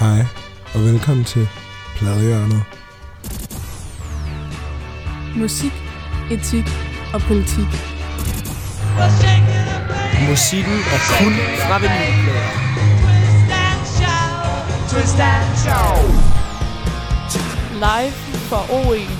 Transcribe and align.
Hej, 0.00 0.26
og 0.74 0.80
velkommen 0.80 1.24
til 1.24 1.48
Pladehjørnet. 1.96 2.62
Musik, 5.36 5.72
etik 6.30 6.64
og 7.14 7.20
politik. 7.20 7.70
Musikken 10.28 10.78
er 10.94 11.00
kun 11.18 11.32
fra 11.66 11.78
vinylplader. 11.78 12.50
Live 17.74 18.12
for 18.48 18.62
OE. 18.72 19.19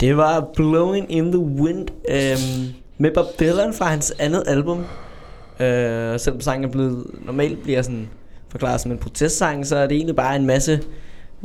Det 0.00 0.16
var 0.16 0.50
Blowing 0.54 1.12
in 1.12 1.32
the 1.32 1.38
Wind 1.38 1.88
øhm, 2.08 2.74
med 2.98 3.10
Bob 3.14 3.26
Dylan 3.40 3.74
fra 3.74 3.84
hans 3.84 4.14
andet 4.18 4.44
album. 4.46 4.78
Øh, 5.60 6.20
selvom 6.20 6.40
sangen 6.40 6.64
er 6.64 6.72
blevet, 6.72 7.06
normalt 7.24 7.62
bliver 7.62 7.82
sådan 7.82 8.08
forklaret 8.48 8.80
som 8.80 8.92
en 8.92 8.98
protestsang, 8.98 9.66
så 9.66 9.76
er 9.76 9.86
det 9.86 9.96
egentlig 9.96 10.16
bare 10.16 10.36
en 10.36 10.46
masse 10.46 10.80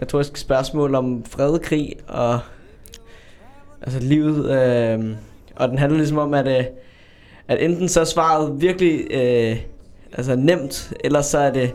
retoriske 0.01 0.39
spørgsmål 0.39 0.95
om 0.95 1.25
fred, 1.25 1.59
krig 1.59 1.95
og 2.07 2.39
altså 3.81 3.99
livet. 3.99 4.51
Øh, 4.51 5.15
og 5.55 5.69
den 5.69 5.77
handler 5.77 5.97
ligesom 5.97 6.17
om, 6.17 6.33
at, 6.33 6.47
øh, 6.47 6.65
at 7.47 7.63
enten 7.63 7.89
så 7.89 7.99
er 7.99 8.05
svaret 8.05 8.61
virkelig 8.61 9.11
øh, 9.11 9.57
altså 10.13 10.35
nemt, 10.35 10.93
eller 11.03 11.21
så 11.21 11.37
er 11.37 11.51
det 11.51 11.73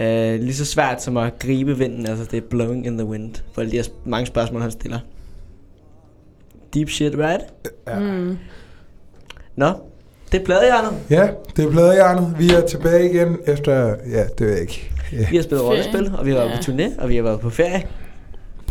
øh, 0.00 0.40
lige 0.40 0.54
så 0.54 0.64
svært 0.64 1.02
som 1.02 1.16
at 1.16 1.38
gribe 1.38 1.78
vinden. 1.78 2.06
Altså 2.06 2.24
det 2.24 2.36
er 2.36 2.48
blowing 2.50 2.86
in 2.86 2.98
the 2.98 3.06
wind, 3.06 3.34
for 3.52 3.60
alle 3.60 3.72
de 3.72 3.76
her 3.76 3.84
mange 4.04 4.26
spørgsmål, 4.26 4.62
han 4.62 4.70
stiller. 4.70 4.98
Deep 6.74 6.88
shit, 6.90 7.12
right? 7.14 7.40
Ja. 7.88 7.98
Mm. 7.98 8.38
Nå, 9.56 9.72
det 10.32 10.40
er 10.40 10.44
pladehjernet. 10.44 10.92
Ja, 11.10 11.28
det 11.56 11.64
er 11.64 11.70
Pladehjørnet. 11.70 12.34
Vi 12.38 12.50
er 12.50 12.66
tilbage 12.66 13.10
igen 13.12 13.38
efter... 13.46 13.72
Ja, 14.10 14.24
det 14.38 14.40
ved 14.40 14.48
jeg 14.50 14.60
ikke. 14.60 14.90
Ja, 15.12 15.26
Vi 15.30 15.36
har 15.36 15.42
spillet 15.42 15.48
Ferie. 15.48 15.68
rollespil, 15.68 16.12
og 16.18 16.26
vi 16.26 16.30
har 16.30 16.38
været 16.38 16.50
Ja. 16.50 16.56
på 16.56 16.62
turné, 16.62 17.02
og 17.02 17.08
vi 17.08 17.16
har 17.16 17.22
været 17.22 17.40
på 17.40 17.50
ferie. 17.50 17.82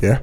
ja. 0.02 0.18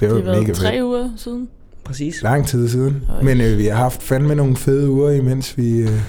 det 0.00 0.08
var 0.10 0.14
Det 0.16 0.24
har 0.24 0.32
mega 0.32 0.44
været 0.44 0.56
tre 0.56 0.70
fedt. 0.72 0.82
uger 0.82 1.10
siden. 1.16 1.48
Præcis. 1.84 2.22
Lang 2.22 2.46
tid 2.46 2.68
siden. 2.68 3.02
Øj. 3.16 3.22
Men 3.22 3.40
øh, 3.40 3.58
vi 3.58 3.66
har 3.66 3.76
haft 3.76 4.02
fandme 4.02 4.34
nogle 4.34 4.56
fede 4.56 4.90
uger, 4.90 5.10
imens 5.10 5.56
vi... 5.58 5.78
Øh, 5.78 6.00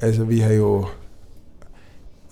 altså, 0.00 0.24
vi 0.24 0.38
har 0.38 0.52
jo... 0.52 0.86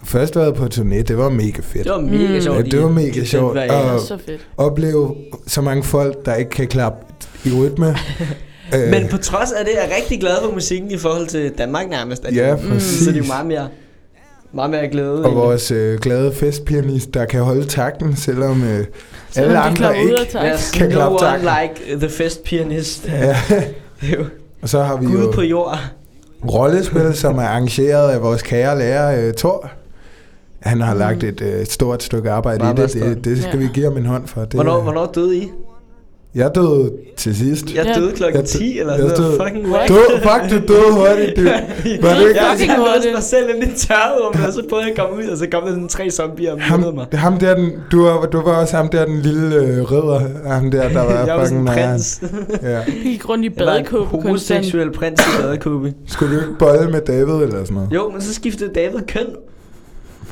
Først 0.05 0.37
været 0.37 0.55
på 0.55 0.65
turné, 0.75 1.03
det 1.03 1.19
var 1.19 1.29
mega 1.29 1.61
fedt. 1.63 1.85
Det 1.85 1.93
var 1.93 2.01
mega 2.01 2.35
Mm. 2.35 2.41
sjovt. 2.41 2.59
Ja, 2.59 2.63
det 2.63 2.83
var 2.83 2.89
mega 2.89 3.25
sjovt. 3.25 3.57
ferie. 3.57 3.71
Og- 3.73 4.01
Så 4.01 4.19
fedt. 4.27 4.41
Opleve 4.57 5.15
så 5.47 5.61
mange 5.61 5.83
folk, 5.83 6.27
der 6.27 6.35
ikke 6.35 6.51
kan 6.51 6.67
klappe 6.69 6.99
i 7.45 7.51
rytme. 7.59 7.97
Øh, 8.75 8.91
Men 8.91 9.09
på 9.09 9.17
trods 9.17 9.53
af 9.53 9.65
det, 9.65 9.75
er 9.79 9.83
jeg 9.83 9.93
rigtig 9.97 10.21
glad 10.21 10.37
for 10.45 10.53
musikken 10.53 10.91
i 10.91 10.99
forhold 10.99 11.27
til 11.27 11.53
Danmark 11.59 11.89
nærmest. 11.91 12.25
Ja, 12.35 12.51
det- 12.51 12.61
præcis. 12.69 12.99
Så 13.05 13.11
det 13.11 13.15
er 13.17 13.23
jo 13.23 13.27
meget 13.27 13.47
mere, 13.47 13.69
meget 14.55 14.71
mere 14.71 14.89
glæde. 14.89 15.11
Og 15.13 15.19
egentlig. 15.19 15.37
vores 15.37 15.71
øh, 15.71 15.99
glade 16.01 16.33
festpianist, 16.35 17.15
der 17.15 17.25
kan 17.25 17.41
holde 17.43 17.65
takten, 17.65 18.17
selvom 18.17 18.63
øh, 18.65 18.85
Selvom 19.31 19.51
alle 19.51 19.55
de 19.55 19.59
andre 19.59 19.99
ikke. 19.99 20.15
There's 20.15 20.73
kan 20.79 20.89
no 20.89 20.93
klappe 20.95 21.17
one 21.19 21.27
takten. 21.27 21.49
like 21.63 21.99
the 21.99 22.09
fest 22.09 22.45
pianist. 22.45 23.09
Ja. 23.09 23.37
Det 24.01 24.13
er 24.13 24.17
jo 24.19 24.25
Og 24.63 24.69
så 24.69 24.83
har 24.83 24.97
vi 24.97 25.07
Gud 25.07 25.25
jo 25.25 25.31
på 25.31 25.43
jord. 25.43 25.79
rollespil, 26.53 27.15
som 27.15 27.39
er 27.39 27.43
arrangeret 27.43 28.11
af 28.11 28.23
vores 28.23 28.43
kære 28.43 28.79
lærer, 28.79 29.27
øh, 29.29 29.35
Thor. 29.35 29.71
Han 30.63 30.81
har 30.81 30.93
Mm. 30.95 30.99
lagt 30.99 31.25
et 31.25 31.41
øh, 31.41 31.67
stort 31.67 32.03
stykke 32.03 32.31
arbejde 32.31 32.59
Meget 32.59 32.95
i 32.95 32.99
det. 32.99 33.17
Det, 33.17 33.25
det 33.25 33.39
skal 33.43 33.59
Ja. 33.61 33.67
vi 33.67 33.69
give 33.75 33.85
ham 33.85 33.97
en 33.97 34.07
hånd 34.07 34.27
for. 34.27 34.41
Det, 34.41 34.55
Hvornår, 34.55 34.81
hvornår 34.83 35.07
døde 35.15 35.37
I? 35.37 35.51
Jeg 36.35 36.51
døde 36.55 36.93
til 37.17 37.37
sidst. 37.37 37.75
Jeg 37.75 37.93
døde 37.97 38.13
klokken 38.13 38.41
Jeg 38.41 38.49
dø- 38.53 38.59
10 38.59 38.79
eller 38.79 38.93
jeg 38.93 39.01
sådan 39.03 39.23
noget. 39.23 39.39
døde- 39.41 39.49
Fucking 39.49 39.73
whack. 39.73 39.89
Du, 39.89 39.95
fuck, 40.23 40.43
du 40.51 40.73
døde 40.73 40.93
hurtigt, 40.93 41.37
du. 41.37 41.43
Var 41.43 42.15
det 42.15 42.29
ikke 42.29 42.41
Jeg 42.41 42.57
havde 42.59 42.79
hurtigt. 42.79 43.15
mig 43.15 43.23
selv 43.23 43.47
ind 43.55 43.63
i 43.65 43.77
tørret 43.77 44.47
og 44.47 44.53
så 44.53 44.63
prøvede 44.69 44.87
jeg 44.89 44.99
at 44.99 44.99
komme 44.99 45.25
ud, 45.25 45.29
og 45.29 45.39
så 45.39 45.47
kom 45.53 45.63
der 45.63 45.71
sådan 45.71 45.89
tre 45.89 46.11
zombier 46.11 46.53
og 46.53 46.61
ham, 46.63 46.81
mig. 46.95 47.07
ham 47.13 47.39
der, 47.39 47.55
den, 47.55 47.73
du, 47.93 48.03
var, 48.05 48.27
du 48.27 48.41
var 48.41 48.53
også 48.53 48.77
ham 48.77 48.89
der, 48.89 49.05
den 49.05 49.21
lille 49.21 49.57
øh, 49.57 49.93
ridder. 49.93 50.21
Ham 50.53 50.71
der, 50.71 50.89
der 50.89 51.01
var 51.05 51.13
jeg 51.27 51.37
var 51.39 51.45
sådan 51.45 51.45
fucking 51.45 51.59
en 51.59 51.65
nøjeren. 51.65 51.91
prins. 51.91 52.23
Ja. 52.71 52.79
Vi 52.87 53.09
gik 53.11 53.29
rundt 53.29 53.45
i 53.45 53.49
Jeg 53.57 53.67
var 53.67 53.73
badekåbe 53.73 54.05
homoseksuel 54.05 54.93
prins 54.93 55.21
i 55.21 55.43
badekåbe. 55.43 55.95
Skulle 56.07 56.35
du 56.37 56.41
ikke 56.41 56.59
bolle 56.59 56.91
med 56.91 57.01
David 57.01 57.35
eller 57.35 57.49
sådan 57.65 57.75
noget? 57.75 57.89
Jo, 57.95 58.11
men 58.11 58.21
så 58.21 58.35
skiftede 58.35 58.71
David 58.75 59.01
køn. 59.09 59.27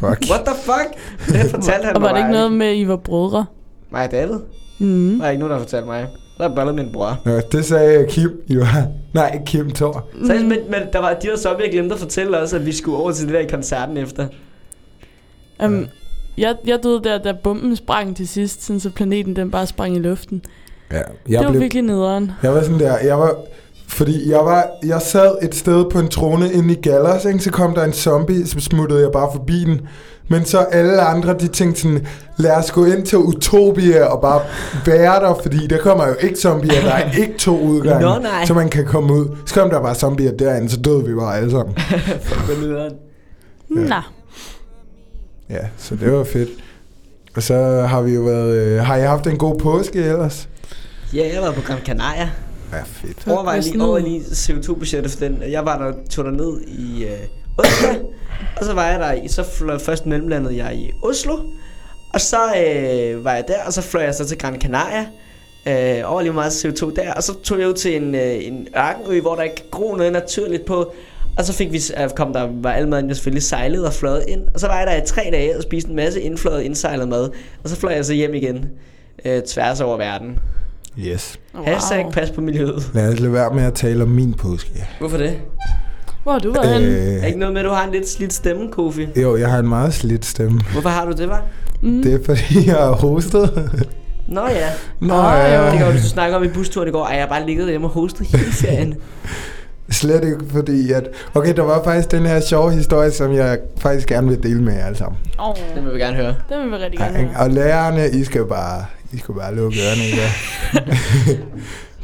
Fuck. 0.01 0.19
What 0.31 0.41
the 0.47 0.55
fuck? 0.65 0.89
Det 1.27 1.51
fortalte 1.51 1.87
han 1.87 1.97
Og 1.97 2.03
var 2.03 2.09
mig 2.09 2.15
det 2.15 2.21
ikke 2.21 2.33
noget 2.33 2.53
med, 2.53 2.67
at 2.67 2.77
I 2.77 2.89
var 2.89 2.97
brødre? 2.97 3.47
Mig 3.91 4.05
og 4.05 4.11
David? 4.11 4.37
Mm. 4.79 5.19
Der 5.19 5.27
er 5.27 5.31
ikke 5.31 5.41
nogen, 5.41 5.51
der 5.51 5.57
har 5.59 5.65
fortalt 5.65 5.87
mig. 5.87 6.07
Der 6.39 6.49
er 6.49 6.55
ballet 6.55 6.75
min 6.75 6.93
bror. 6.93 7.17
Nå, 7.25 7.41
det 7.53 7.65
sagde 7.65 8.07
Kim, 8.09 8.31
jo. 8.49 8.65
Nej, 9.15 9.41
Kim 9.47 9.71
Thor. 9.71 10.07
Så, 10.27 10.33
men, 10.35 10.49
men 10.49 10.81
der 10.93 10.99
var, 11.01 11.15
de 11.15 11.29
var 11.31 11.37
så 11.37 11.49
virkelig 11.51 11.73
glemt 11.73 11.93
at 11.93 11.99
fortælle 11.99 12.39
os, 12.39 12.53
at 12.53 12.67
vi 12.67 12.73
skulle 12.73 12.97
over 12.99 13.13
til 13.13 13.27
det 13.27 13.35
der 13.35 13.41
i 13.41 13.47
koncerten 13.47 13.97
efter. 13.97 14.27
Um, 15.65 15.87
jeg, 16.39 16.55
jeg 16.67 16.79
døde 16.83 17.01
der, 17.05 17.19
da 17.19 17.33
bomben 17.45 17.77
sprang 17.77 18.17
til 18.17 18.29
sidst, 18.29 18.63
sådan 18.67 18.81
så 18.81 18.91
planeten 18.91 19.37
den 19.37 19.51
bare 19.51 19.67
sprang 19.67 19.97
i 19.97 19.99
luften. 19.99 20.43
Ja, 20.93 20.97
Jeg 20.97 21.05
jeg 21.29 21.39
det 21.39 21.45
var 21.47 21.51
blev, 21.51 21.61
virkelig 21.63 21.83
nederen. 21.83 22.33
jeg 22.43 22.55
var 22.55 22.63
sådan 22.63 22.79
der, 22.81 22.99
jeg 22.99 23.19
var, 23.19 23.37
fordi 23.91 24.31
jeg 24.31 24.39
var, 24.39 24.67
jeg 24.85 25.03
sad 25.03 25.35
et 25.43 25.55
sted 25.55 25.85
på 25.91 25.99
en 25.99 26.09
trone 26.09 26.53
inde 26.53 26.75
i 26.75 26.81
Gallers, 26.81 27.25
ikke? 27.25 27.39
så 27.39 27.51
kom 27.51 27.75
der 27.75 27.85
en 27.85 27.93
zombie, 27.93 28.47
så 28.47 28.61
smuttede 28.61 29.01
jeg 29.03 29.11
bare 29.13 29.29
forbi 29.35 29.65
den. 29.65 29.81
Men 30.29 30.45
så 30.45 30.59
alle 30.59 31.01
andre, 31.03 31.35
de 31.35 31.49
tænkte 31.49 31.81
sådan, 31.81 32.07
lad 32.37 32.53
os 32.57 32.71
gå 32.71 32.85
ind 32.85 33.07
til 33.07 33.19
Utopia 33.19 34.05
og 34.05 34.21
bare 34.21 34.41
være 34.87 35.15
der, 35.21 35.35
fordi 35.43 35.67
der 35.67 35.79
kommer 35.79 36.09
jo 36.09 36.15
ikke 36.21 36.37
zombier, 36.37 36.81
der 36.81 36.91
er 36.93 37.13
ikke 37.13 37.39
to 37.39 37.61
udgange, 37.61 38.01
Nå, 38.07 38.19
nej. 38.19 38.45
så 38.47 38.55
man 38.55 38.69
kan 38.69 38.87
komme 38.87 39.13
ud. 39.15 39.37
Så 39.47 39.55
kom 39.55 39.71
der 39.71 39.81
bare 39.83 39.95
zombier 39.95 40.33
derinde, 40.33 40.69
så 40.69 40.77
døde 40.77 41.05
vi 41.05 41.15
bare 41.15 41.37
alle 41.37 41.51
sammen. 41.51 41.77
Ja. 43.77 43.81
Nå. 43.81 43.95
Ja, 45.51 45.67
så 45.79 45.95
det 45.95 46.13
var 46.13 46.25
fedt. 46.25 46.49
Og 47.37 47.43
så 47.43 47.87
har 47.89 48.03
vi 48.03 48.15
jo 48.15 48.21
været, 48.21 48.55
øh, 48.55 48.85
har 48.85 48.97
I 48.97 49.01
haft 49.03 49.27
en 49.27 49.39
god 49.39 49.59
påske 49.59 49.99
ellers? 50.05 50.49
Ja, 51.15 51.31
jeg 51.35 51.43
var 51.43 51.53
på 51.53 51.61
Gran 51.61 51.79
Canaria. 51.85 52.31
Ja, 52.73 52.83
fedt. 52.83 53.29
Overvej 53.29 53.61
lige, 53.61 53.85
over 53.85 53.99
lige 53.99 54.21
CO2-budgettet 54.21 55.13
for 55.13 55.19
den. 55.19 55.43
Jeg 55.51 55.65
var 55.65 55.79
der, 55.79 55.95
tog 56.11 56.25
der 56.25 56.31
ned 56.31 56.61
i 56.61 57.05
øh, 57.05 57.19
onsdag, 57.59 58.01
og 58.57 58.65
så 58.65 58.75
var 58.75 58.87
jeg 58.87 59.01
der, 59.01 59.13
i, 59.13 59.29
så 59.29 59.43
fløj 59.43 59.79
først 59.79 60.07
mellemlandet 60.07 60.57
jeg 60.57 60.77
i 60.77 60.93
Oslo, 61.03 61.39
og 62.15 62.21
så 62.21 62.37
øh, 62.37 63.25
var 63.25 63.35
jeg 63.35 63.45
der, 63.49 63.65
og 63.67 63.73
så 63.73 63.83
fløj 63.83 64.03
jeg 64.03 64.15
så 64.15 64.27
til 64.27 64.39
Gran 64.39 64.61
Canaria, 64.61 65.07
øh, 65.67 66.13
over 66.13 66.23
lige 66.23 66.33
meget 66.33 66.51
CO2 66.51 66.95
der, 66.95 67.13
og 67.13 67.23
så 67.23 67.35
tog 67.43 67.61
jeg 67.61 67.69
ud 67.69 67.75
til 67.75 67.97
en, 67.97 68.15
øh, 68.15 68.45
en 68.45 68.69
ørkenø, 68.77 69.21
hvor 69.21 69.35
der 69.35 69.43
ikke 69.43 69.65
gro 69.71 69.95
noget 69.95 70.13
naturligt 70.13 70.65
på, 70.65 70.93
og 71.39 71.45
så 71.45 71.53
fik 71.53 71.73
vi, 71.73 71.81
kom 72.17 72.33
der, 72.33 72.49
var 72.53 72.73
alle 72.73 72.89
maden 72.89 73.09
jo 73.09 73.15
selvfølgelig 73.15 73.43
sejlet 73.43 73.87
og 73.87 73.93
fløjet 73.93 74.25
ind, 74.29 74.43
og 74.55 74.61
så 74.61 74.67
var 74.67 74.79
jeg 74.79 74.87
der 74.87 75.03
i 75.03 75.07
tre 75.07 75.29
dage 75.33 75.57
og 75.57 75.63
spiste 75.63 75.91
en 75.91 75.97
masse 75.97 76.21
indfløjet, 76.21 76.63
indsejlet 76.63 77.09
mad, 77.09 77.31
og 77.65 77.71
så 77.71 77.77
fløj 77.77 77.93
jeg 77.93 78.05
så 78.05 78.15
hjem 78.15 78.35
igen, 78.35 78.69
øh, 79.25 79.43
tværs 79.43 79.81
over 79.81 79.97
verden. 79.97 80.39
Yes. 81.07 81.39
Wow. 81.55 81.65
Hashtag 81.65 82.07
pas 82.13 82.31
på 82.31 82.41
miljøet. 82.41 82.91
Lad 82.95 83.13
os 83.13 83.21
lade 83.21 83.33
være 83.33 83.55
med 83.55 83.63
at 83.65 83.75
tale 83.75 84.03
om 84.03 84.09
min 84.09 84.35
påske. 84.35 84.87
Hvorfor 84.99 85.17
det? 85.17 85.39
Hvor 86.23 86.33
har 86.33 86.39
du 86.39 86.53
været 86.53 86.75
henne? 86.83 86.97
Er 86.99 87.19
Øh, 87.19 87.27
ikke 87.27 87.39
noget 87.39 87.53
med, 87.55 87.61
at 87.61 87.65
du 87.65 87.71
har 87.71 87.85
en 87.87 87.93
lidt 87.93 88.09
slidt 88.09 88.33
stemme, 88.33 88.71
Kofi? 88.73 89.09
jo, 89.17 89.37
jeg 89.37 89.51
har 89.51 89.59
en 89.59 89.69
meget 89.69 89.95
slidt 89.95 90.25
stemme. 90.25 90.61
Hvorfor 90.73 90.89
har 90.89 91.05
du 91.07 91.13
det, 91.13 91.29
var? 91.29 91.43
Mm. 91.83 92.03
Det 92.03 92.15
er 92.15 92.25
fordi, 92.25 92.67
jeg 92.67 92.77
har 92.77 92.93
hostet. 92.93 93.71
Nå 94.29 94.41
ja. 94.49 94.69
Nå 95.01 95.15
Ah, 95.15 95.55
jo. 95.55 95.63
Det 95.65 95.71
kan 95.73 95.81
ja. 95.81 95.87
jo, 95.87 95.93
du 95.93 95.99
snakker 96.03 96.37
om 96.37 96.45
i 96.45 96.49
busturen 96.49 96.89
i 96.89 96.91
går. 96.91 97.07
Ej, 97.07 97.17
jeg 97.17 97.29
bare 97.29 97.47
ligget 97.47 97.65
derhjemme 97.65 97.87
og 97.87 97.91
hostet 97.93 98.27
hele 98.27 98.45
ferien. 98.53 98.95
Slet 99.91 100.25
ikke 100.25 100.39
fordi, 100.51 100.93
at... 100.93 101.09
Okay, 101.35 101.57
der 101.57 101.63
var 101.63 101.85
faktisk 101.85 102.11
den 102.11 102.27
her 102.27 102.41
sjove 102.41 102.73
historie, 102.73 103.11
som 103.11 103.33
jeg 103.35 103.59
faktisk 103.79 104.09
gerne 104.09 104.29
vil 104.29 104.43
dele 104.43 104.63
med 104.63 104.73
jer 104.75 104.85
alle 104.85 104.99
sammen. 104.99 105.19
Oh, 105.39 105.55
Det 105.77 105.85
vil 105.85 105.95
vi 105.95 105.99
gerne 105.99 106.17
høre. 106.17 106.35
det 106.49 106.59
vil 106.63 106.71
vi 106.71 106.77
rigtig 106.77 107.01
Ja, 107.01 107.05
gerne 107.05 107.19
høre. 107.19 107.41
og 107.41 107.51
lærerne, 107.51 108.11
I 108.11 108.25
skal 108.25 108.45
bare, 108.45 108.85
I 109.13 109.19
skal 109.19 109.35
bare 109.35 109.55
lukke 109.55 109.79
ørerne 109.79 110.09
i 110.09 110.13
dag. 110.13 110.31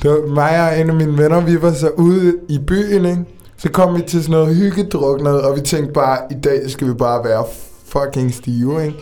det 0.02 0.10
var 0.10 0.26
mig 0.26 0.68
og 0.68 0.80
en 0.80 0.90
af 0.90 0.96
mine 0.96 1.18
venner, 1.18 1.40
vi 1.40 1.62
var 1.62 1.72
så 1.72 1.88
ude 1.88 2.34
i 2.48 2.58
byen, 2.58 3.04
ikke? 3.04 3.24
Så 3.56 3.70
kom 3.70 3.96
vi 3.96 4.02
til 4.02 4.22
sådan 4.22 4.32
noget 4.32 4.56
hyggedruk 4.56 5.20
noget, 5.20 5.42
og 5.42 5.56
vi 5.56 5.60
tænkte 5.60 5.92
bare, 5.92 6.18
i 6.30 6.34
dag 6.44 6.70
skal 6.70 6.88
vi 6.88 6.94
bare 6.94 7.24
være 7.24 7.44
fucking 7.86 8.34
stive, 8.34 8.86
ikke? 8.86 8.98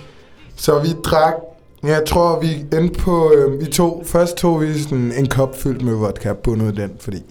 Så 0.57 0.79
vi 0.79 0.89
drak, 1.05 1.35
jeg 1.83 2.03
tror 2.07 2.41
vi 2.41 2.77
endte 2.77 3.01
på, 3.01 3.33
øh, 3.33 3.61
vi 3.61 3.67
tog, 3.67 4.03
først 4.07 4.37
tog 4.37 4.61
vi 4.61 4.79
sådan 4.79 5.13
en 5.17 5.27
kop 5.29 5.57
fyldt 5.57 5.83
med 5.83 5.95
vodka, 5.95 6.33
bundet 6.33 6.77
den, 6.77 6.91
fordi 7.01 7.23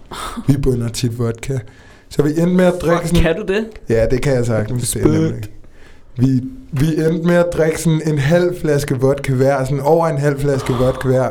vi 0.48 0.56
bunder 0.56 0.88
tit 0.88 1.18
vodka. 1.18 1.58
Så 2.08 2.22
vi 2.22 2.30
endte 2.30 2.56
med 2.56 2.64
at 2.64 2.74
drikke 2.82 2.96
Fuck, 2.96 3.08
sådan... 3.08 3.22
kan 3.22 3.46
du 3.46 3.52
det? 3.52 3.66
Ja, 3.88 4.06
det 4.06 4.22
kan 4.22 4.34
jeg 4.34 4.46
sagtens. 4.46 4.90
Det 4.90 5.02
er 5.02 5.08
nemlig. 5.08 5.53
Vi, 6.16 6.40
vi 6.72 6.86
endte 6.86 7.26
med 7.26 7.34
at 7.34 7.46
drikke 7.52 7.80
sådan 7.82 8.00
en 8.06 8.18
halv 8.18 8.60
flaske 8.60 9.00
vodka 9.00 9.32
hver, 9.32 9.64
sådan 9.64 9.80
over 9.80 10.06
en 10.06 10.18
halv 10.18 10.40
flaske 10.40 10.72
vodka 10.72 11.08
hver. 11.08 11.28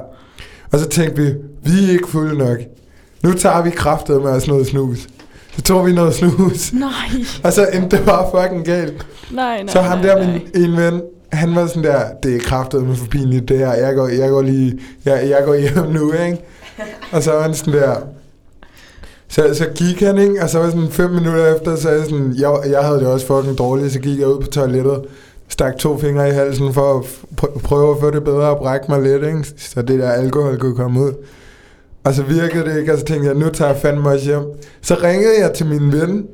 Og 0.72 0.80
så 0.80 0.90
tænkte 0.90 1.22
vi, 1.22 1.34
vi 1.64 1.86
er 1.88 1.92
ikke 1.92 2.08
fulde 2.08 2.38
nok. 2.38 2.58
Nu 3.24 3.34
tager 3.34 3.62
vi 3.62 3.70
kraftet 3.70 4.22
med 4.22 4.32
os 4.32 4.48
noget 4.48 4.68
snus. 4.68 5.08
Så 5.56 5.62
tog 5.62 5.86
vi 5.86 5.94
noget 5.94 6.14
snus. 6.14 6.74
Nej, 6.74 6.92
Og 7.44 7.54
så 7.54 7.68
endte 7.74 7.98
det 7.98 8.06
bare 8.06 8.44
fucking 8.44 8.66
galt. 8.66 9.06
nej, 9.32 9.58
nej. 9.64 9.68
Så 9.74 9.82
ham 9.82 9.98
nej, 10.00 10.08
der, 10.08 10.16
nej. 10.24 10.40
min 10.56 10.64
en 10.72 10.78
ven, 10.78 11.02
han 11.32 11.56
var 11.56 11.68
sådan 11.68 11.84
der, 11.84 12.02
det 12.24 12.36
er 12.36 12.40
kraftet 12.40 12.84
med 12.88 12.96
for 12.96 13.06
pinligt 13.08 13.50
det 13.50 13.58
her. 13.58 13.74
Jeg 13.74 13.96
går, 13.96 14.08
jeg 14.08 14.30
går 14.30 14.42
lige, 14.42 14.80
jeg, 15.06 15.30
jeg 15.30 15.42
går 15.46 15.56
hjem 15.56 15.92
nu, 15.94 16.12
ikke? 16.12 16.38
Og 17.12 17.24
så 17.24 17.32
var 17.32 17.42
han 17.42 17.54
sådan 17.54 17.74
der, 17.74 17.96
så, 19.34 19.54
så 19.54 19.66
gik 19.76 20.00
han, 20.00 20.18
ikke? 20.18 20.44
Og 20.44 20.50
så 20.50 20.60
var 20.60 20.70
sådan 20.70 20.90
fem 20.90 21.10
minutter 21.10 21.56
efter, 21.56 21.76
så 21.76 21.90
jeg 21.90 22.04
sådan, 22.04 22.36
jeg, 22.38 22.52
jeg 22.70 22.84
havde 22.84 23.00
det 23.00 23.08
også 23.08 23.26
fucking 23.26 23.58
dårligt, 23.58 23.94
så 23.94 24.00
gik 24.00 24.20
jeg 24.20 24.28
ud 24.28 24.42
på 24.42 24.48
toilettet, 24.48 25.02
stak 25.48 25.78
to 25.78 25.98
fingre 25.98 26.30
i 26.30 26.32
halsen 26.32 26.74
for 26.74 27.00
at 27.00 27.06
pr- 27.42 27.60
prøve 27.60 27.96
at 27.96 28.00
få 28.00 28.12
det 28.12 28.24
bedre 28.24 28.50
og 28.50 28.58
brække 28.58 28.86
mig 28.90 29.02
lidt, 29.02 29.24
ikke? 29.24 29.46
Så 29.58 29.82
det 29.82 30.00
der 30.00 30.12
alkohol 30.12 30.58
kunne 30.58 30.76
komme 30.76 31.02
ud. 31.02 31.12
Og 32.04 32.14
så 32.14 32.24
virkede 32.24 32.66
det 32.66 32.80
ikke, 32.80 32.94
og 32.94 33.00
så 33.00 33.06
tænkte 33.06 33.28
jeg, 33.28 33.36
nu 33.36 33.50
tager 33.50 33.72
jeg 33.72 33.80
fandme 33.82 34.10
også 34.10 34.26
hjem. 34.26 34.44
Så 34.82 34.96
ringede 35.04 35.40
jeg 35.40 35.54
til 35.54 35.66
min 35.66 35.92
ven, 35.92 36.26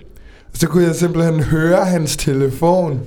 og 0.52 0.58
så 0.58 0.68
kunne 0.68 0.84
jeg 0.84 0.96
simpelthen 0.96 1.40
høre 1.40 1.86
hans 1.86 2.18
telefon 2.18 3.00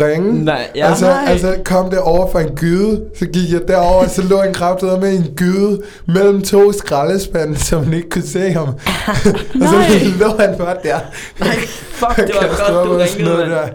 ringe. 0.00 0.44
Nej, 0.44 0.70
ja. 0.74 0.86
Ja. 0.86 0.90
Og 0.90 0.96
så 0.96 1.06
Nej. 1.06 1.24
altså, 1.28 1.56
kom 1.64 1.90
det 1.90 1.98
over 1.98 2.30
fra 2.30 2.40
en 2.40 2.54
gyde, 2.56 3.02
så 3.18 3.26
gik 3.26 3.52
jeg 3.52 3.60
derover, 3.68 4.04
og 4.04 4.10
så 4.10 4.22
lå 4.22 4.42
en 4.42 4.54
kraftet 4.54 5.00
med 5.00 5.12
en 5.12 5.24
gyde 5.36 5.82
mellem 6.06 6.42
to 6.42 6.72
skraldespande, 6.72 7.56
som 7.58 7.84
man 7.84 7.94
ikke 7.94 8.10
kunne 8.10 8.26
se 8.26 8.52
ham. 8.52 8.68
og 8.68 9.68
så 9.68 9.76
Nej. 9.76 9.88
lå 10.20 10.26
han 10.38 10.58
bare 10.58 10.76
der. 10.82 10.98
Nej, 11.40 11.56
fuck, 11.66 12.16
det 12.16 12.30
var 12.40 12.72
godt, 12.72 12.88
du 12.88 12.96
ringede, 12.96 13.36
mand. 13.36 13.50
der. 13.50 13.68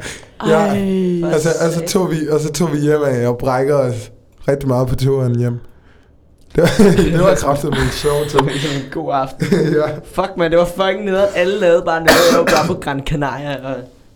Ja. 0.47 0.57
Ej. 0.57 1.33
Og 1.33 1.39
så, 1.41 1.49
og, 1.65 1.73
så 1.73 1.81
tog 1.87 2.11
vi, 2.11 2.17
og 2.31 2.39
så 2.39 2.53
tog 2.53 2.73
vi 2.73 2.77
hjem 2.79 3.03
af 3.03 3.27
og 3.27 3.37
brækkede 3.37 3.79
os 3.79 4.11
rigtig 4.47 4.67
meget 4.67 4.87
på 4.87 4.95
turen 4.95 5.39
hjem. 5.39 5.59
Det 6.55 6.63
var, 6.63 6.69
det 7.17 7.19
var 7.19 7.35
kraftigt 7.35 7.73
med 7.73 7.79
en 7.81 7.89
sjov 7.91 8.13
var 8.33 8.49
en 8.49 8.91
god 8.91 9.13
aften. 9.13 9.47
ja. 9.79 9.85
Fuck, 10.11 10.31
man, 10.37 10.51
det 10.51 10.59
var 10.59 10.65
fucking 10.65 11.05
nederen. 11.05 11.29
Alle 11.35 11.59
lavede 11.59 11.81
bare 11.85 11.99
noget. 11.99 12.19
Jeg 12.31 12.39
var 12.39 12.45
bare 12.45 12.67
på 12.67 12.73
Gran 12.73 13.01
Canaria 13.05 13.55
og 13.67 13.75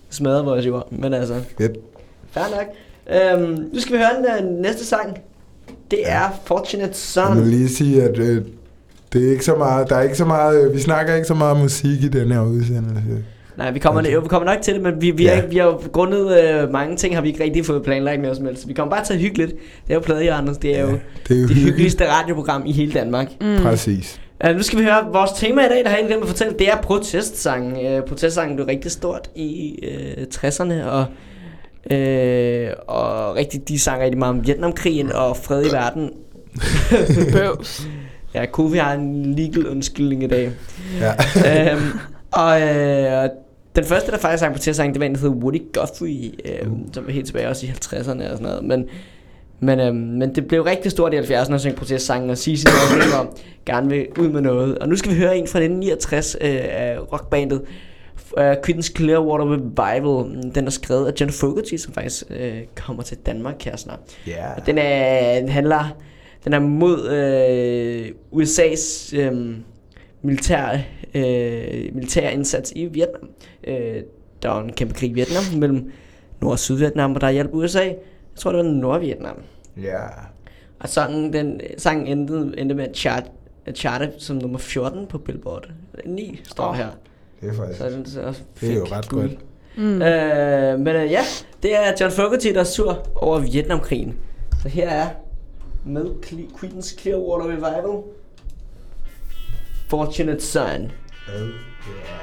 smadrede 0.09 0.45
vores 0.45 0.65
jord. 0.65 0.91
Men 0.91 1.13
altså, 1.13 1.33
Fedt. 1.57 1.71
Fair 2.31 2.43
nok. 2.57 2.67
Øhm, 3.41 3.69
nu 3.73 3.79
skal 3.79 3.93
vi 3.93 3.97
høre 3.97 4.39
den 4.39 4.45
uh, 4.55 4.61
næste 4.61 4.85
sang. 4.85 5.17
Det 5.91 5.99
er 6.05 6.39
Fortunate 6.45 6.87
Jeg 6.87 6.95
Son. 6.95 7.37
vil 7.37 7.47
lige 7.47 7.69
sige, 7.69 8.03
at 8.03 8.17
øh, 8.19 8.41
det 9.13 9.27
er 9.27 9.31
ikke 9.31 9.45
så 9.45 9.55
meget, 9.55 9.89
der 9.89 9.95
er 9.95 10.01
ikke 10.01 10.15
så 10.15 10.25
meget, 10.25 10.65
øh, 10.67 10.73
vi 10.73 10.79
snakker 10.79 11.15
ikke 11.15 11.27
så 11.27 11.33
meget 11.33 11.57
musik 11.59 12.03
i 12.03 12.07
den 12.07 12.31
her 12.31 12.41
udsendelse. 12.41 13.23
Nej, 13.57 13.71
vi 13.71 13.79
kommer, 13.79 14.09
jo, 14.09 14.19
vi 14.19 14.27
kommer 14.27 14.53
nok 14.53 14.61
til 14.61 14.73
det, 14.73 14.81
men 14.81 15.01
vi, 15.01 15.11
vi, 15.11 15.23
Ja. 15.23 15.29
ja. 15.29 15.35
ikke, 15.37 15.49
vi 15.49 15.57
har 15.57 15.65
jo 15.65 15.79
grundet 15.91 16.43
øh, 16.43 16.71
mange 16.71 16.95
ting, 16.95 17.15
har 17.15 17.21
vi 17.21 17.27
ikke 17.27 17.43
rigtig 17.43 17.65
fået 17.65 17.83
planlagt 17.83 18.21
noget 18.21 18.37
som 18.37 18.45
helst. 18.45 18.61
Så 18.61 18.67
vi 18.67 18.73
kommer 18.73 18.95
bare 18.95 19.05
til 19.05 19.13
at 19.13 19.19
hygge 19.19 19.37
lidt. 19.37 19.51
Det 19.87 19.89
er 19.89 19.93
jo 19.93 19.99
Plade 19.99 20.31
Anders, 20.31 20.57
det 20.57 20.77
er 20.79 20.81
jo 20.81 20.91
det 21.27 21.37
er 21.37 21.41
jo 21.41 21.47
det 21.47 21.55
hyggeligste 21.55 22.09
radioprogram 22.11 22.63
i 22.65 22.71
hele 22.71 22.91
Danmark. 22.93 23.27
Mm. 23.41 23.57
Præcis. 23.61 24.19
Uh, 24.49 24.55
nu 24.55 24.61
skal 24.63 24.79
vi 24.79 24.83
høre 24.83 25.07
vores 25.13 25.31
tema 25.31 25.65
i 25.65 25.69
dag, 25.69 25.83
der 25.83 25.89
har 25.89 25.97
jeg 25.97 26.07
glemt 26.07 26.21
at 26.23 26.27
fortælle. 26.29 26.53
Det 26.59 26.69
er 26.69 26.77
protestsangen. 26.81 27.97
Uh, 27.97 28.03
protestsangen 28.07 28.55
blev 28.55 28.67
rigtig 28.67 28.91
stort 28.91 29.29
i 29.35 29.79
uh, 30.17 30.23
60'erne, 30.35 30.83
og, 30.85 31.05
uh, 31.85 32.95
og 32.95 33.35
rigtig, 33.35 33.67
de 33.67 33.79
sang 33.79 34.01
rigtig 34.01 34.19
meget 34.19 34.35
om 34.35 34.47
Vietnamkrigen 34.47 35.11
og 35.11 35.37
fred 35.37 35.65
i 35.65 35.71
verden. 35.71 36.11
Bøvs. 37.33 37.81
Ja, 38.33 38.45
Kofi 38.45 38.77
har 38.77 38.93
en 38.93 39.35
legal 39.35 39.67
undskyldning 39.67 40.23
i 40.23 40.27
dag. 40.27 40.51
Ja. 40.99 41.73
um, 41.75 41.99
og 42.31 42.61
øh, 42.61 43.29
den 43.75 43.85
første, 43.85 44.11
der 44.11 44.17
faktisk 44.17 44.39
sang 44.39 44.53
protestsangen, 44.53 44.93
det 44.93 44.99
var 44.99 45.05
en, 45.05 45.15
der 45.15 45.19
hed 45.19 45.29
Woody 45.29 45.61
Guthrie, 45.73 46.31
øh, 46.45 46.67
som 46.93 47.05
var 47.05 47.11
helt 47.11 47.25
tilbage 47.25 47.47
også 47.49 47.65
i 47.65 47.69
50'erne 47.69 47.99
og 48.31 48.37
sådan 48.37 48.39
noget. 48.41 48.63
Men, 48.63 48.85
men, 49.59 49.79
øh, 49.79 49.95
men 49.95 50.35
det 50.35 50.47
blev 50.47 50.63
rigtig 50.63 50.91
stort 50.91 51.13
i 51.13 51.17
70'erne 51.17 51.53
at 51.53 51.61
synge 51.61 51.75
protestsangen, 51.75 52.29
og 52.29 52.37
sige 52.37 52.57
sin 52.57 52.69
gerne 53.65 53.89
vil 53.89 54.07
ud 54.19 54.29
med 54.29 54.41
noget. 54.41 54.77
Og 54.77 54.89
nu 54.89 54.95
skal 54.95 55.11
vi 55.11 55.17
høre 55.17 55.37
en 55.37 55.47
fra 55.47 55.59
1969 55.59 56.37
øh, 56.41 56.49
af 56.51 56.97
rockbandet 57.11 57.61
uh, 58.37 58.43
Creedence 58.63 58.93
Clearwater 58.97 59.45
Revival. 59.45 60.43
Den 60.55 60.65
er 60.65 60.71
skrevet 60.71 61.07
af 61.07 61.21
John 61.21 61.31
Fogerty, 61.31 61.75
som 61.75 61.93
faktisk 61.93 62.23
øh, 62.29 62.61
kommer 62.75 63.03
til 63.03 63.17
Danmark 63.17 63.63
her 63.63 63.75
snart. 63.75 63.99
Ja. 64.27 64.53
Og 64.53 64.65
den, 64.65 64.77
er, 64.77 65.39
den 65.39 65.49
handler... 65.49 65.97
den 66.43 66.53
er 66.53 66.59
mod 66.59 67.09
øh, 67.09 68.07
USA's 68.31 69.17
øh, 69.17 69.55
militær, 70.21 70.77
øh, 71.13 71.95
militær 71.95 72.29
indsats 72.29 72.73
i 72.75 72.85
Vietnam. 72.85 73.29
Øh, 73.63 74.01
der 74.41 74.49
var 74.49 74.63
en 74.63 74.73
kæmpe 74.73 74.93
krig 74.93 75.09
i 75.09 75.13
Vietnam 75.13 75.43
mellem 75.59 75.91
Nord- 76.41 76.51
og 76.51 76.59
Sydvietnam, 76.59 77.15
og 77.15 77.21
der 77.21 77.29
hjalp 77.29 77.49
USA. 77.53 77.83
Jeg 77.83 77.95
tror, 78.35 78.51
det 78.51 78.65
var 78.65 78.71
Nordvietnam. 78.71 79.35
Ja. 79.81 79.99
Og 80.79 80.89
sangen, 80.89 81.33
den, 81.33 81.61
sangen 81.77 82.07
endte, 82.07 82.59
endte 82.59 82.75
med 82.75 82.87
at 82.87 82.97
chart, 82.97 83.31
at 83.65 83.77
charte 83.77 84.11
som 84.17 84.35
nummer 84.35 84.59
14 84.59 85.07
på 85.07 85.17
Billboard. 85.17 85.69
9 86.05 86.41
står 86.43 86.67
Åh. 86.67 86.75
her. 86.75 86.87
Det 87.41 87.49
er 87.49 87.53
faktisk... 87.53 87.77
Så 87.79 87.89
den 87.89 88.05
så 88.05 88.21
også 88.21 88.41
Det 88.61 88.69
er 88.71 88.75
jo 88.75 88.85
fik 88.85 88.93
ret 88.93 89.09
guld. 89.09 89.29
godt. 89.29 89.39
Mm. 89.77 90.01
Øh, 90.01 90.79
men 90.79 90.95
øh, 90.95 91.11
ja, 91.11 91.21
det 91.63 91.75
er 91.75 91.93
John 91.99 92.11
Fogerty, 92.11 92.47
der 92.47 92.59
er 92.59 92.63
sur 92.63 93.07
over 93.15 93.39
Vietnamkrigen. 93.39 94.15
Så 94.61 94.69
her 94.69 94.89
er 94.89 95.09
med 95.85 96.05
Cle- 96.25 96.55
Queen's 96.57 96.99
Clearwater 97.01 97.45
Revival. 97.49 98.03
Fortunate 99.89 100.41
Son. 100.41 100.91
Oh, 101.27 101.41
yeah. 101.41 102.20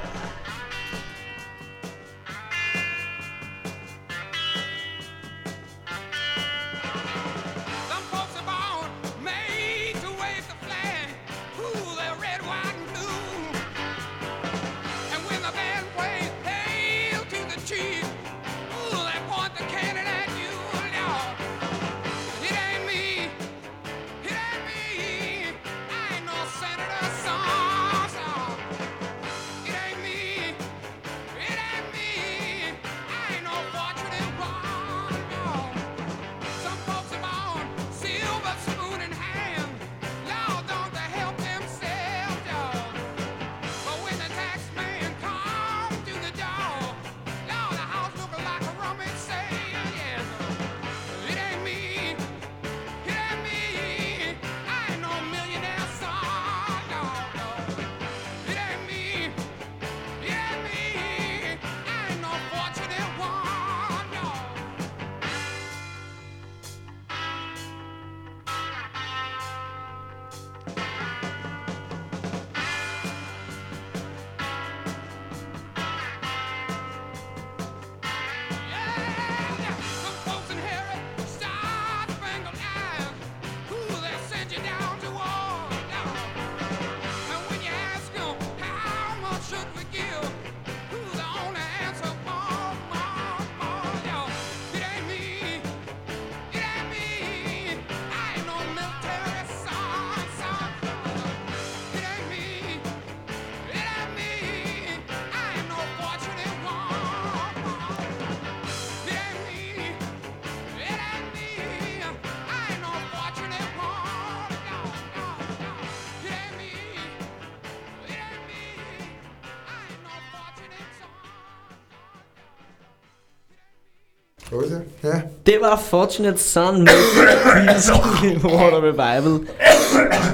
Det? 124.51 124.81
Ja. 125.03 125.21
Det 125.45 125.57
var 125.61 125.77
Fortunate 125.85 126.37
Son 126.37 126.79
med 126.79 126.87
Queen's 126.87 128.17
Clearwater 128.19 128.81
Revival. 128.83 129.39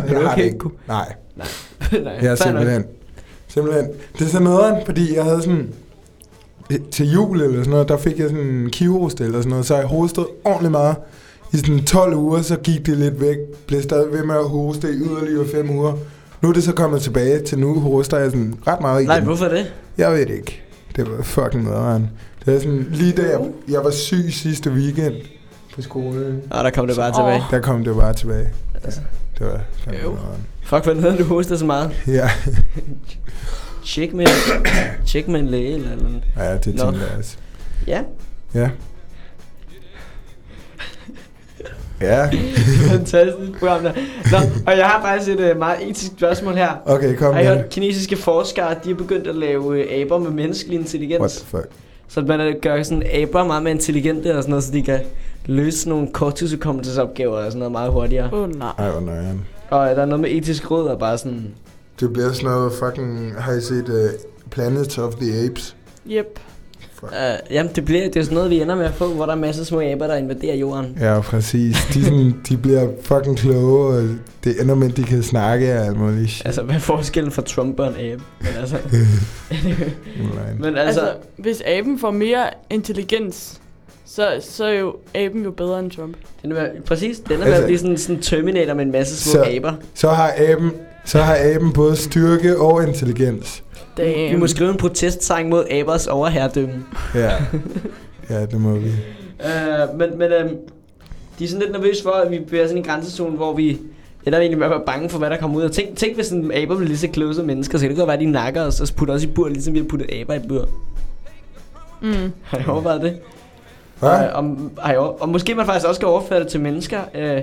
Jeg 0.09 0.17
har 0.21 0.31
okay? 0.31 0.43
det 0.43 0.53
ikke. 0.53 0.65
Nej. 0.87 1.13
Nej, 2.03 2.13
Jeg 2.21 2.31
er 2.31 2.35
fair 2.35 2.51
nok. 2.51 2.61
simpelthen... 2.61 2.83
Simpelthen. 3.47 3.85
Det 4.19 4.25
er 4.25 4.29
sådan 4.29 4.43
noget, 4.47 4.83
fordi 4.85 5.15
jeg 5.15 5.23
havde 5.23 5.41
sådan... 5.41 5.73
Til 6.91 7.11
jul 7.13 7.41
eller 7.41 7.57
sådan 7.57 7.69
noget, 7.71 7.89
der 7.89 7.97
fik 7.97 8.19
jeg 8.19 8.29
sådan 8.29 8.45
en 8.45 8.69
kivrostil 8.69 9.25
eller 9.25 9.39
sådan 9.39 9.49
noget, 9.49 9.65
så 9.65 9.75
jeg 9.75 9.85
hostede 9.85 10.27
ordentligt 10.43 10.71
meget. 10.71 10.95
I 11.53 11.57
sådan 11.57 11.83
12 11.85 12.15
uger, 12.15 12.41
så 12.41 12.55
gik 12.55 12.85
det 12.85 12.97
lidt 12.97 13.21
væk. 13.21 13.37
Blev 13.67 13.81
stadig 13.83 14.11
ved 14.13 14.23
med 14.23 14.35
at 14.35 14.49
hoste 14.49 14.87
i 14.89 14.91
yderligere 14.95 15.45
5 15.47 15.69
uger. 15.69 15.93
Nu 16.41 16.49
er 16.49 16.53
det 16.53 16.63
så 16.63 16.73
kommet 16.73 17.01
tilbage 17.01 17.39
til 17.39 17.59
nu, 17.59 17.79
hoster 17.79 18.17
jeg 18.17 18.31
sådan 18.31 18.55
ret 18.67 18.81
meget 18.81 18.99
igen. 19.01 19.07
Nej, 19.09 19.19
hvorfor 19.19 19.45
det? 19.45 19.73
Jeg 19.97 20.11
ved 20.11 20.19
det 20.25 20.35
ikke. 20.35 20.61
Det 20.95 21.11
var 21.17 21.23
fucking 21.23 21.63
nederen. 21.63 22.09
Det 22.45 22.53
var 22.53 22.59
sådan, 22.59 22.87
lige 22.91 23.11
da 23.13 23.21
jeg, 23.21 23.39
jeg 23.69 23.83
var 23.83 23.91
syg 23.91 24.25
sidste 24.33 24.71
weekend 24.71 25.13
på 25.75 25.81
skolen, 25.81 26.41
Nå, 26.51 26.57
der 26.57 26.69
kom 26.69 26.87
det 26.87 26.95
bare 26.95 27.09
Åh. 27.09 27.15
tilbage. 27.15 27.43
der 27.51 27.59
kom 27.61 27.83
det 27.83 27.95
bare 27.95 28.13
tilbage. 28.13 28.49
Ja, 28.73 28.79
Altså. 28.83 29.01
det 29.39 29.47
var 29.47 29.61
fandme. 29.77 30.17
Fuck, 30.63 30.83
hvad 30.83 30.95
hedder 30.95 31.17
du 31.17 31.23
hoster 31.23 31.55
så 31.57 31.65
meget? 31.65 31.91
Ja, 32.07 32.29
Tjek 33.85 34.13
med, 34.13 34.25
tjek 35.05 35.27
med 35.27 35.39
en 35.39 35.47
læge 35.47 35.73
eller 35.73 35.95
noget. 35.95 36.23
ja 36.37 36.53
det 36.53 36.61
tænker 36.61 36.85
jeg 36.91 37.17
også. 37.17 37.37
Ja, 37.87 38.01
Ja. 38.53 38.69
Ja, 42.01 42.29
fantastisk 42.91 43.59
program 43.59 43.83
der. 43.83 43.93
Nå, 44.31 44.37
og 44.67 44.77
jeg 44.77 44.85
har 44.87 45.01
faktisk 45.01 45.31
et 45.39 45.51
uh, 45.51 45.57
meget 45.57 45.89
etisk 45.89 46.11
spørgsmål 46.17 46.53
her. 46.55 46.69
okay, 46.85 47.15
kom 47.15 47.33
Har 47.33 47.41
I 47.41 47.43
med. 47.45 47.55
hørt, 47.55 47.69
kinesiske 47.69 48.15
forskere, 48.17 48.75
de 48.83 48.91
er 48.91 48.95
begyndt 48.95 49.27
at 49.27 49.35
lave 49.35 49.61
uh, 49.65 50.01
aber 50.01 50.17
med 50.19 50.31
menneskelig 50.31 50.79
intelligens. 50.79 51.19
What 51.19 51.31
the 51.31 51.45
fuck? 51.45 51.65
Så 52.07 52.21
man 52.21 52.59
gør 52.61 52.83
sådan 52.83 53.03
aber 53.03 53.43
meget 53.43 53.63
mere 53.63 53.73
intelligente 53.73 54.37
og 54.37 54.43
sådan 54.43 54.49
noget, 54.49 54.63
så 54.63 54.71
de 54.71 54.81
kan 54.81 54.99
løse 55.45 55.89
nogle 55.89 56.07
korttidsudkommelsesopgaver 56.13 57.37
og 57.37 57.43
sådan 57.43 57.59
noget 57.59 57.71
meget 57.71 57.91
hurtigere. 57.91 58.29
Åh, 58.33 58.39
oh, 58.39 58.55
nej. 58.55 58.71
Ej, 58.77 58.91
hvor 58.91 58.99
nøjeren. 58.99 59.45
Og 59.69 59.87
der 59.87 60.01
er 60.01 60.05
noget 60.05 60.19
med 60.19 60.31
etisk 60.31 60.71
råd 60.71 60.87
og 60.87 60.99
bare 60.99 61.17
sådan... 61.17 61.47
Det 61.99 62.13
bliver 62.13 62.31
sådan 62.31 62.49
noget 62.49 62.71
fucking... 62.73 63.33
Har 63.41 63.53
I 63.53 63.61
set 63.61 63.89
uh, 63.89 63.95
Planet 64.51 64.99
of 64.99 65.15
the 65.15 65.45
Apes? 65.45 65.75
Yep. 66.11 66.39
Fuck. 66.99 67.11
Uh, 67.11 67.53
jamen, 67.53 67.71
det, 67.75 67.85
bliver, 67.85 68.03
det 68.03 68.15
er 68.15 68.23
sådan 68.23 68.35
noget, 68.35 68.49
vi 68.49 68.61
ender 68.61 68.75
med 68.75 68.85
at 68.85 68.93
få, 68.93 69.07
hvor 69.13 69.25
der 69.25 69.31
er 69.33 69.37
masser 69.37 69.61
af 69.61 69.67
små 69.67 69.81
aber, 69.81 70.07
der 70.07 70.15
invaderer 70.15 70.55
jorden. 70.55 70.97
Ja, 70.99 71.19
præcis. 71.21 71.75
De, 71.93 72.03
sådan, 72.03 72.35
de 72.49 72.57
bliver 72.57 72.87
fucking 73.01 73.37
kloge, 73.37 73.95
og 73.97 74.03
det 74.43 74.61
ender 74.61 74.75
med, 74.75 74.89
at 74.91 74.97
de 74.97 75.03
kan 75.03 75.23
snakke 75.23 75.79
og 75.79 75.85
alt 75.85 75.97
muligt 75.99 76.29
shit. 76.31 76.45
Altså, 76.45 76.61
hvad 76.61 76.75
er 76.75 76.79
forskellen 76.79 77.31
fra 77.31 77.41
Trump 77.41 77.79
og 77.79 77.87
en 77.87 77.93
abe? 78.11 78.23
Men 78.39 78.49
altså, 78.59 78.77
men 80.59 80.77
Altså, 80.77 81.01
altså, 81.01 81.13
hvis 81.37 81.61
aben 81.65 81.99
får 81.99 82.11
mere 82.11 82.49
intelligens, 82.69 83.61
så, 84.05 84.27
så 84.41 84.65
er 84.65 84.73
jo 84.73 84.95
aben 85.15 85.43
jo 85.43 85.51
bedre 85.51 85.79
end 85.79 85.91
Trump. 85.91 86.15
den 86.41 86.51
er, 86.51 86.67
præcis, 86.85 87.19
den 87.19 87.31
er 87.31 87.35
Altså- 87.37 87.51
ved 87.51 87.57
at 87.59 87.65
blive 87.65 87.77
sådan, 87.79 87.97
sådan 87.97 88.21
Terminator 88.21 88.73
med 88.73 88.85
en 88.85 88.91
masse 88.91 89.31
små 89.31 89.43
Så- 89.43 89.49
aber. 89.55 89.73
Så 89.93 90.09
har 90.09 90.33
aben, 90.37 90.71
så 91.05 91.21
har 91.21 91.37
aben 91.39 91.73
både 91.73 91.95
styrke 91.95 92.57
og 92.59 92.87
intelligens. 92.87 93.63
Damn. 93.97 94.31
Vi 94.31 94.35
må 94.35 94.47
skrive 94.47 94.69
en 94.69 94.77
protestsang 94.77 95.49
mod 95.49 95.65
abers 95.71 96.07
overherredømme. 96.07 96.85
Ja. 97.15 97.31
Ja, 98.29 98.45
det 98.45 98.61
må 98.61 98.73
vi. 98.73 98.89
Uh, 99.39 99.99
men 99.99 100.17
men 100.17 100.31
um, 100.31 100.49
de 101.39 101.43
er 101.43 101.47
sådan 101.47 101.61
lidt 101.61 101.71
nervøse 101.71 102.03
for, 102.03 102.09
at 102.09 102.31
vi 102.31 102.39
bliver 102.39 102.67
sådan 102.67 102.77
en 102.77 102.83
grænsezone, 102.83 103.35
hvor 103.35 103.53
vi 103.53 103.79
ender 104.25 104.39
egentlig 104.39 104.57
med 104.57 104.65
at 104.65 104.71
være 104.71 104.81
bange 104.85 105.09
for, 105.09 105.17
hvad 105.17 105.29
der 105.29 105.37
kommer 105.37 105.57
ud. 105.57 105.63
Og 105.63 105.71
tænk, 105.71 105.97
tænk 105.97 106.15
hvis 106.15 106.29
en 106.29 106.51
aber 106.51 106.75
bliver 106.75 106.87
lige 106.87 106.97
så 106.97 107.07
kloge 107.07 107.35
som 107.35 107.45
mennesker, 107.45 107.77
så 107.77 107.81
kan 107.81 107.89
det 107.89 107.97
godt 107.97 108.07
være, 108.07 108.13
at 108.17 108.19
de 108.19 108.25
nakker 108.25 108.61
os 108.61 108.81
og 108.81 108.87
putter 108.95 109.13
os 109.13 109.23
i 109.23 109.27
bur, 109.27 109.47
ligesom 109.47 109.73
vi 109.73 109.79
har 109.79 109.85
puttet 109.85 110.09
aber 110.13 110.33
i 110.33 110.39
bur. 110.47 110.69
Mm. 112.01 112.13
Har 112.43 112.57
I 112.57 112.63
overvejet 112.67 113.01
det? 113.01 113.19
Hvad? 113.99 114.09
Og, 114.09 114.29
om, 114.33 114.71
over, 114.83 115.21
og 115.21 115.29
måske 115.29 115.55
man 115.55 115.65
faktisk 115.65 115.87
også 115.87 115.99
skal 115.99 116.07
overføre 116.07 116.39
det 116.39 116.47
til 116.47 116.59
mennesker. 116.59 116.99
Øh, 117.15 117.41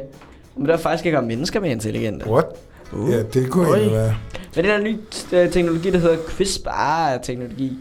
om 0.59 0.67
der 0.67 0.77
faktisk 0.77 1.03
kan 1.03 1.13
gøre 1.13 1.23
mennesker 1.23 1.61
mere 1.61 1.73
intelligente. 1.73 2.31
What? 2.31 2.47
Uh. 2.93 3.11
Ja, 3.11 3.23
det 3.23 3.51
kunne 3.51 3.69
Oj. 3.69 3.77
egentlig 3.77 3.97
være. 3.99 4.15
Men 4.57 4.65
det 4.65 4.73
er 4.73 4.77
en 4.77 4.85
ny 4.85 4.97
øh, 5.33 5.51
teknologi, 5.53 5.91
der 5.91 5.99
hedder 5.99 6.17
CRISPR-teknologi. 6.29 7.79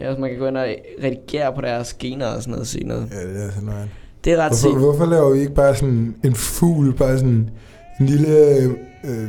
Ja, 0.00 0.16
man 0.18 0.30
kan 0.30 0.38
gå 0.38 0.46
ind 0.46 0.56
og 0.56 0.66
redigere 1.04 1.52
på 1.54 1.60
deres 1.60 1.94
gener 1.94 2.26
og 2.26 2.42
sådan 2.42 2.50
noget 2.50 2.60
og 2.60 2.66
se 2.66 2.80
noget. 2.84 3.08
Ja, 3.12 3.28
det 3.28 3.44
er 3.46 3.50
sådan 3.50 3.68
noget. 3.68 3.88
Det 4.24 4.32
er 4.32 4.36
ret 4.36 4.48
Hvorfor, 4.48 4.68
sygt. 4.68 4.78
hvorfor 4.78 5.06
laver 5.06 5.30
vi 5.30 5.40
ikke 5.40 5.54
bare 5.54 5.74
sådan 5.74 6.14
en 6.24 6.34
fugl, 6.34 6.92
bare 6.94 7.18
sådan 7.18 7.50
en 8.00 8.06
lille 8.06 8.28
øh, 8.56 8.70
øh, 9.04 9.28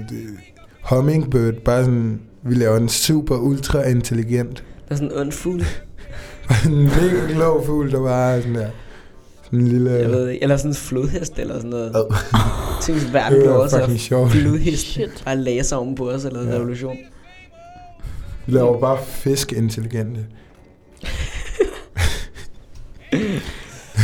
hummingbird, 0.89 1.53
bare 1.53 1.83
sådan, 1.83 2.21
vi 2.43 2.53
laver 2.55 2.77
en 2.77 2.89
super 2.89 3.35
ultra 3.35 3.83
intelligent, 3.87 4.63
Der 4.87 4.93
er 4.93 4.95
sådan 4.95 5.11
en 5.11 5.17
ond 5.17 5.31
fugl. 5.31 5.59
en 6.65 6.83
mega 6.83 7.27
klog 7.33 7.65
fugl, 7.65 7.91
der 7.91 8.03
bare 8.03 8.41
sådan 8.41 8.55
der, 8.55 8.69
sådan 9.51 9.59
en 9.59 9.67
lille... 9.67 9.91
Jeg 9.91 10.09
ved 10.09 10.29
ikke. 10.29 10.43
Eller 10.43 10.57
sådan 10.57 10.71
en 10.71 10.75
flodhest 10.75 11.39
eller 11.39 11.55
sådan 11.55 11.69
noget. 11.69 11.91
Ad. 11.95 12.15
Tænk, 12.83 12.97
hvis 12.99 13.13
verden 13.13 13.39
blev 13.39 13.51
var 13.51 13.57
også 13.57 13.97
sjovt. 13.97 14.31
flodhest. 14.31 14.87
Shit. 14.87 15.21
Bare 15.25 15.35
laser 15.37 15.75
oven 15.75 15.95
på 15.95 16.09
os 16.09 16.25
eller 16.25 16.41
en 16.41 16.47
Ja. 16.49 16.55
revolution. 16.55 16.97
Vi 18.45 18.53
laver 18.53 18.79
bare 18.79 18.97
fisk 19.05 19.53
intelligente. 19.53 20.25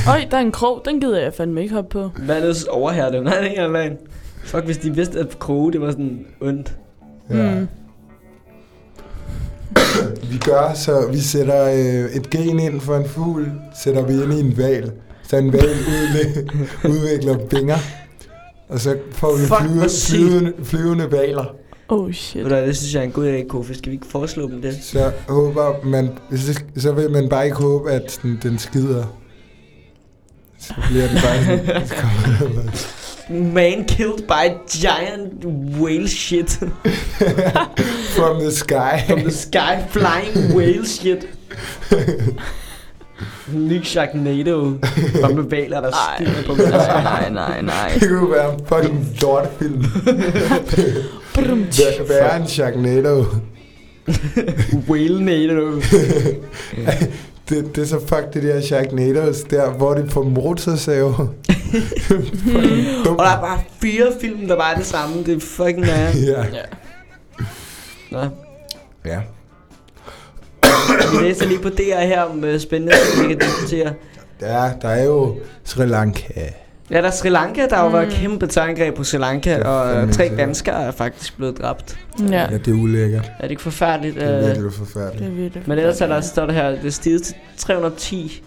Øj, 0.07 0.25
der 0.31 0.37
er 0.37 0.41
en 0.41 0.51
krog. 0.51 0.81
Den 0.85 0.99
gider 1.01 1.21
jeg 1.21 1.33
fandme 1.33 1.61
ikke 1.61 1.73
hoppe 1.75 1.89
på. 1.89 2.09
Vandets 2.27 2.63
overherre, 2.63 3.11
nej, 3.23 3.33
det 3.33 3.45
er 3.45 3.49
ikke 3.49 3.61
engang 3.61 3.97
Fuck, 4.45 4.65
hvis 4.65 4.77
de 4.77 4.95
vidste, 4.95 5.19
at 5.19 5.39
kroge, 5.39 5.71
det 5.73 5.81
var 5.81 5.91
sådan 5.91 6.25
ondt. 6.41 6.77
Ja. 7.29 7.55
Mm. 7.59 7.67
Vi 10.31 10.37
gør, 10.37 10.73
så 10.73 11.07
vi 11.11 11.19
sætter 11.19 11.65
øh, 11.65 12.15
et 12.15 12.29
gen 12.29 12.59
ind 12.59 12.81
for 12.81 12.95
en 12.97 13.05
fugl, 13.09 13.51
sætter 13.83 14.05
vi 14.05 14.13
ind 14.13 14.33
i 14.33 14.39
en 14.39 14.57
val. 14.57 14.91
Så 15.29 15.37
en 15.37 15.53
val 15.53 15.69
udle- 15.69 16.51
udvikler 16.91 17.37
vinger. 17.51 17.77
Og 18.69 18.79
så 18.79 18.97
får 19.11 19.35
vi 19.37 19.45
Fuck, 19.45 19.59
flyve, 19.61 19.73
hvor 19.73 19.87
sygt. 19.87 20.09
flyvende, 20.17 20.53
flyvende 20.63 21.11
valer. 21.11 21.45
Oh 21.87 22.11
shit. 22.11 22.43
Ved 22.43 22.49
du 22.49 22.55
hvad, 22.55 22.67
det 22.67 22.77
synes 22.77 22.93
jeg 22.93 22.99
er 22.99 23.03
en 23.03 23.11
god 23.11 23.27
idé, 23.33 23.47
Kofi. 23.47 23.73
Skal 23.73 23.89
vi 23.89 23.95
ikke 23.95 24.07
foreslå 24.07 24.49
dem 24.49 24.61
det? 24.61 24.77
Så 24.83 25.11
håber 25.27 25.75
man, 25.83 26.09
så, 26.35 26.59
så 26.77 26.91
vil 26.91 27.11
man 27.11 27.29
bare 27.29 27.45
ikke 27.45 27.57
håbe, 27.57 27.91
at 27.91 28.11
sådan, 28.11 28.39
den 28.43 28.59
skider. 28.59 29.03
Så 30.59 30.73
bliver 30.89 31.07
den 31.07 31.17
bare 31.23 31.43
sådan, 31.45 31.87
så 31.87 31.95
kommer 31.95 32.71
Man 33.53 33.85
killed 33.87 34.17
by 34.27 34.71
giant 34.71 35.45
whale 35.81 36.07
shit. 36.09 36.49
from 38.17 38.39
the 38.39 38.51
sky. 38.51 39.07
From 39.07 39.19
the 39.19 39.31
sky 39.31 39.73
flying 39.89 40.55
whale 40.55 40.85
shit. 40.87 41.27
Ny 43.53 43.83
Sharknado. 43.83 44.73
Kom 45.21 45.35
med 45.35 45.43
valer, 45.49 45.81
der 45.81 45.91
Ej, 45.91 46.25
skider 46.25 46.43
på 46.47 46.53
nej, 46.55 46.65
mennesker. 46.71 47.03
nej, 47.03 47.29
nej, 47.29 47.61
nej. 47.61 47.91
Det 47.99 48.09
kunne 48.09 48.31
være 48.31 48.53
en 48.53 48.59
fucking 48.67 49.17
lortefilm. 49.21 49.83
Brum, 51.33 51.59
Hvad 51.59 52.05
hvad 52.05 52.17
er 52.17 52.35
en 52.35 52.47
Sharknado? 52.47 53.25
Whale 54.89 55.25
Nado. 55.25 55.71
Det, 57.49 57.75
det 57.75 57.81
er 57.83 57.87
så 57.87 57.99
fuck 57.99 58.33
det 58.33 58.43
der 58.43 58.61
Sharknadoes 58.61 59.41
der, 59.41 59.69
hvor 59.71 59.93
de 59.93 60.09
får 60.09 60.23
motorsave. 60.23 61.07
Og 63.09 63.17
der 63.17 63.23
er 63.23 63.41
bare 63.41 63.59
fire 63.81 64.07
film, 64.21 64.47
der 64.47 64.55
bare 64.55 64.73
er 64.73 64.77
det 64.77 64.85
samme. 64.85 65.23
Det 65.23 65.35
er 65.35 65.39
fucking 65.39 65.85
er. 65.85 66.09
Ja. 66.27 66.43
Ja. 66.53 66.63
Nå. 68.11 68.19
ja. 69.05 69.19
Vi 71.11 71.27
læser 71.27 71.45
lige 71.47 71.59
på 71.59 71.69
DR 71.69 71.99
her 72.05 72.21
om 72.21 72.43
uh, 72.43 72.57
spændende 72.59 72.93
ting, 73.13 73.29
vi 73.29 73.33
kan 73.35 73.41
diskutere. 73.47 73.93
Der, 74.39 74.71
der 74.81 74.87
er 74.89 75.03
jo 75.03 75.35
Sri 75.63 75.85
Lanka. 75.85 76.23
Ja, 76.91 76.97
der 77.01 77.07
er 77.07 77.11
Sri 77.11 77.29
Lanka, 77.29 77.67
der 77.69 77.75
har 77.75 77.83
jo 77.83 77.89
været 77.89 78.07
Mm. 78.07 78.13
kæmpe 78.13 78.47
terrorangreb 78.47 78.95
på 78.95 79.03
Sri 79.03 79.17
Lanka, 79.17 79.55
Det 79.55 79.63
og 79.63 79.95
øh, 79.95 80.13
tre 80.13 80.31
danskere 80.37 80.83
er 80.83 80.91
faktisk 80.91 81.37
blevet 81.37 81.57
dræbt. 81.61 81.97
Ja, 82.29 82.47
Ja, 82.51 82.57
det 82.57 82.67
er 82.67 82.71
ulækkert. 82.81 83.31
Er 83.39 83.41
det 83.41 83.49
ikke 83.51 83.61
forfærdeligt? 83.61 84.15
Det 84.15 84.23
er 84.23 84.37
Øh, 84.37 84.45
virkelig 84.45 84.63
det 84.65 84.73
forfærdeligt. 84.73 85.25
er 85.25 85.33
virkelig. 85.35 85.63
Men 85.67 85.77
ellers 85.77 86.01
er 86.01 86.07
der, 86.07 86.21
står 86.21 86.45
der 86.45 86.53
her, 86.53 86.69
det 86.69 86.85
er 86.85 86.89
stiget 86.89 87.23
til 87.23 87.35
310 87.57 88.43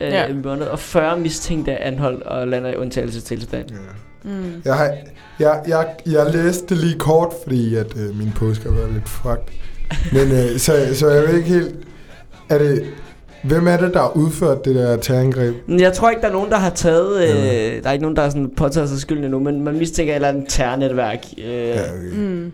øh, 0.00 0.08
Ja. 0.12 0.26
i 0.26 0.32
måneden, 0.32 0.68
og 0.68 0.78
40 0.78 1.18
mistænkte 1.18 1.72
er 1.72 1.86
anholdt 1.86 2.22
og 2.22 2.48
lander 2.48 2.70
i 2.70 2.76
undtagelsestilstand. 2.76 3.64
Ja. 3.70 3.76
Mm. 4.30 4.62
Jeg, 4.64 4.74
har, 4.74 4.92
jeg, 5.40 5.60
jeg, 5.68 5.86
jeg 6.06 6.26
læste 6.34 6.66
det 6.66 6.76
lige 6.76 6.98
kort, 6.98 7.32
fordi 7.42 7.74
at 7.76 7.96
øh, 7.96 8.18
min 8.18 8.32
påske 8.36 8.64
har 8.64 8.76
været 8.76 8.92
lidt 8.92 9.08
fucked. 9.08 9.54
Men 10.12 10.32
øh, 10.32 10.58
så, 10.58 10.72
så 10.94 11.08
jeg 11.08 11.22
ved 11.28 11.36
ikke 11.38 11.48
helt... 11.48 11.74
Er 12.48 12.58
det, 12.58 12.84
hvem 13.44 13.66
er 13.68 13.76
det, 13.76 13.94
der 13.94 14.00
har 14.00 14.16
udført 14.16 14.64
det 14.64 14.74
der 14.74 14.96
terrorangreb? 14.96 15.54
Jeg 15.68 15.92
tror 15.92 16.10
ikke, 16.10 16.22
der 16.22 16.28
er 16.28 16.32
nogen, 16.32 16.50
der 16.50 16.56
har 16.56 16.70
taget... 16.70 17.22
Øh, 17.22 17.28
Ja. 17.28 17.80
der 17.80 17.88
er 17.88 17.92
ikke 17.92 18.02
nogen, 18.02 18.16
der 18.16 18.22
har 18.22 18.30
sådan 18.30 18.50
påtaget 18.56 18.88
sig 18.88 18.98
skylden 18.98 19.24
endnu, 19.24 19.38
men 19.38 19.60
man 19.64 19.78
mistænker 19.78 20.12
et 20.12 20.14
eller 20.14 20.28
andet 20.28 20.44
terrornetværk. 20.48 21.24
Øh, 21.38 21.44
Ja, 21.54 21.72
okay. 21.72 22.16
Mm. 22.16 22.52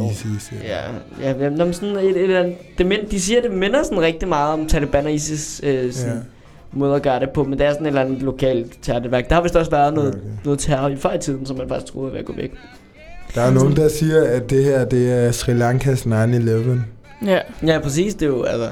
Easy, 0.00 0.26
easy. 0.26 0.52
Ja, 0.64 0.80
ja, 1.22 1.34
ja 1.44 1.50
men 1.50 1.74
sådan 1.74 1.96
et, 1.96 2.04
et, 2.04 2.16
eller 2.22 2.40
andet, 2.40 2.54
det 2.78 2.86
mind, 2.86 3.06
de 3.06 3.20
siger, 3.20 3.42
det 3.42 3.50
minder 3.50 3.82
sådan 3.82 4.00
rigtig 4.00 4.28
meget 4.28 4.52
om 4.52 4.66
Taliban 4.66 5.04
og 5.06 5.12
ISIS 5.12 5.60
øh, 5.64 5.92
sådan, 5.92 6.14
Ja. 6.14 6.20
måde 6.72 6.94
at 6.94 7.02
gøre 7.02 7.20
det 7.20 7.30
på, 7.30 7.44
men 7.44 7.58
det 7.58 7.66
er 7.66 7.70
sådan 7.72 7.86
et 7.86 7.88
eller 7.88 8.00
andet 8.00 8.22
lokalt 8.22 8.78
terrornetværk. 8.82 9.28
Der 9.28 9.34
har 9.34 9.42
vist 9.42 9.56
også 9.56 9.70
været 9.70 9.94
noget, 9.94 10.14
Okay. 10.14 10.24
noget 10.44 10.58
terror 10.60 10.88
i 10.88 10.96
før 10.96 11.12
i 11.12 11.18
tiden, 11.18 11.46
som 11.46 11.56
man 11.56 11.68
faktisk 11.68 11.92
troede 11.92 12.06
var 12.06 12.10
ved 12.12 12.18
at 12.20 12.24
gå 12.26 12.32
væk. 12.36 12.52
Der 13.34 13.42
er 13.42 13.50
nogen, 13.50 13.76
der 13.76 13.88
siger, 13.88 14.24
at 14.24 14.50
det 14.50 14.64
her 14.64 14.84
det 14.84 15.12
er 15.12 15.32
Sri 15.32 15.52
Lankas 15.52 16.06
9-11. 16.06 16.10
Ja. 17.26 17.38
Ja, 17.66 17.78
præcis, 17.78 18.14
det 18.14 18.22
er 18.22 18.30
jo, 18.30 18.42
altså, 18.42 18.70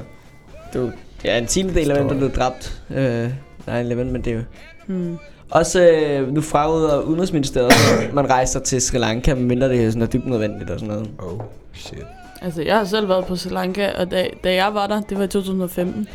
det 0.73 0.79
er 0.79 0.83
jo, 0.83 0.91
ja, 1.25 1.37
en 1.37 1.45
tiende 1.45 1.73
del 1.73 1.91
af 1.91 1.97
dem, 1.97 2.07
der 2.07 2.17
blev 2.17 2.31
dræbt, 2.31 2.81
øh, 2.95 3.29
9-11, 3.67 3.71
men 3.93 4.15
det 4.15 4.27
er 4.27 4.35
jo, 4.35 4.41
Mm. 4.87 5.17
også 5.49 5.81
øh, 5.89 6.33
nu 6.33 6.41
fraråder 6.41 7.01
Udenrigsministeriet, 7.01 7.71
at 8.01 8.13
man 8.13 8.29
rejser 8.29 8.59
til 8.59 8.81
Sri 8.81 8.97
Lanka, 8.97 9.35
medmindre 9.35 9.69
det 9.69 9.85
er 9.85 9.89
sådan 9.89 10.01
er 10.01 10.05
dybt 10.05 10.27
nødvendigt 10.27 10.69
og 10.69 10.79
sådan 10.79 10.93
noget. 10.95 11.09
Oh, 11.19 11.39
shit. 11.73 12.03
Altså, 12.41 12.61
jeg 12.61 12.77
har 12.77 12.85
selv 12.85 13.09
været 13.09 13.25
på 13.25 13.35
Sri 13.35 13.49
Lanka, 13.49 13.89
og 13.99 14.11
da, 14.11 14.27
da 14.43 14.53
jeg 14.53 14.73
var 14.73 14.87
der, 14.87 15.01
det 15.01 15.17
var 15.17 15.23
i 15.23 15.27
2015, 15.27 16.07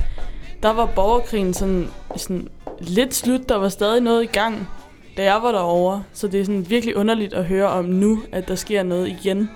der 0.62 0.72
var 0.72 0.86
borgerkrigen 0.86 1.54
sådan, 1.54 1.86
sådan 2.16 2.48
lidt 2.80 3.14
slut. 3.14 3.48
Der 3.48 3.56
var 3.58 3.68
stadig 3.68 4.00
noget 4.00 4.22
i 4.22 4.26
gang, 4.26 4.68
da 5.16 5.22
jeg 5.24 5.42
var 5.42 5.52
derovre. 5.52 6.02
Så 6.12 6.28
det 6.28 6.40
er 6.40 6.44
sådan 6.44 6.70
virkelig 6.70 6.96
underligt 6.96 7.34
at 7.34 7.44
høre 7.44 7.68
om 7.68 7.84
nu, 7.84 8.22
at 8.32 8.48
der 8.48 8.54
sker 8.54 8.82
noget 8.82 9.08
igen. 9.08 9.50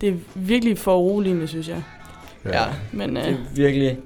Det 0.00 0.08
er 0.08 0.14
virkelig 0.34 0.78
for 0.78 0.96
uroligende, 0.96 1.46
synes 1.48 1.68
jeg. 1.68 1.82
Ja, 2.44 2.64
Men 2.92 3.16
det 3.16 3.26
øh, 3.26 3.32
er 3.32 3.36
virkelig, 3.54 3.98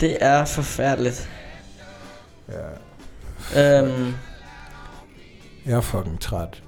det 0.00 0.16
er 0.20 0.44
forfærdeligt. 0.44 1.28
ja. 2.48 3.78
Øhm, 3.78 4.14
Jeg 5.66 5.76
er 5.76 5.80
fucking 5.80 6.20
træt. 6.20 6.62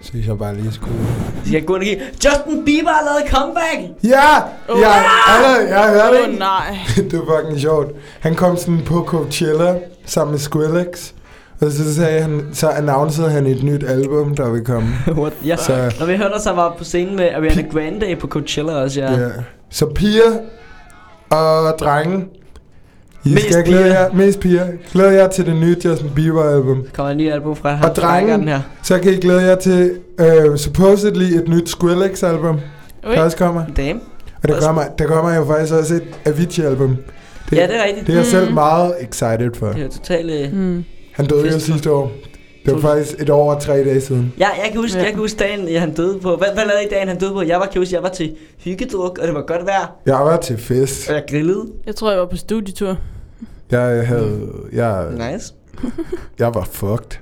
Så 0.00 0.12
jeg 0.26 0.38
bare 0.38 0.54
lige 0.56 0.72
skulle... 0.72 0.96
skal 1.42 1.52
jeg 1.52 1.66
gå 1.66 1.74
ind 1.76 1.82
og 1.82 1.86
give, 1.86 2.00
Justin 2.24 2.64
Bieber 2.64 2.90
har 2.90 3.02
lavet 3.04 3.30
comeback! 3.30 4.04
Ja! 4.04 4.36
Åh. 4.68 4.80
Ja! 4.80 4.92
Allerede, 5.28 5.78
jeg 5.78 5.90
hørte 5.90 6.30
det. 6.30 6.38
nej. 6.38 6.78
det 7.10 7.18
var 7.18 7.40
fucking 7.40 7.60
sjovt. 7.60 7.92
Han 8.20 8.34
kom 8.34 8.56
sådan 8.56 8.82
på 8.84 9.04
Coachella 9.04 9.78
sammen 10.04 10.30
med 10.32 10.38
Skrillex. 10.38 11.12
Og 11.64 11.72
så 11.72 11.94
sagde 11.94 12.22
han, 12.22 12.42
så 12.52 12.68
annoncerede 12.68 13.30
han 13.30 13.46
et 13.46 13.62
nyt 13.62 13.84
album, 13.88 14.36
der 14.36 14.50
vil 14.50 14.64
komme. 14.64 14.88
What? 15.20 15.32
Ja, 15.46 15.56
Så, 15.56 15.94
Når 16.00 16.06
vi 16.06 16.16
hørte 16.16 16.34
han 16.46 16.56
var 16.56 16.74
på 16.78 16.84
scenen 16.84 17.16
med 17.16 17.28
Ariana 17.36 17.62
Grande 17.72 18.16
på 18.20 18.26
Coachella 18.26 18.72
også, 18.72 19.00
ja. 19.00 19.12
ja. 19.12 19.28
så 19.70 19.86
piger 19.86 20.32
og 21.30 21.74
drenge, 21.80 22.24
I 23.24 23.28
Mest 23.34 23.44
skal 23.52 23.64
glæde 23.64 23.82
piger. 23.82 23.94
jer, 24.00 24.12
mest 24.12 24.40
piger, 24.40 24.66
glæde 24.92 25.12
jer 25.12 25.28
til 25.28 25.46
det 25.46 25.56
nye 25.56 25.76
Justin 25.84 26.10
Bieber 26.14 26.42
album. 26.44 26.84
Kommer 26.94 27.10
en 27.12 27.18
ny 27.18 27.30
album 27.32 27.56
fra 27.56 27.70
ham. 27.74 27.90
Og 27.90 27.96
drengen. 27.96 28.40
Den 28.40 28.48
her. 28.48 28.60
Så 28.82 28.98
kan 28.98 29.12
I 29.12 29.16
glæde 29.16 29.42
jer 29.42 29.54
til 29.56 29.92
uh, 30.20 30.56
supposedly 30.56 31.22
et 31.22 31.48
nyt 31.48 31.68
Skrillex 31.68 32.22
album, 32.22 32.54
Ui. 33.08 33.14
der 33.14 33.22
også 33.22 33.36
kommer. 33.36 33.64
Damn. 33.76 34.00
Og 34.42 34.48
der 34.48 34.60
kommer, 34.60 34.82
der 34.98 35.06
kommer 35.06 35.34
jo 35.34 35.44
faktisk 35.46 35.74
også 35.74 35.94
et 35.94 36.02
Avicii 36.24 36.64
album. 36.64 36.96
Det, 37.50 37.56
Ja, 37.56 37.66
det 37.66 37.76
er 37.76 37.84
rigtigt. 37.84 38.06
det 38.06 38.12
er 38.12 38.16
jeg 38.16 38.26
selv 38.26 38.44
Mhm. 38.44 38.54
meget 38.54 38.94
excited 39.00 39.50
for. 39.54 39.66
Det 39.66 39.78
er 39.78 39.82
jo 39.82 39.88
totalt... 39.90 40.30
øh, 40.30 40.52
Mm. 40.52 40.84
Han 41.14 41.26
døde 41.26 41.52
jo 41.52 41.58
sidste 41.58 41.90
år. 41.92 42.12
Det 42.66 42.74
var 42.74 42.80
faktisk 42.80 43.20
et 43.20 43.30
år 43.30 43.54
og 43.54 43.62
tre 43.62 43.72
dage 43.84 44.00
siden. 44.00 44.32
Ja, 44.38 44.48
jeg 44.48 44.70
kan 44.72 44.80
huske, 44.80 44.96
Ja. 44.98 45.02
jeg 45.04 45.12
kan 45.12 45.20
huske 45.20 45.38
dagen, 45.38 45.68
ja, 45.68 45.78
han 45.80 45.94
døde 45.94 46.18
på. 46.20 46.36
Hvad, 46.36 46.48
hvad 46.54 46.64
lavede 46.66 46.84
I 46.84 46.88
dagen, 46.90 47.08
han 47.08 47.18
døde 47.18 47.32
på? 47.32 47.42
Jeg 47.42 47.60
var, 47.60 47.66
kan 47.66 47.80
huske, 47.80 47.94
jeg 47.94 48.02
var 48.02 48.08
til 48.08 48.36
hyggedruk, 48.64 49.18
og 49.18 49.26
det 49.26 49.34
var 49.34 49.42
godt 49.46 49.66
vejr, 49.66 49.96
Jeg 50.06 50.14
var 50.14 50.36
til 50.36 50.58
fest. 50.58 51.08
og 51.08 51.14
jeg 51.14 51.24
grillede. 51.30 51.66
Jeg 51.86 51.96
tror, 51.96 52.10
jeg 52.10 52.20
var 52.20 52.26
på 52.26 52.36
studietur. 52.36 52.96
Jeg 53.70 54.06
havde... 54.06 54.40
Jeg, 54.72 55.06
Nice. 55.32 55.54
jeg 56.38 56.54
var 56.54 56.68
fucked. 56.72 57.18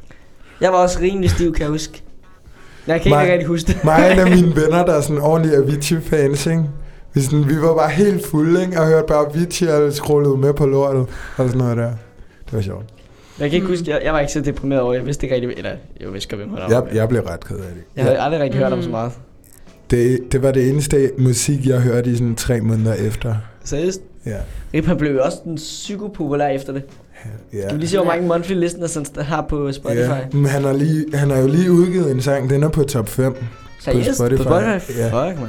Jeg 0.60 0.72
var 0.72 0.78
også 0.78 0.98
rimelig 1.00 1.30
stiv, 1.30 1.52
kan 1.52 1.62
jeg 1.62 1.70
huske. 1.70 2.02
Jeg 2.86 3.00
kan 3.00 3.06
ikke 3.22 3.32
rigtig 3.32 3.46
huske 3.48 3.66
det. 3.72 3.84
Mig 3.84 4.22
og 4.22 4.30
mine 4.36 4.56
venner, 4.56 4.84
der 4.84 4.92
er 4.92 5.00
sådan 5.00 5.18
ordentlige 5.22 5.56
Avicii-fans, 5.56 6.46
ikke? 6.46 6.64
Vi, 7.14 7.20
sådan, 7.20 7.48
vi 7.48 7.60
var 7.60 7.74
bare 7.76 7.90
helt 7.90 8.26
fulde, 8.26 8.60
ikke? 8.62 8.80
Og 8.80 8.86
hørte 8.86 9.06
bare 9.08 9.26
Avicii 9.26 9.68
og 9.68 9.92
scrollede 9.92 10.36
med 10.36 10.52
på 10.54 10.66
lortet. 10.66 11.00
Og 11.36 11.48
sådan 11.48 11.58
noget 11.58 11.76
der. 11.76 11.90
Det 12.46 12.52
var 12.52 12.60
sjovt. 12.60 12.84
Jeg 13.40 13.50
kan 13.50 13.54
ikke 13.56 13.66
Mm. 13.66 13.72
huske, 13.72 13.90
jeg, 13.90 14.00
jeg 14.04 14.12
var 14.12 14.20
ikke 14.20 14.32
så 14.32 14.40
deprimeret 14.40 14.82
over, 14.82 14.94
jeg 14.94 15.06
vidste 15.06 15.26
ikke 15.26 15.34
rigtig, 15.34 15.52
eller 15.56 15.70
jeg 16.00 16.12
vidste 16.12 16.28
godt, 16.36 16.40
hvem 16.40 16.50
han 16.58 16.70
var. 16.72 16.82
Jeg, 16.86 16.94
jeg 16.96 17.08
blev 17.08 17.22
ret 17.22 17.44
ked 17.44 17.56
af 17.56 17.62
det. 17.74 17.82
jeg 17.96 18.04
havde 18.04 18.18
aldrig 18.18 18.40
rigtig 18.40 18.60
hørt 18.60 18.72
om 18.72 18.78
Mm. 18.78 18.84
så 18.84 18.90
meget. 18.90 19.12
Det, 19.90 20.20
det 20.32 20.42
var 20.42 20.52
det 20.52 20.68
eneste 20.70 21.10
musik, 21.18 21.66
jeg 21.66 21.80
hørte 21.80 22.10
i 22.10 22.14
sådan 22.14 22.34
tre 22.34 22.60
måneder 22.60 22.94
efter. 22.94 23.34
Seriøst? 23.64 24.00
Ja. 24.26 24.36
Rip, 24.74 24.86
han 24.86 24.96
blev 24.96 25.12
jo 25.14 25.22
også 25.22 25.38
den 25.44 25.54
psykopopulær 25.56 26.48
efter 26.48 26.72
det. 26.72 26.82
ja. 27.52 27.68
Du 27.70 27.76
lige 27.76 27.88
se, 27.88 27.96
hvor 27.96 28.06
mange 28.06 28.26
monthly 28.28 28.54
listeners 28.54 28.94
han 28.94 29.06
har 29.18 29.46
på 29.48 29.72
Spotify. 29.72 29.98
Ja, 30.00 30.16
men 30.32 30.46
han 30.46 30.62
har, 30.64 30.72
lige, 30.72 31.04
han 31.14 31.30
har 31.30 31.38
jo 31.38 31.46
lige 31.46 31.72
udgivet 31.72 32.10
en 32.10 32.20
sang, 32.22 32.50
den 32.50 32.62
er 32.62 32.68
på 32.68 32.82
top 32.82 33.08
5. 33.08 33.34
Seriøst? 33.80 34.08
På 34.08 34.14
Spotify. 34.14 34.42
Spotify? 34.42 34.98
Ja. 34.98 35.28
Fuck, 35.30 35.40
man. 35.40 35.48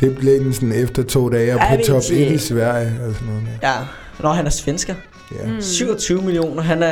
Det 0.00 0.16
blev 0.16 0.44
den 0.44 0.52
sådan 0.52 0.72
efter 0.72 1.02
to 1.02 1.28
dage 1.28 1.54
og 1.54 1.60
på 1.70 1.76
top 1.86 1.94
Avicii. 1.96 2.26
1 2.26 2.32
i 2.32 2.38
Sverige 2.38 2.92
og 3.06 3.14
sådan 3.14 3.28
noget. 3.28 3.42
der. 3.62 3.68
Ja, 3.68 3.74
når 4.22 4.32
han 4.32 4.46
er 4.46 4.50
svensker. 4.50 4.94
Ja. 5.40 5.46
Mm. 5.46 5.52
Mm. 5.54 5.60
27 5.62 6.22
millioner. 6.22 6.62
Han 6.62 6.82
er 6.82 6.88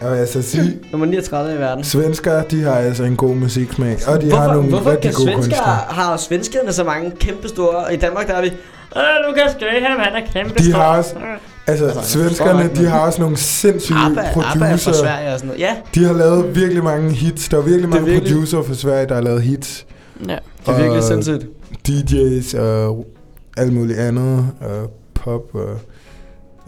Jeg 0.00 0.10
vil 0.10 0.16
altså 0.18 0.42
sige, 0.42 0.78
nummer 0.92 1.06
39 1.06 1.54
i 1.54 1.58
verden. 1.58 1.84
svensker, 1.84 2.42
de 2.42 2.62
har 2.62 2.72
altså 2.74 3.04
en 3.04 3.16
god 3.16 3.34
musiksmag, 3.34 3.98
og 4.08 4.20
de 4.20 4.26
hvorfor, 4.26 4.42
har 4.42 4.54
nogle 4.54 4.68
hvorfor 4.68 4.90
rigtig 4.90 5.10
kan 5.10 5.12
gode 5.14 5.24
svensker, 5.32 5.56
kunstnere. 5.56 5.76
har 5.88 6.16
svenskerne 6.16 6.72
så 6.72 6.84
mange 6.84 7.10
kæmpe 7.20 7.48
store, 7.48 7.76
og 7.76 7.94
i 7.94 7.96
Danmark 7.96 8.26
der 8.26 8.34
er 8.34 8.40
vi, 8.42 8.46
øh, 8.96 9.02
Lukas 9.28 9.56
Graham, 9.60 9.98
han 10.00 10.22
er 10.22 10.26
kæmpe 10.32 10.58
De 10.64 10.72
har 10.72 10.96
også, 10.96 11.14
altså, 11.66 11.84
Altså, 11.86 12.00
svenskerne, 12.12 12.70
de 12.76 12.86
har 12.86 13.00
også 13.00 13.20
nogle 13.20 13.36
sindssyge 13.36 13.98
ABBA, 13.98 14.20
ABBA 14.20 14.40
er 14.40 14.42
fra 14.42 14.66
producer. 14.68 14.92
Sverige 14.92 15.32
og 15.32 15.38
sådan 15.38 15.46
noget. 15.48 15.60
Ja, 15.60 15.76
De 15.94 16.04
har 16.04 16.12
lavet 16.12 16.56
virkelig 16.56 16.84
mange 16.84 17.10
hits. 17.12 17.48
Der 17.48 17.56
er 17.56 17.62
virkelig 17.62 17.88
mange 17.88 18.06
virkelig- 18.06 18.32
producer 18.34 18.62
fra 18.62 18.74
Sverige, 18.74 19.06
der 19.06 19.14
har 19.14 19.22
lavet 19.22 19.42
hits. 19.42 19.86
Ja. 20.28 20.32
det 20.32 20.38
er 20.66 20.72
virkelig 20.76 20.96
Og 20.98 21.02
sindssygt. 21.04 21.46
DJ's 21.88 22.58
og 22.60 23.06
alt 23.56 23.72
muligt 23.72 23.98
andet. 23.98 24.46
Og 24.60 24.90
pop 25.14 25.54
og... 25.54 25.68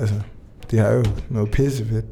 Altså, 0.02 0.14
de 0.70 0.78
har 0.78 0.90
jo 0.92 1.04
noget 1.30 1.50
pissefedt. 1.50 2.04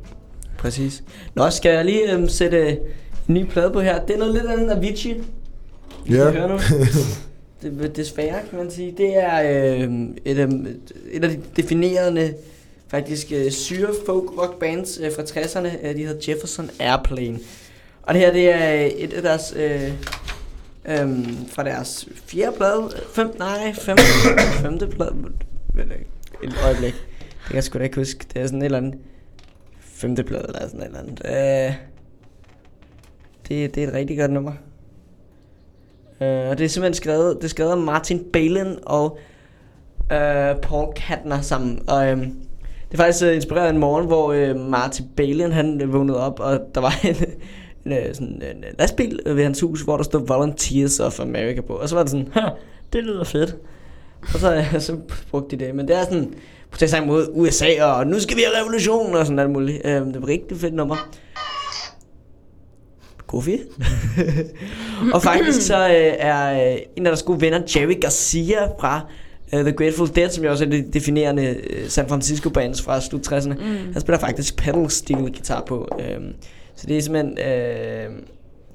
Præcis. 0.59 1.03
Nå, 1.35 1.51
skal 1.51 1.73
jeg 1.75 1.85
lige 1.85 2.13
øhm, 2.13 2.29
sætte 2.29 2.71
en 2.71 3.35
ny 3.35 3.45
plade 3.45 3.71
på 3.71 3.81
her. 3.81 4.05
Det 4.05 4.15
er 4.15 4.19
noget 4.19 4.35
lidt 4.35 4.47
andet 4.47 4.63
end 4.63 4.73
Avicii. 4.73 5.15
Vi 6.07 6.15
Ja. 6.17 6.29
skal 6.31 6.41
høre 6.41 6.49
nu. 6.49 6.59
Det, 7.63 7.97
desværre, 7.97 8.39
kan 8.51 8.59
man 8.59 8.71
sige. 8.71 8.95
Det 8.97 9.17
er 9.17 9.43
øh, 9.43 9.91
et, 10.25 10.37
øh, 10.39 10.51
et 11.13 11.25
af 11.25 11.31
de 11.31 11.41
definerende, 11.57 12.35
faktisk 12.89 13.33
øh, 13.33 13.51
syre 13.51 13.89
folk 14.07 14.39
rock 14.39 14.59
bands 14.61 14.99
øh, 15.03 15.11
fra 15.17 15.23
60'erne. 15.23 15.87
Øh, 15.87 15.95
de 15.97 16.05
hedder 16.07 16.33
Jefferson 16.33 16.71
Airplane. 16.79 17.39
Og 18.03 18.15
det 18.15 18.23
her, 18.23 18.33
det 18.33 18.51
er 18.51 18.89
et 18.97 19.13
af 19.13 19.23
deres... 19.23 19.55
Øh, 19.57 19.93
øh, 20.85 21.09
fra 21.53 21.65
deres 21.65 22.09
fjerde 22.27 22.57
plade. 22.57 22.91
Fem, 23.15 23.31
nej, 23.39 23.73
fem, 23.73 23.97
femte 24.63 24.87
plade. 24.87 25.15
Et 26.45 26.55
øjeblik. 26.65 26.95
Det 27.51 27.53
kan 27.53 27.57
jeg 27.57 27.65
sgu 27.65 27.79
da 27.79 27.85
ikke 27.85 27.97
huske. 27.97 28.27
Det 28.35 28.43
er 28.43 28.47
sådan 28.47 28.63
et 28.63 28.65
eller 28.65 28.79
andet 28.79 28.95
femteplade 29.81 30.45
eller 30.49 30.69
sådan 30.69 30.81
et 30.81 30.87
eller 30.87 30.99
andet. 30.99 31.21
Øh, 31.25 31.75
det, 33.49 33.75
det 33.75 33.85
er 33.85 33.89
et 33.89 33.95
rigtig 33.95 34.19
godt 34.19 34.31
nummer. 34.31 34.53
Øh, 36.21 36.49
og 36.49 36.59
det 36.59 36.65
er 36.65 36.69
simpelthen 36.69 36.95
skrevet, 36.95 37.37
det 37.37 37.45
er 37.45 37.49
skrevet 37.49 37.71
af 37.71 37.79
Martin 37.79 38.25
Balin 38.33 38.77
og 38.87 39.19
øh, 40.13 40.57
Paul 40.63 40.95
Katner 40.95 41.41
sammen. 41.41 41.83
Og 41.89 42.09
øh, 42.09 42.17
det 42.17 42.93
er 42.93 42.97
faktisk 42.97 43.25
øh, 43.25 43.35
inspireret 43.35 43.67
af 43.67 43.71
en 43.71 43.79
morgen, 43.79 44.07
hvor 44.07 44.33
øh, 44.33 44.57
Martin 44.57 45.07
Balin 45.17 45.53
han 45.53 45.81
øh, 45.83 45.93
vågnede 45.93 46.21
op, 46.21 46.41
og 46.41 46.61
der 46.75 46.81
var 46.81 46.95
en, 47.09 47.17
en, 47.85 47.93
øh, 47.93 48.15
sådan 48.15 48.43
en 48.43 48.65
lastbil 48.79 49.21
ved 49.27 49.43
hans 49.43 49.61
hus, 49.61 49.83
hvor 49.83 49.97
der 49.97 50.05
stod 50.05 50.27
Volunteers 50.27 51.01
of 51.01 51.21
America 51.21 51.61
på. 51.61 51.73
Og 51.73 51.89
så 51.89 51.95
var 51.95 52.03
det 52.03 52.11
sådan, 52.11 52.29
det 52.93 53.05
lyder 53.05 53.25
fedt. 53.25 53.57
Og 54.23 54.41
så, 54.41 54.55
øh, 54.55 54.81
så 54.81 54.99
brugte 55.31 55.57
de 55.57 55.65
det. 55.65 55.75
Men 55.75 55.89
det 55.89 55.97
er 55.97 56.05
sådan 56.05 56.35
protestsang 56.71 57.07
mod 57.07 57.29
USA, 57.33 57.85
og 57.85 58.07
nu 58.07 58.21
skal 58.21 58.37
vi 58.37 58.43
have 58.43 58.61
revolution, 58.61 59.15
og 59.15 59.27
sådan 59.27 59.39
alt 59.39 59.51
muligt. 59.51 59.81
Øh, 59.85 59.93
det 59.93 60.23
var 60.23 60.29
rigtig 60.29 60.57
fedt 60.57 60.75
nummer. 60.75 60.97
Goofy. 63.31 63.57
og 65.15 65.23
faktisk 65.23 65.67
så 65.67 65.89
øh, 65.89 66.15
er 66.19 66.73
øh, 66.73 66.79
en 66.97 67.07
af 67.07 67.11
deres 67.11 67.23
gode 67.23 67.41
venner, 67.41 67.61
Jerry 67.77 68.01
Garcia 68.01 68.67
fra 68.81 69.01
uh, 69.53 69.61
The 69.61 69.73
Grateful 69.73 70.09
Dead, 70.15 70.31
som 70.31 70.45
jo 70.45 70.51
også 70.51 70.65
er 70.65 70.69
det 70.69 70.95
definerende 70.95 71.57
øh, 71.71 71.89
San 71.89 72.09
Francisco 72.09 72.51
bands 72.51 72.83
fra 72.83 73.01
slut 73.01 73.33
60'erne. 73.33 73.55
Mm. 73.55 73.93
Han 73.93 74.01
spiller 74.01 74.19
faktisk 74.19 74.57
pedal 74.57 74.91
steel 74.91 75.19
guitar 75.19 75.65
på. 75.67 75.89
Øhm, 76.01 76.33
så 76.77 76.87
det 76.87 76.99
er 76.99 77.03
simpelthen... 77.03 77.39
Øh, 77.39 78.11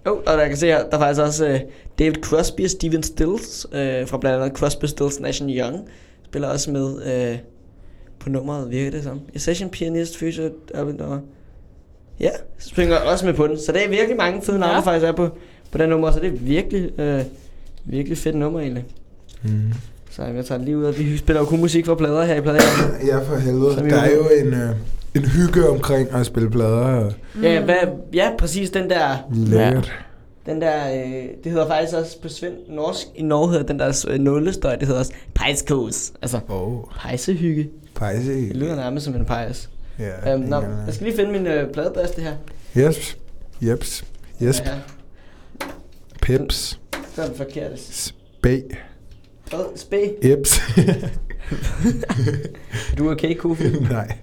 oh, 0.06 0.18
og 0.18 0.38
der 0.38 0.48
kan 0.48 0.58
se 0.58 0.68
her, 0.68 0.90
der 0.90 0.98
er 0.98 1.02
faktisk 1.02 1.22
også 1.22 1.48
øh, 1.48 1.60
David 2.00 2.16
Crosby 2.16 2.64
og 2.64 2.70
Steven 2.70 3.04
Stills, 3.04 3.68
øh, 3.72 4.08
fra 4.08 4.18
blandt 4.18 4.44
andet 4.44 4.58
Crosby, 4.58 4.86
Stills, 4.86 5.20
Nash 5.20 5.44
Young, 5.44 5.88
spiller 6.26 6.48
også 6.48 6.72
med 6.72 7.06
øh, 7.06 7.38
på 8.26 8.30
nummeret, 8.30 8.72
virker 8.72 8.92
det 8.92 9.04
som. 9.04 9.20
A 9.36 9.38
session 9.38 9.70
pianist, 9.70 10.24
og 10.74 11.20
ja, 12.20 12.30
springer 12.60 12.96
også 12.98 13.26
med 13.26 13.34
på 13.34 13.48
den. 13.48 13.58
Så 13.60 13.72
det 13.72 13.86
er 13.86 13.90
virkelig 13.90 14.18
mange 14.18 14.42
fede 14.42 14.60
navne, 14.60 14.72
Ja. 14.74 14.78
der 14.78 14.84
faktisk 14.84 15.06
er 15.06 15.12
på, 15.12 15.30
på 15.72 15.78
den 15.78 15.90
nummer, 15.90 16.12
så 16.12 16.20
det 16.20 16.28
er 16.28 16.38
virkelig, 16.40 17.00
øh, 17.00 17.22
virkelig 17.86 18.18
fedt 18.18 18.36
nummer 18.36 18.60
egentlig. 18.60 18.86
Mm. 19.44 19.50
Så 20.10 20.24
jeg 20.24 20.46
tager 20.46 20.58
det 20.58 20.66
lige 20.66 20.78
ud, 20.78 20.84
og 20.84 20.98
vi 21.00 21.18
spiller 21.18 21.40
jo 21.42 21.46
kun 21.46 21.60
musik 21.60 21.86
fra 21.86 21.96
plader 21.96 22.26
her 22.26 22.36
i 22.36 22.42
pladen. 22.42 22.60
Ja, 23.08 23.18
for 23.20 23.36
helvede. 23.36 23.74
Så 23.74 23.80
er 23.80 23.84
Der 23.90 23.96
er 23.98 24.12
jo- 24.16 24.30
en, 24.42 24.54
øh, 24.54 24.70
en 25.16 25.26
hygge 25.26 25.70
omkring 25.70 26.12
at 26.12 26.26
spille 26.26 26.50
plader. 26.52 27.06
Og 27.06 27.14
Ja, 27.42 27.64
hvad, 27.64 27.76
ja, 28.14 28.30
præcis 28.40 28.70
den 28.70 28.90
der... 28.90 29.18
lækkert. 29.34 29.92
Den 30.46 30.62
der, 30.62 30.90
øh, 31.06 31.24
det 31.44 31.52
hedder 31.52 31.68
faktisk 31.68 31.96
også 31.98 32.22
på 32.22 32.30
sven, 32.30 32.52
norsk, 32.70 33.08
i 33.16 33.24
Norge 33.24 33.50
hedder 33.52 33.66
den 33.66 33.80
der 33.80 34.06
øh, 34.10 34.20
nullestøj, 34.20 34.76
det 34.76 34.88
hedder 34.88 35.00
også 35.00 35.12
pejskos. 35.34 36.14
Altså, 36.22 36.40
oh, 36.50 36.84
pejsehygge. 37.00 37.70
Pejse. 37.96 38.32
Det 38.48 38.56
lyder 38.56 38.76
nærmest 38.76 39.06
som 39.06 39.16
en 39.16 39.26
pejs. 39.26 39.70
Ja, 40.00 40.36
Um, 40.36 40.40
nå, 40.42 40.62
jeg 40.62 40.94
skal 40.94 41.06
lige 41.08 41.16
finde 41.18 41.32
min 41.32 41.48
øh, 41.48 41.74
pladebaste 41.74 42.22
her. 42.22 42.36
Yes. 42.78 43.18
Jeps. 43.62 44.06
Yes. 44.44 44.60
Ja, 44.66 44.72
Pips. 46.22 46.80
så 47.16 47.22
er 47.24 47.28
det 47.28 47.38
forkert. 47.38 47.80
Spæ. 47.80 48.60
Hvad? 49.50 49.78
Spæ? 49.78 50.08
Eps. 50.22 50.60
Er 52.92 52.96
du 52.98 53.12
okay, 53.12 53.36
Kofi? 53.38 53.70
Nej. 53.90 54.18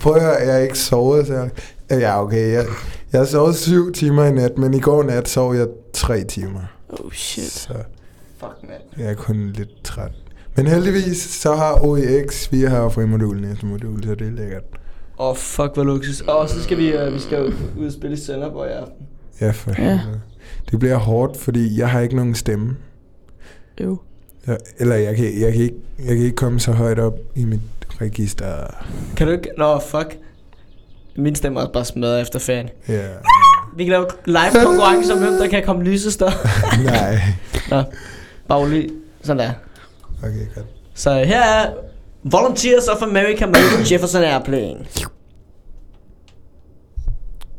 Prøv 0.00 0.14
at 0.14 0.22
høre, 0.22 0.32
jeg 0.34 0.52
har 0.54 0.60
ikke 0.60 0.78
sovet 0.78 1.26
så 1.26 1.48
Ja, 1.90 2.22
okay. 2.22 2.52
Jeg, 2.52 2.66
jeg 3.12 3.20
har 3.20 3.26
sovet 3.26 3.56
syv 3.56 3.92
timer 3.92 4.24
i 4.24 4.32
nat, 4.32 4.58
men 4.58 4.74
i 4.74 4.80
går 4.80 5.02
nat 5.02 5.28
sov 5.28 5.54
jeg 5.54 5.66
tre 5.92 6.24
timer. 6.24 6.60
Oh 6.88 7.12
shit. 7.12 7.44
Så 7.50 7.72
Fuck, 8.38 8.56
mand. 8.62 8.82
jeg 8.98 9.06
er 9.10 9.14
kun 9.14 9.52
lidt 9.52 9.84
træt. 9.84 10.12
Men 10.56 10.66
heldigvis, 10.66 11.16
så 11.18 11.54
har 11.54 11.84
OEX, 11.84 12.52
vi 12.52 12.60
har 12.62 12.88
frimodul 12.88 13.40
næste 13.40 13.66
modul, 13.66 14.04
så 14.04 14.14
det 14.14 14.26
er 14.26 14.30
lækkert. 14.30 14.62
Åh, 15.18 15.28
oh, 15.28 15.36
fuck, 15.36 15.74
hvor 15.74 15.84
luksus. 15.84 16.20
Og 16.20 16.48
så 16.48 16.62
skal 16.62 16.78
vi, 16.78 16.88
øh, 16.88 17.14
vi 17.14 17.18
skal 17.20 17.38
jo 17.38 17.52
ud 17.78 17.86
og 17.86 17.92
spille 17.92 18.16
i 18.16 18.20
Sønderborg 18.20 18.66
i 18.68 18.70
aften. 18.72 19.06
Ja, 19.40 19.50
for 19.50 19.70
Ja. 19.70 19.74
helvede. 19.98 20.20
Det 20.70 20.78
bliver 20.78 20.96
hårdt, 20.96 21.36
fordi 21.40 21.78
jeg 21.78 21.88
har 21.90 22.00
ikke 22.00 22.16
nogen 22.16 22.34
stemme. 22.34 22.76
Øv. 23.80 23.98
Jeg, 24.46 24.56
eller 24.78 24.96
jeg 24.96 25.16
kan, 25.16 25.40
jeg, 25.40 25.52
kan 25.52 25.62
ikke, 25.62 25.74
jeg 25.98 26.06
kan 26.16 26.16
ikke 26.24 26.36
komme 26.36 26.60
så 26.60 26.72
højt 26.72 26.98
op 26.98 27.18
i 27.34 27.44
mit 27.44 27.60
register. 28.00 28.46
Kan 29.16 29.26
du 29.26 29.32
ikke? 29.32 29.50
Nå, 29.58 29.78
fuck. 29.80 30.18
Min 31.16 31.34
stemme 31.34 31.60
er 31.60 31.66
bare 31.72 31.84
smadret 31.84 32.20
efter 32.20 32.38
ferien. 32.38 32.68
Ja. 32.88 33.02
Vi 33.76 33.84
kan 33.84 33.90
lave 33.90 34.06
live 34.26 34.64
konkurrence 34.64 35.12
om, 35.12 35.18
hvem 35.18 35.32
der 35.32 35.48
kan 35.48 35.62
komme 35.64 35.84
lysest 35.84 36.22
op. 36.22 36.32
Nej. 36.84 37.18
Nå, 37.70 37.82
bare 38.48 38.70
lige. 38.70 38.90
Sådan 39.22 39.38
der. 39.38 39.50
Okay, 40.26 40.46
godt. 40.54 40.66
Så 40.94 41.10
her 41.24 41.42
er 41.42 41.72
Volunteers 42.22 42.88
of 42.88 43.02
America 43.02 43.46
med 43.46 43.54
Jefferson 43.92 44.22
Airplane. 44.22 44.86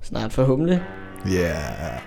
Snart 0.04 0.34
forhåbentlig. 0.34 0.82
Yeah. 1.28 2.00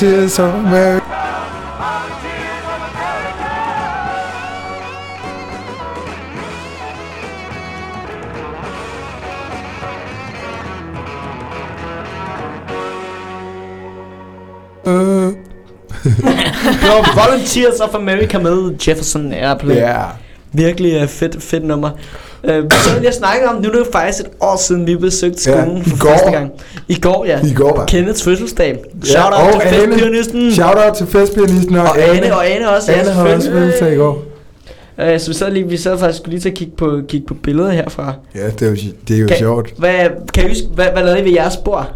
Volunteers 0.00 0.38
of 0.38 0.54
America. 0.54 1.02
Øh, 14.86 15.32
Det 16.64 16.88
var 16.88 17.26
Volunteers 17.28 17.80
of 17.80 17.94
America 17.94 18.38
med 18.38 18.74
Jefferson 18.88 19.32
Airplane. 19.32 19.80
Ja. 19.80 20.02
Virkelig 20.52 21.02
uh, 21.02 21.08
fedt, 21.08 21.42
fedt 21.42 21.64
nummer. 21.64 21.90
Uh, 22.44 22.50
så 22.50 22.94
vil 22.94 23.02
jeg 23.02 23.14
snakke 23.14 23.48
om, 23.48 23.54
nu 23.62 23.68
er 23.68 23.72
det 23.72 23.78
jo 23.78 23.86
faktisk 23.92 24.20
et 24.20 24.30
år 24.40 24.56
siden, 24.56 24.86
vi 24.86 24.96
besøgte 24.96 25.50
Ja, 25.50 25.62
skolen 25.62 25.78
i 25.86 25.90
for 25.90 25.98
går. 25.98 26.08
første 26.10 26.30
gang. 26.30 26.50
I 26.88 26.94
går, 27.00 27.24
ja. 27.24 27.40
I 27.44 27.52
går, 27.54 27.76
var. 27.76 27.86
Kenneths 27.86 28.22
fødselsdag. 28.22 28.78
Shout 29.04 29.32
out 29.32 29.62
til 29.62 29.68
Ane. 29.68 29.92
festpianisten. 29.92 30.52
Shout 30.52 30.76
out 30.86 30.94
til 30.96 31.06
festpianisten 31.06 31.76
og, 31.76 31.82
Og 31.82 31.98
Ane, 31.98 32.34
og 32.36 32.50
Ane 32.50 32.70
også. 32.76 32.92
Ane 32.92 33.10
havde 33.10 33.34
også 33.34 33.50
fødselsdag 33.50 33.92
i 33.92 33.96
går. 33.96 34.22
Uh, 34.98 35.04
så 35.18 35.28
vi 35.28 35.34
sad, 35.34 35.50
lige, 35.50 35.68
vi 35.68 35.76
sad 35.76 35.98
faktisk 35.98 36.26
lige 36.26 36.40
til 36.40 36.48
at 36.48 36.54
kigge 36.54 36.72
på, 36.76 37.00
kigge 37.08 37.26
på 37.26 37.34
billeder 37.34 37.70
herfra. 37.70 38.12
Ja, 38.34 38.46
det 38.46 38.62
er 38.62 38.66
jo, 38.70 38.76
det 39.08 39.16
er 39.16 39.20
jo 39.20 39.26
Kan- 39.26 39.36
sjovt. 39.36 39.72
Hvad, 39.78 39.94
kan 40.34 40.44
I 40.44 40.48
huske, 40.48 40.66
hvad, 40.74 40.86
hvad 40.92 41.02
lavede 41.04 41.20
I 41.20 41.24
ved 41.24 41.32
jeres 41.32 41.56
bord? 41.56 41.90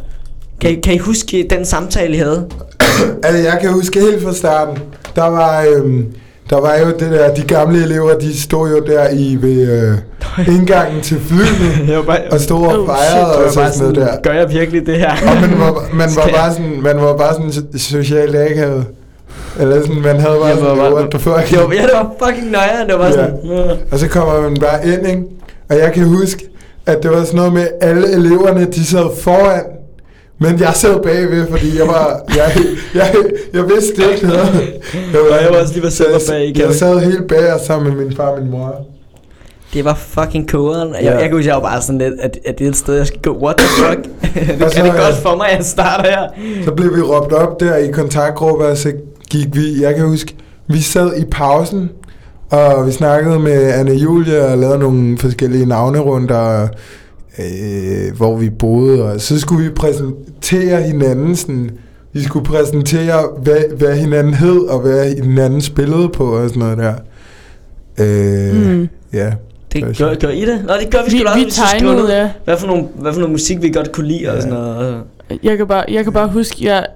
Kan, 0.61 0.71
I- 0.71 0.81
kan 0.81 0.95
I 0.95 0.99
huske 0.99 1.47
den 1.51 1.65
samtale, 1.65 2.15
I 2.15 2.19
havde? 2.19 2.47
Altså, 3.25 3.43
jeg 3.43 3.59
kan 3.61 3.73
huske 3.73 4.01
helt 4.01 4.23
fra 4.23 4.33
starten. 4.35 4.79
Der 5.17 5.25
var, 5.27 5.65
øhm, 5.65 6.07
der 6.51 6.61
var 6.61 6.77
jo 6.77 6.87
det 6.87 7.11
der, 7.13 7.35
de 7.35 7.43
gamle 7.43 7.83
elever, 7.83 8.15
de 8.19 8.41
stod 8.41 8.69
jo 8.71 8.79
der 8.87 9.09
i 9.13 9.39
ved 9.41 9.69
øh, 10.39 10.47
indgangen 10.57 11.01
til 11.01 11.21
flyet 11.21 12.07
bare, 12.07 12.19
og 12.31 12.41
stod 12.41 12.67
og 12.67 12.81
Oh, 12.81 12.87
fejrede 12.87 13.27
jeg 13.27 13.37
og 13.47 13.53
sådan 13.53 13.73
noget 13.79 13.97
der. 13.97 14.17
gør 14.23 14.33
jeg 14.33 14.51
virkelig 14.51 14.87
det 14.87 14.97
her? 14.97 15.11
Og 15.11 15.41
man 15.41 15.59
var, 15.61 15.73
man 16.03 16.09
var 16.17 16.29
bare 16.35 16.53
sådan, 16.53 16.81
man 16.83 16.97
var 16.97 17.17
bare 17.17 17.33
sådan 17.35 17.49
so- 17.51 17.79
socialt 17.79 18.37
akavet. 18.37 18.85
Eller 19.61 19.81
sådan, 19.81 20.03
man 20.03 20.21
havde 20.21 20.37
bare 20.41 20.51
sådan, 20.55 20.67
var 20.69 20.75
bare- 20.77 20.95
what 20.95 21.11
the 21.11 21.19
fuck. 21.21 21.53
Jo, 21.57 21.73
ja, 21.73 21.83
det 21.83 21.91
var 21.95 22.13
fucking 22.25 22.51
nøjere, 22.51 22.87
det 22.87 22.95
var 22.99 23.07
Ja. 23.07 23.13
sådan... 23.13 23.35
øh. 23.53 23.77
Og 23.93 23.99
så 23.99 24.09
kommer 24.09 24.41
man 24.41 24.57
bare 24.61 24.87
ind, 24.87 25.07
ikke? 25.07 25.23
Og 25.71 25.79
jeg 25.79 25.93
kan 25.93 26.05
huske, 26.05 26.47
at 26.87 27.03
det 27.03 27.11
var 27.11 27.25
sådan 27.25 27.37
noget 27.37 27.53
med, 27.53 27.67
alle 27.81 28.13
eleverne, 28.13 28.65
de 28.65 28.85
sad 28.87 29.05
foran, 29.23 29.61
men 30.41 30.61
jeg 30.61 30.73
sad 30.75 31.03
bagved, 31.03 31.47
fordi 31.51 31.79
jeg 31.79 31.87
var, 31.89 32.21
jeg, 32.37 32.53
jeg, 32.95 33.15
jeg 33.55 33.63
vidste 33.69 34.03
ikke 34.15 34.27
noget. 34.27 34.55
Jeg, 35.13 35.21
Og 35.21 35.43
jeg 35.43 35.49
var 35.53 35.61
også 35.61 35.73
lige 35.73 35.83
ved 35.83 35.91
selv 35.91 36.09
bag, 36.29 36.53
jeg, 36.57 36.75
sad 36.75 36.99
helt 37.01 37.29
bag 37.29 37.61
sammen 37.67 37.95
med 37.97 38.05
min 38.05 38.17
far 38.17 38.29
og 38.29 38.43
min 38.43 38.51
mor. 38.51 38.87
Det 39.75 39.85
var 39.85 39.95
fucking 39.95 40.49
kogeren. 40.51 40.89
Jeg, 40.95 41.03
Ja. 41.03 41.13
jeg 41.13 41.23
kan 41.23 41.33
huske, 41.33 41.49
jeg 41.49 41.55
var 41.57 41.63
bare 41.63 41.83
sådan 41.83 41.99
lidt, 41.99 42.15
at, 42.21 42.39
at 42.47 42.59
det 42.59 42.65
er 42.65 42.69
et 42.69 42.77
sted, 42.77 42.95
jeg 42.97 43.07
skal 43.07 43.21
gå. 43.21 43.39
What 43.43 43.57
the 43.57 43.67
fuck? 43.85 44.05
det, 44.59 44.63
Og 44.65 44.71
så, 44.73 44.79
er 44.81 44.85
det 44.85 44.93
øh, 44.93 44.99
godt 44.99 45.15
for 45.15 45.37
mig, 45.37 45.49
at 45.51 45.57
jeg 45.57 45.65
starter 45.65 46.11
her? 46.11 46.29
Så 46.65 46.73
blev 46.73 46.97
vi 46.97 47.01
råbt 47.03 47.33
op 47.33 47.61
der 47.61 47.77
i 47.77 47.91
kontaktgruppe, 47.91 48.65
og 48.67 48.77
så 48.77 48.93
gik 49.31 49.47
vi, 49.57 49.83
jeg 49.83 49.95
kan 49.95 50.05
huske, 50.05 50.35
vi 50.69 50.79
sad 50.81 51.17
i 51.17 51.25
pausen, 51.31 51.91
og 52.51 52.87
vi 52.87 52.93
snakkede 52.93 53.39
med 53.39 53.73
Anne 53.73 53.93
Julie 53.93 54.45
og 54.45 54.59
lavede 54.59 54.79
nogle 54.79 55.19
forskellige 55.19 55.67
navnerunder, 55.67 56.69
øh, 57.39 58.17
hvor 58.17 58.37
vi 58.37 58.51
boede, 58.51 59.05
og 59.05 59.21
så 59.21 59.41
skulle 59.41 59.65
vi 59.69 59.71
præsentere 60.41 60.83
hinanden, 60.83 61.37
sådan, 61.37 61.71
vi 62.13 62.23
skulle 62.23 62.45
præsentere, 62.45 63.29
hvad, 63.43 63.77
hvad 63.79 63.97
hinanden 63.97 64.35
hed, 64.35 64.59
og 64.61 64.81
hvad 64.81 65.15
hinanden 65.23 65.61
spillede 65.61 66.09
på, 66.09 66.25
og 66.25 66.49
sådan 66.49 66.61
noget 66.61 66.79
der. 66.79 66.95
Øh, 67.99 68.55
Mm. 68.79 68.89
Ja. 69.13 69.33
Det 69.73 69.99
gør, 69.99 70.15
gør 70.15 70.29
I 70.29 70.41
det? 70.41 70.65
Nå, 70.67 70.73
det 70.83 70.91
gør 70.91 70.99
vi, 70.99 71.11
Vi, 71.11 71.19
sgu 71.19 71.25
da 71.25 71.31
også. 71.31 71.45
vi 71.45 71.51
tegnede, 71.51 72.17
ja. 72.17 72.31
Hvad 72.45 72.57
for, 72.57 72.67
nogle, 72.67 72.89
hvad 72.95 73.13
for 73.13 73.21
noget 73.21 73.33
musik, 73.33 73.63
vi 73.63 73.71
godt 73.71 73.93
kunne 73.93 74.09
lide 74.09 74.29
og 74.29 74.35
Ja. 74.35 74.41
sådan 74.41 74.55
noget. 74.55 75.03
Jeg 75.43 75.57
kan 75.57 75.67
bare, 75.67 75.85
jeg 75.89 76.05
kan 76.05 76.13
bare 76.13 76.29
huske, 76.29 76.65
jeg, 76.65 76.87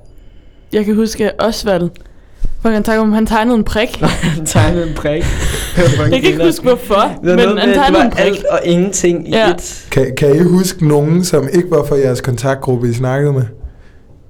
jeg 0.72 0.85
kan 0.85 0.94
huske 0.94 1.30
Osvald. 1.38 1.90
For 2.62 2.68
han 2.68 2.98
om, 3.00 3.12
han 3.12 3.26
tegnede 3.26 3.57
en 3.57 3.64
prik. 3.64 3.96
Han 4.37 4.46
tegnede 4.46 4.88
en 4.88 4.94
prik. 4.94 5.24
Jeg 5.76 6.08
kan 6.10 6.12
ikke 6.24 6.44
huske 6.44 6.62
hvorfor, 6.62 6.94
Det 6.94 7.30
var 7.30 7.37
men 7.37 7.48
noget 7.48 7.76
han 7.76 7.94
var 7.94 8.10
prik. 8.10 8.20
alt 8.26 8.44
og 8.44 8.60
ingenting 8.64 9.28
i 9.28 9.32
Ja. 9.32 9.50
et. 9.50 9.87
Kan, 9.90 10.06
kan 10.16 10.37
I 10.37 10.38
huske 10.42 10.88
nogen, 10.88 11.24
som 11.24 11.48
ikke 11.52 11.70
var 11.70 11.84
fra 11.84 11.96
jeres 11.96 12.20
kontaktgruppe, 12.20 12.88
I 12.88 12.92
snakkede 12.92 13.32
med? 13.32 13.42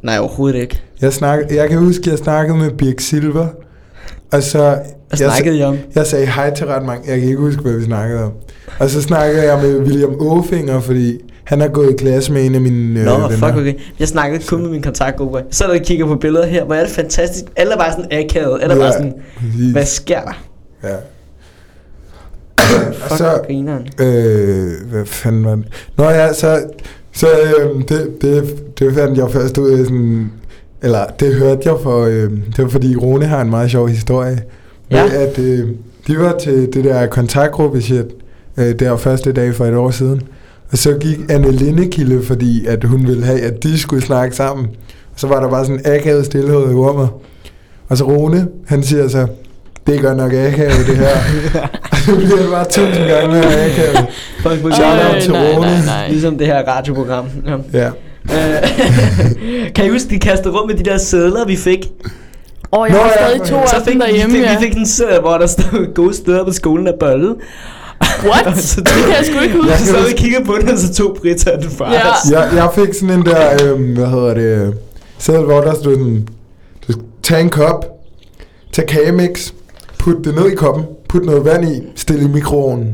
Nej, 0.03 0.19
overhovedet 0.19 0.61
ikke. 0.61 0.81
Jeg, 1.01 1.13
snak, 1.13 1.39
jeg 1.51 1.69
kan 1.69 1.79
huske, 1.79 2.01
at 2.03 2.07
jeg 2.07 2.19
snakkede 2.19 2.59
med 2.59 2.71
Birk 2.71 3.01
Silver, 3.01 3.47
og 4.33 4.43
så... 4.43 4.59
Hvad 4.59 5.19
jeg, 5.21 5.31
snakkede 5.33 5.59
I 5.59 5.63
om? 5.63 5.79
jeg 5.95 6.07
sagde 6.07 6.27
hej 6.27 6.55
til 6.55 6.67
ret 6.67 6.85
mange. 6.87 7.11
Jeg 7.11 7.19
kan 7.21 7.29
ikke 7.29 7.41
huske, 7.41 7.63
hvad 7.63 7.73
vi 7.73 7.85
snakkede 7.85 8.25
om. 8.25 8.33
Og 8.79 8.91
så 8.91 9.03
snakkede 9.03 9.53
jeg 9.53 9.63
med 9.63 9.79
William 9.81 10.15
Åfinger, 10.21 10.81
fordi 10.81 11.19
han 11.45 11.61
har 11.61 11.69
gået 11.69 11.91
i 11.91 11.97
klasse 11.97 12.33
med 12.33 12.47
en 12.47 12.55
af 12.55 12.61
mine 12.61 13.01
øh, 13.01 13.07
Nå, 13.07 13.13
venner. 13.13 13.29
fuck 13.29 13.57
okay. 13.57 13.75
Jeg 14.01 14.09
snakkede 14.09 14.45
kun 14.47 14.63
med 14.63 14.71
min 14.71 14.83
kontaktgruppe. 14.83 15.43
Så 15.51 15.65
der 15.67 15.79
kigger 15.79 16.07
på 16.07 16.15
billeder 16.15 16.47
her, 16.47 16.65
hvor 16.65 16.75
er 16.75 16.81
det 16.81 16.91
fantastisk. 16.91 17.45
Alle 17.57 17.73
er 17.73 17.77
bare 17.79 17.93
sådan 17.93 18.07
akavet. 18.13 18.59
Alle 18.63 18.75
er 18.75 18.79
bare 18.79 18.93
sådan, 18.93 19.13
præcis. 19.37 19.73
hvad 19.73 19.85
sker 19.85 20.21
der? 20.21 20.43
Ja. 20.85 20.95
Og 23.11 23.19
så, 23.19 23.41
grineren. 23.47 23.89
øh, 24.01 24.91
hvad 24.91 25.05
fanden 25.05 25.45
var 25.45 25.55
det? 25.55 25.65
Nå 25.97 26.05
ja, 26.05 26.33
så, 26.33 26.63
så 27.13 27.27
øh, 27.27 27.83
det, 27.89 28.23
det, 28.23 28.55
det 28.79 28.95
fandt 28.95 29.19
jeg 29.19 29.31
først 29.31 29.59
ud 29.59 29.71
af 29.71 29.85
sådan, 29.85 30.31
eller 30.83 31.05
det 31.21 31.35
hørte 31.35 31.61
jeg 31.65 31.77
for, 31.83 32.03
øh, 32.05 32.31
det 32.57 32.59
var 32.65 32.69
fordi 32.69 32.97
Rune 32.97 33.27
har 33.27 33.41
en 33.41 33.51
meget 33.51 33.71
sjov 33.71 33.89
historie. 33.89 34.43
Med 34.91 34.99
Ja. 34.99 35.23
at 35.23 35.39
øh, 35.39 35.69
de 36.07 36.19
var 36.19 36.39
til 36.39 36.73
det 36.75 36.85
der 36.85 37.07
kontaktgruppe 37.07 37.83
shit, 37.83 38.07
øh, 38.57 38.79
der 38.79 38.97
første 38.97 39.33
dag 39.33 39.55
for 39.55 39.65
et 39.67 39.75
år 39.75 39.91
siden. 39.91 40.23
Og 40.73 40.79
så 40.79 40.93
gik 41.01 41.19
Anne 41.29 41.51
Lindekilde, 41.51 42.23
fordi 42.23 42.67
at 42.67 42.85
hun 42.85 43.07
ville 43.07 43.25
have, 43.25 43.41
at 43.41 43.63
de 43.63 43.79
skulle 43.79 44.03
snakke 44.03 44.37
sammen. 44.37 44.67
Og 45.15 45.21
så 45.21 45.27
var 45.27 45.41
der 45.41 45.51
bare 45.51 45.65
sådan 45.65 45.81
en 45.87 45.93
akavet 45.93 46.27
stillhed 46.27 46.71
i 46.71 46.75
rummet. 46.75 47.09
Og 47.89 47.97
så 47.99 48.05
Rune, 48.05 48.49
han 48.67 48.83
siger 48.83 49.09
så, 49.09 49.27
det 49.87 50.01
gør 50.01 50.15
nok 50.15 50.33
akavet 50.33 50.87
det 50.87 50.97
her. 50.97 51.17
Så 52.07 52.17
bliver 52.17 52.37
det 52.37 52.51
bare 52.51 52.65
tusind 52.65 53.07
gange 53.09 53.29
mere 53.29 53.65
akavet. 53.65 54.07
Fuck, 54.43 54.55
hvor 54.61 54.71
Shout 54.71 55.15
out 55.15 55.23
til 55.23 55.33
nej, 55.33 55.53
Rune. 55.53 55.61
nej, 55.67 55.85
nej. 55.87 56.09
Ligesom 56.09 56.39
det 56.39 56.47
her 56.47 56.63
radioprogram. 56.69 57.27
Ja. 57.73 57.79
Ja. 57.81 57.89
Øh, 58.25 58.63
kan 59.75 59.85
I 59.87 59.89
huske, 59.89 60.09
de 60.11 60.19
kastede 60.19 60.55
rundt 60.55 60.67
med 60.77 60.85
de 60.85 60.91
der 60.91 60.99
sædler, 60.99 61.47
vi 61.47 61.57
fik? 61.57 61.79
Åh, 62.73 62.87
jeg 62.89 62.97
Nå, 62.97 63.03
har 63.03 63.09
ja, 63.21 63.27
stadig 63.27 63.41
to 63.41 63.67
Så 63.67 63.77
af 63.77 63.83
fik 63.85 63.93
dem 63.93 64.01
vi, 64.01 64.07
derhjemme, 64.07 64.35
fik, 64.35 64.43
ja. 64.45 64.59
vi 64.59 64.65
fik 64.67 64.77
en 64.77 64.87
seddel, 64.87 65.21
hvor 65.21 65.39
der 65.39 65.47
stod 65.47 65.95
gode 65.95 66.15
steder 66.15 66.45
på 66.45 66.53
skolen 66.53 66.87
af 66.87 66.95
bolle. 67.01 67.35
What? 68.25 68.59
så 68.59 68.81
Det 68.81 68.89
kan 68.89 69.15
jeg 69.17 69.25
sgu 69.25 69.41
ikke 69.43 69.55
huske. 69.55 69.71
Jeg 69.71 69.79
så 69.79 69.97
vi 70.09 70.13
kiggede 70.17 70.45
på 70.45 70.57
den, 70.61 70.69
og 70.69 70.79
så 70.79 70.95
tog 70.95 71.17
Britta 71.21 71.51
den 71.57 71.71
fra 71.71 71.93
Ja. 71.93 72.01
os. 72.11 72.31
Jeg, 72.31 72.49
jeg 72.55 72.69
fik 72.75 72.95
sådan 72.95 73.11
en 73.19 73.25
der, 73.27 73.53
øh, 73.75 73.95
hvad 73.95 74.07
hedder 74.07 74.35
det, 74.35 74.67
øh, 74.67 74.73
seddel, 75.19 75.43
hvor 75.45 75.61
der 75.61 75.75
stod 75.75 75.95
sådan, 75.95 76.29
du 76.89 76.93
skal 76.93 77.05
tage 77.23 77.41
en 77.41 77.51
kop, 77.51 77.85
tag 78.73 78.87
kagemix, 78.87 79.53
put 80.05 80.17
det 80.25 80.35
ned 80.35 80.47
i 80.51 80.55
koppen, 80.55 80.85
put 81.09 81.25
noget 81.25 81.45
vand 81.45 81.65
i, 81.69 81.83
stil 81.97 82.23
i 82.23 82.29
mikroovnen. 82.29 82.89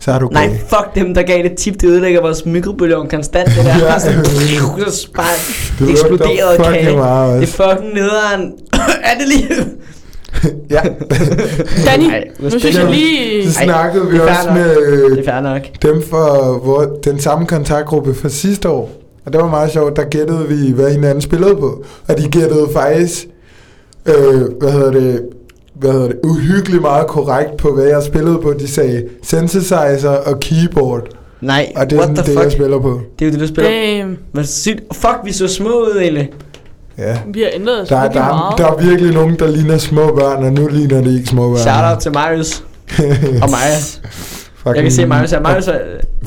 Så 0.00 0.12
har 0.12 0.18
du 0.18 0.28
Nej, 0.32 0.46
kage. 0.46 0.58
fuck 0.68 0.94
dem, 0.94 1.14
der 1.14 1.22
gav 1.22 1.42
det 1.42 1.54
tip, 1.58 1.74
det 1.80 1.84
ødelægger 1.88 2.20
vores 2.20 2.46
mikrobølgeovn 2.46 3.08
konstant, 3.08 3.48
det 3.48 3.64
der. 3.64 3.78
Ja. 3.86 3.98
Sådan, 3.98 4.24
så 4.90 5.08
bare 5.16 5.26
Det 5.78 5.90
eksploderede 5.90 6.58
kage. 6.64 6.96
meget 6.96 7.40
Det 7.42 7.48
er 7.48 7.52
fucking 7.52 7.94
nederen. 7.94 8.52
er 9.10 9.18
det 9.18 9.28
lige? 9.28 9.48
ja, 10.70 10.80
Danny, 11.86 12.04
Ej, 12.10 12.24
nu 12.40 12.50
synes 12.50 12.76
jeg 12.78 12.90
lige... 12.90 13.52
så 13.52 13.60
snakkede 13.64 14.06
vi 14.06 14.12
det 14.18 14.22
er 14.22 14.28
også 14.28 14.42
fair 14.42 14.52
med 14.54 14.76
Det 14.76 15.12
øh, 15.12 15.18
er 15.18 15.24
fair 15.32 15.40
nok. 15.40 15.62
dem 15.82 16.02
fra 16.10 16.52
hvor, 16.58 16.98
den 17.04 17.20
samme 17.20 17.46
kontaktgruppe 17.46 18.14
fra 18.14 18.28
sidste 18.28 18.68
år. 18.68 18.90
Og 19.26 19.32
det 19.32 19.40
var 19.40 19.48
meget 19.48 19.70
sjovt, 19.72 19.96
der 19.96 20.04
gættede 20.04 20.48
vi, 20.48 20.72
hvad 20.72 20.90
hinanden 20.92 21.20
spillede 21.20 21.56
på. 21.56 21.84
Og 22.08 22.18
de 22.18 22.28
gættede 22.28 22.68
faktisk, 22.72 23.26
øh, 24.06 24.42
hvad 24.60 24.72
hedder 24.72 24.90
det, 24.90 25.20
hvad 25.74 25.92
hedder 25.92 26.06
det, 26.06 26.16
uhyggeligt 26.24 26.82
meget 26.82 27.06
korrekt 27.06 27.56
på, 27.56 27.74
hvad 27.74 27.84
jeg 27.84 28.02
spillede 28.02 28.38
på. 28.42 28.52
De 28.52 28.68
sagde 28.68 29.04
synthesizer 29.22 30.08
og 30.26 30.40
keyboard. 30.40 31.02
Nej, 31.40 31.72
Og 31.76 31.90
det 31.90 31.96
er 31.96 32.00
what 32.00 32.08
sådan 32.08 32.24
the 32.24 32.32
det, 32.32 32.38
fuck? 32.38 32.44
jeg 32.44 32.52
spiller 32.52 32.78
på. 32.78 33.00
Det 33.18 33.24
er 33.24 33.28
jo 33.28 33.32
det, 33.32 33.40
du 33.40 33.46
spiller. 33.46 33.70
Damn, 33.70 34.18
Hvad 34.32 34.44
sygt. 34.44 34.80
Fuck, 34.92 35.16
vi 35.24 35.32
så 35.32 35.48
små 35.48 35.68
ud, 35.68 35.98
egentlig. 36.00 36.30
Ja. 36.98 37.18
vi 37.34 37.40
har 37.40 37.48
ændret 37.54 37.82
os 37.82 37.88
Der, 37.88 37.96
er- 37.96 38.00
virkelig 38.02 38.20
der, 38.22 38.28
er, 38.28 38.32
meget. 38.32 38.58
der 38.58 38.66
er 38.66 38.88
virkelig 38.90 39.14
nogen, 39.14 39.38
der 39.38 39.46
ligner 39.48 39.78
små 39.78 40.14
børn, 40.14 40.44
og 40.44 40.52
nu 40.52 40.66
ligner 40.68 41.00
de 41.02 41.14
ikke 41.16 41.28
små 41.28 41.48
børn. 41.50 41.58
Shout 41.58 41.84
out 41.92 41.98
til 41.98 42.12
Marius 42.12 42.64
og 43.42 43.50
Maja. 43.50 43.76
Fucking, 44.62 44.76
Jeg 44.76 44.82
kan 44.82 44.92
se 44.92 45.06
Marius 45.06 45.30
her. 45.30 45.40
Marius 45.40 45.68
er... 45.68 45.78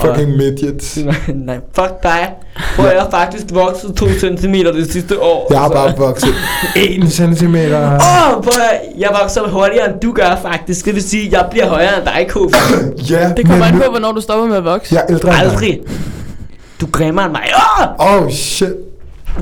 Fucking 0.02 0.30
midgets. 0.38 1.00
Nej, 1.48 1.60
fuck 1.74 2.04
dig. 2.04 2.34
Prøv 2.76 2.86
jeg 2.86 3.02
har 3.02 3.10
faktisk 3.10 3.46
vokset 3.54 3.96
2 3.96 4.06
cm 4.20 4.54
det 4.54 4.92
sidste 4.92 5.22
år. 5.22 5.48
Jeg 5.50 5.60
har 5.60 5.70
bare 5.70 5.98
vokset 5.98 6.30
1 6.76 7.12
centimeter. 7.12 7.94
Åh, 7.96 8.38
oh, 8.38 8.44
at, 8.48 9.00
jeg 9.00 9.10
vokser 9.22 9.42
hurtigere 9.50 9.90
end 9.90 10.00
du 10.00 10.12
gør 10.12 10.40
faktisk. 10.42 10.86
Det 10.86 10.96
vil 10.96 11.04
sige, 11.04 11.30
jeg 11.32 11.48
bliver 11.52 11.68
højere 11.68 11.98
end 11.98 12.06
dig, 12.06 12.28
Kof. 12.30 12.52
Ja, 13.10 13.34
Det 13.38 13.46
kommer 13.46 13.66
an 13.66 13.82
på, 13.86 13.90
hvornår 13.90 14.12
du 14.12 14.22
stopper 14.22 14.48
med 14.48 14.58
at 14.58 14.66
vokse. 14.66 14.96
Jeg 14.96 15.04
er 15.08 15.14
ældre. 15.14 15.40
Aldrig. 15.40 15.82
Du 16.82 16.88
græmmer 16.92 17.22
end 17.22 17.32
mig. 17.32 17.48
Åh! 18.00 18.24
Oh 18.24 18.32
shit. 18.32 18.74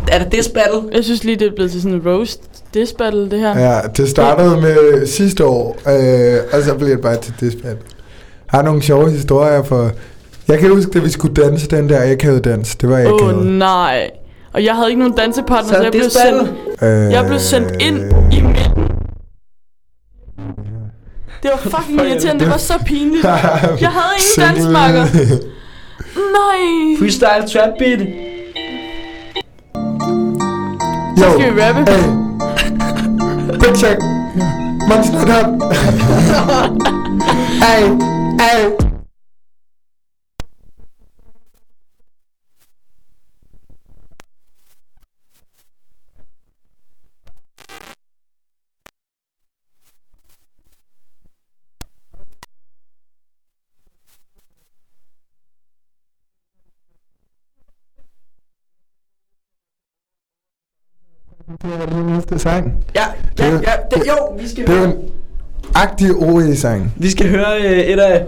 Er 0.08 0.20
det 0.20 0.32
this 0.32 0.48
battle? 0.48 0.82
Jeg 0.94 1.04
synes 1.04 1.24
lige, 1.24 1.36
det 1.40 1.48
er 1.48 1.52
blevet 1.56 1.72
til 1.72 1.82
sådan 1.82 1.98
en 1.98 2.08
roast 2.08 2.42
diss 2.74 2.94
battle, 2.94 3.30
det 3.30 3.40
her. 3.40 3.60
Ja, 3.60 3.80
det 3.98 4.10
startede 4.10 4.62
med 4.62 5.08
sidste 5.08 5.46
år, 5.46 5.78
øh, 5.88 6.40
og 6.54 6.64
så 6.64 6.76
blev 6.76 6.90
det 6.90 7.02
bare 7.02 7.18
til 7.18 7.34
dispatch. 7.40 7.93
Har 8.54 8.62
nogle 8.62 8.82
sjove 8.82 9.12
historier 9.12 9.64
for... 9.64 9.92
Jeg 10.48 10.60
kan 10.60 10.70
huske, 10.70 10.92
da 10.92 11.00
vi 11.00 11.10
skulle 11.10 11.34
danse 11.44 11.68
den 11.68 11.90
der 11.90 12.12
akavede 12.12 12.40
dans. 12.42 12.76
Det 12.76 12.90
var 12.90 12.96
Åh 12.96 13.02
akavet. 13.02 13.36
oh, 13.38 13.46
nej. 13.46 14.10
Og 14.54 14.64
jeg 14.66 14.76
havde 14.76 14.90
ikke 14.90 15.00
nogen 15.00 15.18
dansepartner, 15.18 15.74
så, 15.74 15.76
Så 15.76 15.82
jeg, 15.84 15.92
blev 15.92 16.04
sendt, 16.10 16.54
Øh, 16.82 17.12
jeg 17.12 17.26
blev 17.28 17.40
sendt 17.40 17.72
ind 17.82 17.98
i 18.34 18.42
midten. 18.42 18.84
Det 21.44 21.52
var 21.52 21.58
fucking 21.78 22.02
irriterende, 22.02 22.40
det 22.44 22.52
var 22.52 22.58
så 22.58 22.74
pinligt. 22.86 23.24
Jeg 23.86 23.90
havde 23.92 24.16
ingen 24.20 24.56
dansmarker. 24.56 25.04
Nej. 26.16 27.00
Freestyle 27.00 27.48
trap 27.54 27.70
beat. 27.80 28.00
Jo, 31.22 31.40
Skal 31.40 31.56
vi 31.56 31.62
rappe? 31.62 31.92
hey. 31.92 32.04
Big 33.60 33.76
check. 33.78 34.00
Monster 34.90 35.20
up. 35.40 35.74
hey, 37.64 37.84
hey. 38.40 38.78
Det 61.62 61.74
er 61.74 61.86
den 61.86 62.06
næste 62.06 62.40
sang. 62.40 62.86
Ja, 62.96 63.02
ja, 63.40 63.46
ja. 63.46 63.60
Det, 63.92 64.08
jo, 64.08 64.36
vi 64.38 64.48
skal 64.48 64.68
Det 64.68 65.14
agtig 65.76 66.12
OE-sang. 66.16 66.94
Vi 66.98 67.12
skal 67.12 67.30
høre 67.30 67.62
øh, 67.62 67.80
et 67.80 68.00
af... 68.00 68.24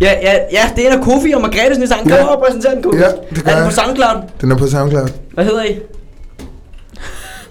Ja, 0.00 0.12
ja, 0.22 0.32
ja, 0.52 0.70
det 0.76 0.86
er 0.86 0.92
en 0.92 0.98
af 0.98 1.04
Kofi 1.04 1.32
og 1.34 1.40
Margrethes 1.40 1.78
nye 1.78 1.86
sang. 1.86 2.02
Kom 2.02 2.10
Ja. 2.12 2.24
over 2.26 2.36
og 2.36 2.42
præsentere 2.46 2.74
den, 2.74 2.82
Kofi. 2.82 2.96
Ja, 2.98 3.08
det 3.34 3.44
gør 3.44 3.50
Er 3.52 3.56
den 3.56 3.64
på. 3.64 3.70
SoundCloud? 3.74 4.22
Den 4.40 4.52
er 4.52 4.56
på 4.56 4.66
SoundCloud. 4.66 5.08
Hvad 5.34 5.44
hedder 5.44 5.64
I? 5.64 5.78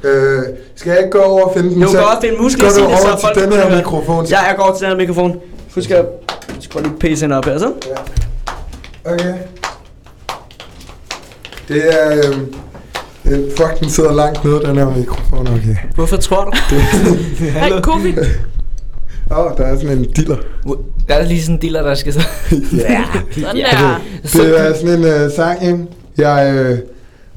Øh, 0.04 0.42
skal 0.76 0.90
jeg 0.90 1.00
ikke 1.00 1.12
gå 1.12 1.20
over 1.22 1.46
og 1.46 1.54
finde 1.58 1.70
den 1.70 1.82
Jo, 1.82 1.88
gå 1.92 1.98
og 1.98 2.18
finde 2.22 2.36
den. 2.36 2.44
Husk 2.44 2.60
Går 2.60 2.68
at 2.68 2.74
sige 2.74 2.86
du 2.86 2.90
det, 2.92 3.00
så 3.00 3.08
over 3.08 3.18
folk 3.18 3.34
til 3.34 3.44
den 3.44 3.52
kan 3.52 3.60
her 3.60 3.68
høre. 3.68 3.78
mikrofon? 3.78 4.26
Ja, 4.26 4.40
jeg 4.40 4.56
går 4.58 4.76
til 4.78 4.82
den 4.88 4.92
her 4.92 4.98
mikrofon. 4.98 5.40
Husk 5.76 5.92
at 5.92 6.06
skrue 6.60 6.82
lige 6.84 6.94
pacen 7.00 7.32
op 7.32 7.46
her, 7.46 7.58
så. 7.58 7.72
Okay. 9.06 9.34
Det 11.68 11.84
er... 12.02 12.18
Øh, 12.18 12.38
øh, 13.26 13.40
fuck, 13.58 13.80
den 13.80 13.90
sidder 13.90 14.14
langt 14.14 14.44
nede, 14.46 14.62
den 14.66 14.78
her 14.78 14.90
mikrofon. 14.98 15.48
Okay. 15.48 15.76
Hvorfor 15.96 16.18
tror 16.18 16.44
du? 16.44 16.52
Hey, 17.40 17.82
Kofi. 17.82 18.16
Åh, 19.32 19.38
oh, 19.46 19.58
der 19.58 19.64
er 19.66 19.76
sådan 19.76 19.98
en 19.98 20.12
diller. 20.12 20.38
Der 21.08 21.14
er 21.16 21.26
lige 21.28 21.42
sådan 21.42 21.56
en 21.56 21.62
dealer, 21.62 21.82
der 21.82 21.94
skal 21.96 22.14
så... 22.14 22.20
Ja. 22.78 23.06
Sådan 23.32 23.58
Ja. 23.58 23.64
der. 23.72 24.00
Det 24.24 24.60
er 24.68 24.74
sådan 24.74 25.00
en 25.00 25.06
øh, 25.06 25.32
sang, 25.32 25.64
ikke? 25.64 25.86
jeg 26.18 26.54
øh, 26.56 26.80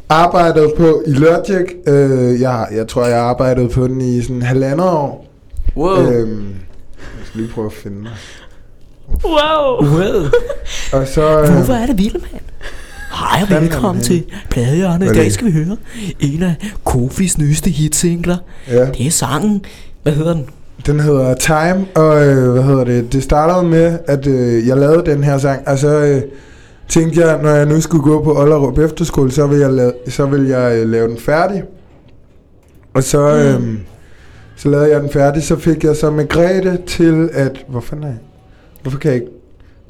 arbejdede 0.09 0.73
på 0.77 1.03
i 1.07 1.11
Logic. 1.11 1.67
Øh, 1.87 2.41
jeg, 2.41 2.67
jeg 2.75 2.89
tror, 2.89 3.07
jeg 3.07 3.19
arbejdede 3.19 3.69
på 3.69 3.87
den 3.89 4.01
i 4.01 4.23
sådan 4.23 4.43
halvandet 4.43 4.87
år. 4.87 5.29
Wow. 5.77 5.97
Øhm, 6.11 6.49
jeg 7.19 7.27
skal 7.27 7.41
lige 7.41 7.53
prøve 7.53 7.67
at 7.67 7.73
finde 7.73 7.97
mig. 8.03 8.11
Wow. 9.25 9.85
Wow. 9.85 10.23
Og 11.01 11.07
så... 11.09 11.41
Øh, 11.43 11.49
Hvorfor 11.53 11.73
er 11.73 11.87
det 11.87 11.99
vildt, 11.99 12.33
mand? 12.33 12.43
Hej 13.13 13.43
og 13.43 13.63
velkommen 13.63 14.05
til? 14.05 14.25
Pladehjørnet. 14.51 15.07
I 15.11 15.15
dag 15.15 15.25
det? 15.25 15.33
skal 15.33 15.47
vi 15.47 15.53
høre 15.53 15.77
en 16.21 16.43
af 16.43 16.55
Kofis 16.85 17.39
nyeste 17.39 17.71
hitsingler. 17.71 18.37
ja. 18.69 18.85
Det 18.87 19.07
er 19.07 19.11
sangen. 19.11 19.65
Hvad 20.03 20.13
hedder 20.13 20.35
den? 20.35 20.47
Den 20.87 21.01
hedder 21.01 21.35
Time, 21.35 21.87
og 21.95 22.27
øh, 22.27 22.53
hvad 22.53 22.63
hedder 22.63 22.85
det? 22.85 23.13
Det 23.13 23.23
startede 23.23 23.69
med, 23.71 23.99
at 24.07 24.27
øh, 24.27 24.67
jeg 24.69 24.77
lavede 24.77 25.11
den 25.11 25.25
her 25.25 25.39
sang, 25.39 25.69
og 25.69 25.79
så 25.79 25.89
øh, 25.89 26.23
tænkte 26.89 27.21
jeg, 27.27 27.43
når 27.43 27.51
jeg 27.51 27.67
nu 27.67 27.81
skulle 27.81 28.03
gå 28.03 28.23
på 28.25 28.41
Ollerup 28.41 28.79
Efterskole, 28.79 29.31
så 29.33 29.47
vil 29.47 29.59
jeg, 29.59 29.73
lave, 29.73 29.93
så 30.09 30.27
vil 30.27 30.47
jeg 30.49 30.77
øh, 30.79 30.89
lave 30.91 31.09
den 31.09 31.19
færdig. 31.19 31.63
Og 32.95 33.03
så, 33.03 33.21
øh, 33.37 33.63
så 34.57 34.69
lavede 34.69 34.91
jeg 34.91 35.01
den 35.01 35.11
færdig, 35.11 35.43
så 35.43 35.57
fik 35.57 35.85
jeg 35.85 35.97
så 35.97 36.11
med 36.11 36.29
Grete 36.29 36.79
til 36.87 37.31
at... 37.33 37.65
Hvor 37.69 37.81
fanden 37.81 38.05
er 38.05 38.09
jeg? 38.09 38.19
Hvorfor 38.83 38.99
kan 38.99 39.09
jeg 39.09 39.15
ikke... 39.21 39.33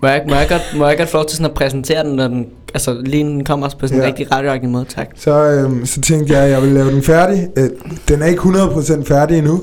Må 0.02 0.08
jeg, 0.08 0.22
må 0.28 0.34
jeg, 0.34 0.46
godt, 0.48 0.62
må 0.78 0.86
jeg 0.88 0.98
godt 0.98 1.08
få 1.08 1.16
lov 1.16 1.26
til 1.26 1.36
sådan 1.36 1.50
at 1.50 1.56
præsentere 1.56 2.04
den, 2.04 2.16
når 2.16 2.28
den, 2.28 2.46
altså 2.74 3.00
lige 3.04 3.24
den 3.24 3.44
kommer 3.44 3.68
på 3.80 3.86
sådan 3.86 3.96
en 3.98 4.02
Ja. 4.02 4.08
rigtig 4.08 4.32
radioagtig 4.32 4.68
måde, 4.68 4.84
tak. 4.88 5.06
Så, 5.16 5.44
øh, 5.50 5.86
så 5.86 6.00
tænkte 6.00 6.34
jeg, 6.34 6.42
at 6.44 6.50
jeg 6.50 6.62
ville 6.62 6.74
lave 6.74 6.90
den 6.90 7.02
færdig. 7.02 7.48
Øh, 7.56 7.70
den 8.08 8.22
er 8.22 8.26
ikke 8.26 8.40
100% 8.42 9.04
færdig 9.04 9.38
endnu, 9.38 9.60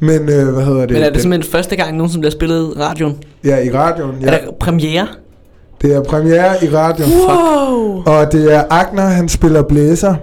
men 0.00 0.20
øh, 0.20 0.48
hvad 0.48 0.64
hedder 0.64 0.80
det? 0.80 0.90
Men 0.90 1.02
er 1.02 1.04
det 1.04 1.14
den, 1.14 1.22
simpelthen 1.22 1.52
første 1.52 1.76
gang 1.76 1.96
nogen, 1.96 2.12
som 2.12 2.20
bliver 2.20 2.30
spillet 2.30 2.74
i 2.76 2.80
radioen? 2.80 3.16
Ja, 3.44 3.58
i 3.58 3.72
radioen. 3.72 4.16
Ja. 4.20 4.26
Er 4.26 4.30
der 4.30 4.52
premiere? 4.60 5.06
Det 5.82 5.94
er 5.94 6.02
premiere 6.02 6.64
i 6.64 6.68
radioen. 6.68 7.12
Wow. 7.12 8.02
Og 8.06 8.32
det 8.32 8.54
er 8.54 8.62
Agner, 8.70 9.02
han 9.02 9.28
spiller 9.28 9.62
blæser. 9.62 10.14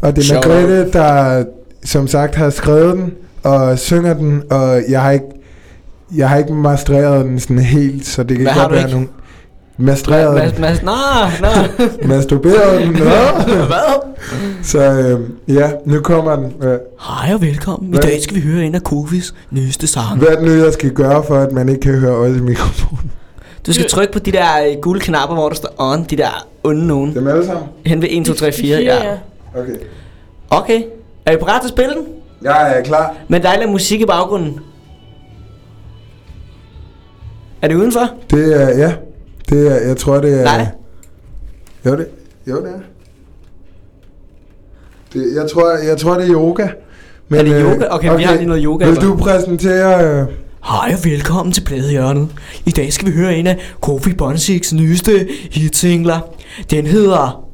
Og 0.00 0.16
det 0.16 0.22
er 0.22 0.26
Shout 0.26 0.46
Margrethe, 0.48 0.92
der 0.92 1.44
som 1.84 2.06
sagt 2.08 2.34
har 2.34 2.50
skrevet 2.50 2.96
den 2.96 3.12
og 3.42 3.78
synger 3.78 4.14
den. 4.14 4.42
Og 4.50 4.82
jeg 4.88 5.02
har 5.02 5.10
ikke, 5.10 5.24
jeg 6.16 6.28
har 6.28 6.38
ikke 6.38 6.54
mastreret 6.54 7.24
den 7.24 7.40
sådan 7.40 7.58
helt, 7.58 8.06
så 8.06 8.22
det 8.22 8.36
kan 8.36 8.46
Hvad 8.46 8.54
godt 8.54 8.72
være 8.72 8.88
ikke? 8.88 9.08
Mastreret 9.76 10.34
Mads, 10.34 10.52
den. 10.52 10.60
Mads, 10.60 10.82
nå, 10.82 10.92
nå. 11.40 11.48
Masturberet 12.14 12.80
den. 12.80 12.92
Nå. 12.92 13.04
Hvad? 13.44 14.14
Så 14.62 14.78
øh, 14.78 15.20
ja, 15.56 15.70
nu 15.86 16.00
kommer 16.00 16.36
den. 16.36 16.52
Øh, 16.62 16.78
Hej 17.00 17.34
og 17.34 17.42
velkommen. 17.42 17.88
I 17.88 17.92
Hvad? 17.92 18.02
dag 18.02 18.22
skal 18.22 18.36
vi 18.36 18.40
høre 18.40 18.64
en 18.64 18.74
af 18.74 18.82
Kofis 18.82 19.34
nyeste 19.50 19.86
sange. 19.86 20.16
Hvad 20.18 20.28
er 20.28 20.34
det 20.34 20.44
nu, 20.44 20.64
jeg 20.64 20.72
skal 20.72 20.90
gøre, 20.90 21.24
for 21.24 21.34
at 21.36 21.52
man 21.52 21.68
ikke 21.68 21.80
kan 21.80 21.94
høre 21.98 22.12
os 22.16 22.36
i 22.36 22.40
mikrofonen? 22.40 23.10
Du 23.66 23.72
skal 23.72 23.88
trykke 23.88 24.12
på 24.12 24.18
de 24.18 24.32
der 24.32 24.46
øh, 24.68 24.76
gule 24.82 25.00
knapper, 25.00 25.34
hvor 25.36 25.48
der 25.48 25.56
står 25.56 25.74
on, 25.78 26.04
de 26.04 26.16
der 26.16 26.46
onde 26.64 26.86
nogen. 26.86 27.14
Dem 27.14 27.26
alle 27.26 27.46
sammen? 27.46 27.64
Hen 27.86 28.02
ved 28.02 28.08
1, 28.10 28.26
2, 28.26 28.34
3, 28.34 28.52
4, 28.52 28.78
ja. 28.78 28.98
Okay. 29.54 29.76
Okay. 30.50 30.82
Er 31.26 31.32
I 31.32 31.36
parat 31.36 31.60
til 31.60 31.68
at 31.68 31.72
spille 31.72 31.94
den? 31.94 32.04
Jeg 32.42 32.78
er 32.78 32.82
klar. 32.82 33.14
Men 33.28 33.42
der 33.42 33.48
er 33.48 33.58
lidt 33.58 33.70
musik 33.70 34.00
i 34.00 34.06
baggrunden. 34.06 34.60
Er 37.62 37.68
det 37.68 37.74
udenfor? 37.74 38.10
Det 38.30 38.62
er, 38.62 38.78
ja. 38.78 38.92
Det 39.48 39.72
er, 39.72 39.86
jeg 39.88 39.96
tror, 39.96 40.20
det 40.20 40.40
er... 40.40 40.44
Nej. 40.44 40.66
Jo, 41.86 41.96
det, 41.96 42.08
jo, 42.46 42.56
det 42.56 42.70
er. 42.70 42.80
Det, 45.12 45.36
jeg, 45.36 45.50
tror, 45.50 45.76
jeg 45.88 45.98
tror, 45.98 46.14
det 46.14 46.28
er 46.28 46.34
yoga. 46.34 46.68
Er 47.30 47.42
det 47.42 47.62
yoga? 47.62 47.86
Okay, 47.90 48.16
vi 48.16 48.22
har 48.22 48.34
lige 48.34 48.46
noget 48.46 48.62
yoga, 48.64 48.86
Vil 48.86 48.96
du 48.96 49.16
præsentere... 49.16 50.04
Øh, 50.04 50.26
Hej 50.64 50.94
og 50.98 51.04
velkommen 51.04 51.52
til 51.52 51.60
Pladehjørnet. 51.64 52.28
I 52.66 52.70
dag 52.70 52.92
skal 52.92 53.08
vi 53.08 53.12
høre 53.12 53.36
en 53.36 53.46
af 53.46 53.58
Kofi 53.80 54.14
Bonsiks 54.14 54.72
nyeste 54.72 55.28
hitsingler. 55.50 56.20
Den 56.70 56.86
hedder 56.86 57.44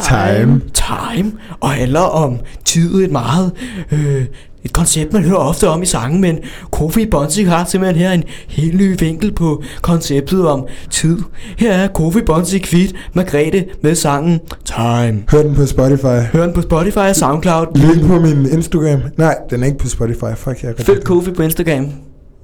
Time. 0.00 0.60
Time 0.74 1.32
og 1.60 1.70
handler 1.70 2.00
om 2.00 2.38
tid 2.64 2.94
et 2.94 3.10
meget 3.10 3.52
øh, 3.92 4.24
et 4.64 4.72
koncept 4.72 5.12
man 5.12 5.22
hører 5.24 5.36
ofte 5.36 5.68
om 5.68 5.82
i 5.82 5.86
sangen, 5.86 6.20
men 6.20 6.38
Kofi 6.70 7.06
Bonsik 7.06 7.46
har 7.46 7.64
simpelthen 7.64 8.02
her 8.02 8.12
en 8.12 8.24
helt 8.48 8.74
ny 8.76 8.96
vinkel 9.00 9.32
på 9.32 9.62
konceptet 9.82 10.48
om 10.48 10.66
tid. 10.90 11.18
Her 11.58 11.72
er 11.72 11.88
Kofi 11.88 12.20
Bonsik 12.26 12.66
feat. 12.66 12.92
Margrethe 13.14 13.64
med 13.82 13.94
sangen 13.94 14.40
Time. 14.64 15.22
hør 15.30 15.42
den 15.42 15.54
på 15.54 15.66
Spotify. 15.66 16.06
Hør 16.32 16.44
den 16.44 16.52
på 16.54 16.62
Spotify 16.62 16.96
og 16.98 17.16
Soundcloud. 17.16 17.66
Link 17.74 18.06
på 18.06 18.20
min 18.20 18.46
Instagram. 18.52 19.00
Nej, 19.16 19.36
den 19.50 19.62
er 19.62 19.66
ikke 19.66 19.78
på 19.78 19.88
Spotify. 19.88 20.24
Fuck, 20.36 20.62
jeg 20.62 20.74
Følg 20.78 21.04
Kofi 21.04 21.30
på 21.30 21.42
Instagram. 21.42 21.84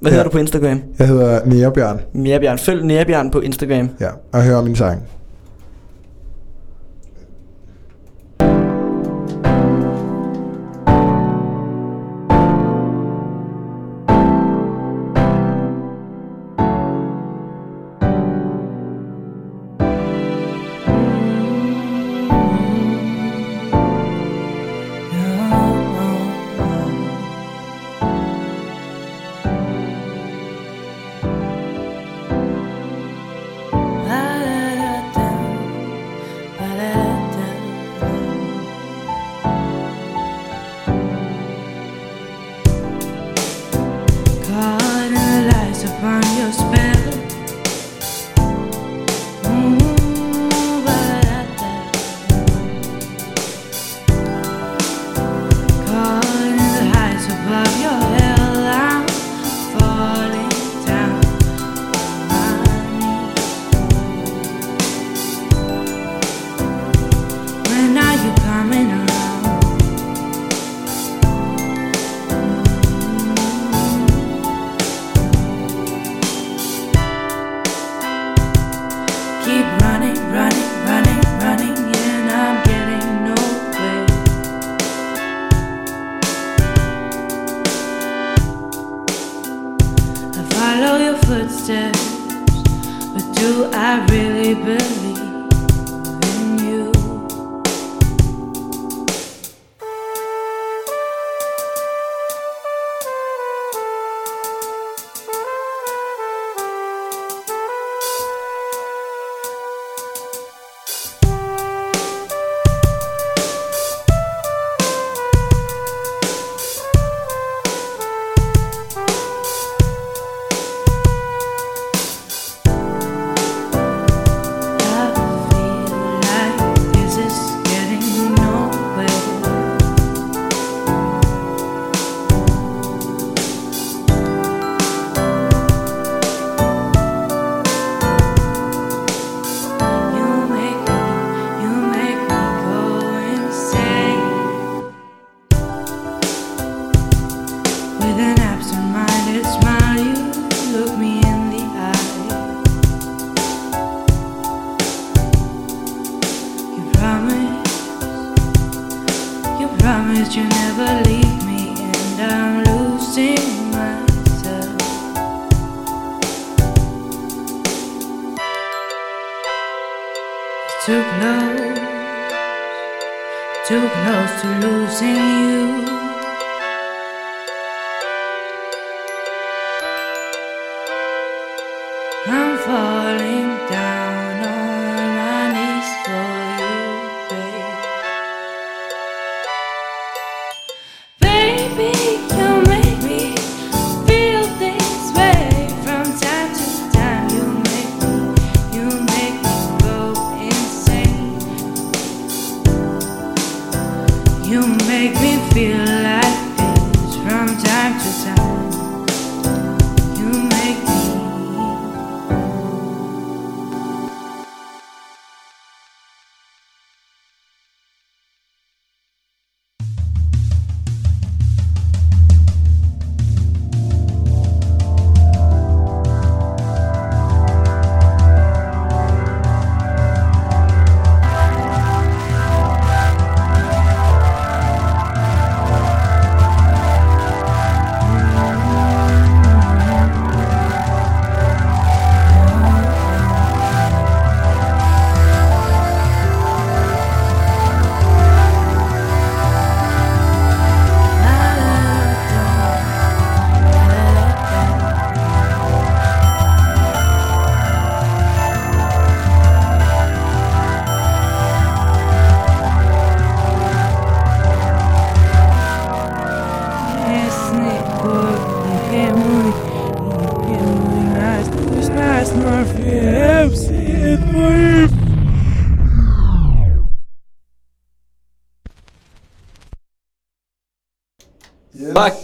Hvad 0.01 0.11
Ja. 0.11 0.15
hedder 0.15 0.23
du 0.23 0.29
på 0.29 0.37
Instagram? 0.37 0.81
Jeg 0.99 1.07
hedder 1.07 1.39
Nærbjørn. 1.45 1.99
Nærbjørn. 2.13 2.57
Følg 2.57 2.85
Nærbjørn 2.85 3.31
på 3.31 3.39
Instagram. 3.39 3.89
Ja, 3.99 4.07
og 4.33 4.43
hør 4.43 4.61
min 4.61 4.75
sang. 4.75 5.01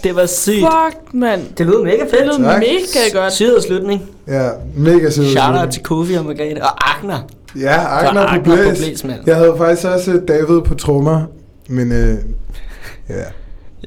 Det 0.04 0.16
var 0.16 0.26
sygt. 0.26 0.56
Fuck, 0.56 1.14
mand. 1.14 1.42
Det 1.58 1.66
lød 1.66 1.84
mega 1.84 1.98
Det 2.04 2.10
fedt. 2.10 2.26
lød 2.26 2.46
Tak. 2.46 2.60
mega 2.60 3.20
godt. 3.22 3.34
Syret 3.34 3.64
slutning. 3.64 4.02
Ja, 4.28 4.50
mega 4.76 5.10
sød. 5.10 5.26
Shout 5.26 5.56
out 5.62 5.70
til 5.72 5.84
Kofi 5.84 6.14
og 6.14 6.26
Margrethe. 6.26 6.64
Og 6.64 6.90
Agner. 6.98 7.20
Ja, 7.60 8.06
Agner 8.06 8.28
på 8.38 8.44
på 8.44 8.56
blæs. 8.56 8.78
blæs, 8.78 9.04
mand. 9.04 9.20
Jeg 9.26 9.36
havde 9.36 9.54
faktisk 9.58 9.88
også 9.88 10.12
øh, 10.12 10.28
David 10.28 10.62
på 10.62 10.76
trommer, 10.76 11.26
men 11.68 11.92
øh, 11.92 12.16
ja. 13.10 13.16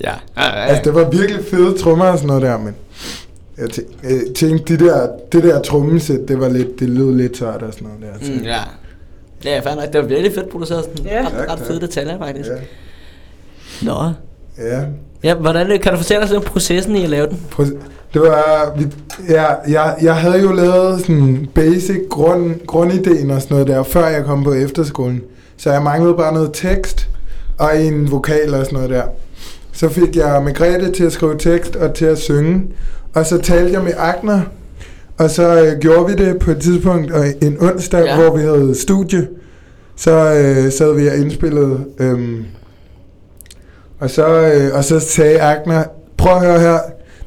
Ja. 0.05 0.13
Altså, 0.37 0.83
det 0.85 0.95
var 0.95 1.11
virkelig 1.11 1.45
fede 1.51 1.79
trommer 1.79 2.05
og 2.07 2.19
sådan 2.19 2.27
noget 2.27 2.43
der, 2.43 2.59
men 2.59 2.75
jeg 3.59 3.67
tæ- 3.67 4.07
øh, 4.13 4.35
tænkte, 4.35 4.77
de 4.79 4.85
der, 4.85 5.09
det 5.33 5.43
der 5.43 5.63
trommesæt, 5.63 6.21
det 6.29 6.41
var 6.41 6.49
lidt, 6.49 6.81
det 6.81 6.89
lød 6.89 7.15
lidt 7.15 7.33
tørt 7.35 7.63
og 7.63 7.73
sådan 7.73 7.89
noget 7.89 8.21
der. 8.21 8.27
Så, 8.27 8.33
Mm, 8.33 8.39
ja. 8.45 8.59
Ja, 9.45 9.61
fair 9.61 9.75
nok. 9.75 9.93
Det 9.93 10.01
var 10.03 10.07
virkelig 10.07 10.33
fedt 10.35 10.49
produceret. 10.51 10.85
Sådan. 10.85 11.05
Ja. 11.13 11.21
Ret, 11.27 11.33
Tak, 11.33 11.49
ret 11.51 11.59
tak. 11.59 11.67
fede 11.67 11.81
detaljer, 11.81 12.19
faktisk. 12.19 12.49
ja. 12.49 12.55
Nå. 13.87 14.11
ja. 14.59 14.81
Ja, 15.25 15.35
hvordan 15.35 15.79
kan 15.83 15.93
du 15.93 15.97
fortælle 15.99 16.25
os 16.25 16.33
om 16.33 16.43
processen 16.43 16.97
i 16.97 17.05
at 17.05 17.11
lave 17.11 17.27
den? 17.27 17.39
Det 18.15 18.23
var, 18.23 18.77
ja, 19.29 19.45
jeg, 19.69 19.95
jeg 20.03 20.15
havde 20.17 20.41
jo 20.43 20.53
lavet 20.53 21.01
sådan 21.01 21.49
basic 21.55 21.99
grund, 22.11 22.55
grundideen 22.67 23.31
og 23.31 23.43
sådan 23.43 23.55
noget 23.55 23.69
der, 23.69 23.83
før 23.83 24.07
jeg 24.09 24.25
kom 24.25 24.45
på 24.45 24.53
efterskolen. 24.53 25.21
Så 25.57 25.73
jeg 25.73 25.83
manglede 25.83 26.15
bare 26.15 26.35
noget 26.35 26.51
tekst 26.53 27.09
og 27.59 27.83
en 27.83 28.11
vokal 28.11 28.55
og 28.55 28.65
sådan 28.65 28.75
noget 28.77 28.91
der. 28.91 29.03
Så 29.73 29.89
fik 29.89 30.17
jeg 30.17 30.43
Margrethe 30.45 30.93
til 30.93 31.05
at 31.05 31.13
skrive 31.13 31.39
tekst 31.39 31.77
og 31.77 31.95
til 31.95 32.05
at 32.05 32.19
synge. 32.19 32.63
Og 33.15 33.27
så 33.27 33.39
talte 33.39 33.73
jeg 33.73 33.83
med 33.83 33.93
Agner. 33.99 34.41
Og 35.19 35.31
så 35.31 35.63
øh, 35.65 35.79
gjorde 35.81 36.07
vi 36.17 36.25
det 36.25 36.39
på 36.39 36.51
et 36.51 36.59
tidspunkt 36.61 37.11
og 37.13 37.25
en 37.43 37.57
onsdag, 37.61 38.05
Ja. 38.05 38.17
hvor 38.17 38.37
vi 38.37 38.43
havde 38.43 38.75
studie. 38.75 39.29
Så 39.97 40.11
øh, 40.11 40.73
sad 40.73 40.95
vi 40.95 41.09
og 41.09 41.17
indspillede. 41.17 41.79
Øhm, 41.99 42.45
og, 44.01 44.11
så, 44.11 44.27
øh, 44.27 44.75
og 44.75 44.85
så 44.85 45.01
sagde 45.01 45.41
Agner, 45.41 45.85
prøv 46.17 46.33
at 46.37 46.41
høre 46.41 46.61
her, 46.61 46.79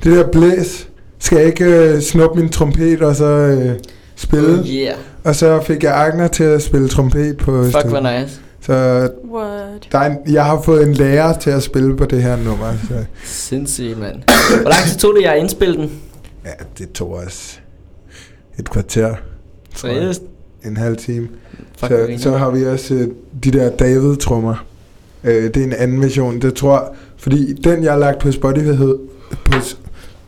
det 0.04 0.18
der 0.18 0.28
blæs, 0.32 0.88
skal 1.20 1.38
jeg 1.38 1.48
ikke 1.48 1.66
øh, 1.66 2.02
snuppe 2.02 2.40
min 2.40 2.50
trompet 2.50 3.02
og 3.02 3.16
så 3.16 3.26
øh, 3.26 3.80
spille? 4.16 4.60
Oh, 4.60 4.68
yeah. 4.68 4.96
Og 5.24 5.36
så 5.36 5.62
fik 5.62 5.84
jeg 5.84 5.96
Agner 5.96 6.28
til 6.28 6.44
at 6.44 6.62
spille 6.62 6.88
trompet 6.88 7.38
på 7.38 7.64
Fuck, 7.64 7.86
hvor 7.86 8.20
nice. 8.20 8.40
Så 8.62 8.74
What? 9.34 9.88
der 9.92 10.00
er 10.00 10.06
en, 10.10 10.18
jeg 10.34 10.46
har 10.46 10.62
fået 10.62 10.88
en 10.88 10.94
lærer 10.94 11.40
til 11.40 11.50
at 11.50 11.64
spille 11.64 11.98
på 11.98 12.06
det 12.06 12.24
her 12.24 12.36
nummer. 12.36 12.74
Så, 12.88 13.06
Sindssygt, 13.24 14.00
mand. 14.00 14.16
Hvor 14.62 14.70
lang 14.70 14.84
tid 14.88 15.00
tog 15.00 15.16
det, 15.16 15.24
jeg 15.24 15.34
at 15.34 15.40
indspille 15.40 15.76
den? 15.78 15.92
ja, 16.46 16.52
det 16.78 16.92
tog 16.92 17.12
os 17.12 17.62
et 18.60 18.70
kvarter. 18.70 19.16
tror 19.76 19.90
jeg. 19.90 19.98
Seriøst? 19.98 20.22
En 20.66 20.78
halv 20.78 20.98
time. 20.98 21.28
Fuck, 21.78 21.92
så, 21.92 22.16
så 22.18 22.38
har 22.38 22.50
vi 22.50 22.66
også 22.66 22.94
øh, 22.94 23.08
de 23.44 23.52
der 23.52 23.70
David-trummer. 23.70 24.66
Øh, 25.24 25.44
det 25.44 25.58
er 25.58 25.64
en 25.64 25.74
anden 25.74 26.02
version. 26.02 26.40
Det 26.42 26.54
tror 26.54 26.96
fordi 27.18 27.54
den 27.54 27.84
jeg 27.84 27.92
har 27.92 28.00
lagt 28.00 28.20
på 28.20 28.32
Spotify 28.32 28.68
hed, 28.68 28.98
på, 29.46 29.54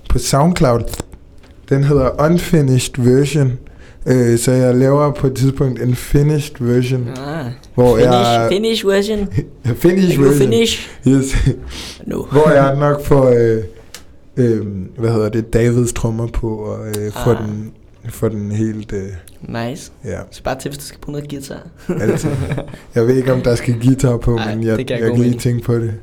på 0.09 0.19
SoundCloud, 0.19 0.81
den 1.69 1.83
hedder 1.83 2.25
Unfinished 2.25 3.03
Version. 3.03 3.51
Øh, 4.07 4.37
så 4.39 4.51
jeg 4.51 4.75
laver 4.75 5.11
på 5.11 5.27
et 5.27 5.33
tidspunkt 5.35 5.81
en 5.81 5.95
finished 5.95 6.55
version, 6.59 7.07
Ah, 7.27 7.45
hvor 7.75 7.95
finish, 7.95 8.11
jeg... 8.13 8.47
finish 8.51 8.87
version. 8.87 9.27
finish 9.75 10.15
Can 10.15 10.23
you 10.23 10.29
version. 10.29 10.49
finish? 10.51 10.89
Yes. 11.07 11.35
No. 12.07 12.23
hvor 12.31 12.49
jeg 12.49 12.75
nok 12.79 13.05
får, 13.05 13.25
øh, 13.29 13.63
øh, 14.37 14.65
hvad 14.97 15.11
hedder 15.11 15.29
det, 15.29 15.53
Davids 15.53 15.93
trommer 15.93 16.27
på, 16.27 16.47
og 16.55 16.87
øh, 16.87 17.11
får 17.11 17.31
Ah. 17.31 17.37
den 17.47 17.71
få 18.09 18.29
den 18.29 18.51
helt... 18.51 18.93
Øh, 18.93 19.03
Nice. 19.41 19.91
ja, 20.05 20.17
Så 20.31 20.43
bare 20.43 20.59
til, 20.59 20.69
hvis 20.69 20.77
du 20.77 20.85
skal 20.85 20.99
bruge 20.99 21.13
noget 21.13 21.29
guitar. 21.29 21.59
altid. 22.01 22.29
Jeg 22.95 23.07
ved 23.07 23.15
ikke, 23.15 23.33
om 23.33 23.41
der 23.41 23.55
skal 23.55 23.75
guitar 23.81 24.17
på, 24.17 24.35
Nej, 24.35 24.55
men 24.55 24.63
jeg, 24.63 24.79
jeg, 24.79 24.99
jeg 24.99 24.99
kan 25.11 25.19
lige 25.19 25.39
tænke 25.39 25.63
på 25.63 25.73
det. 25.75 25.93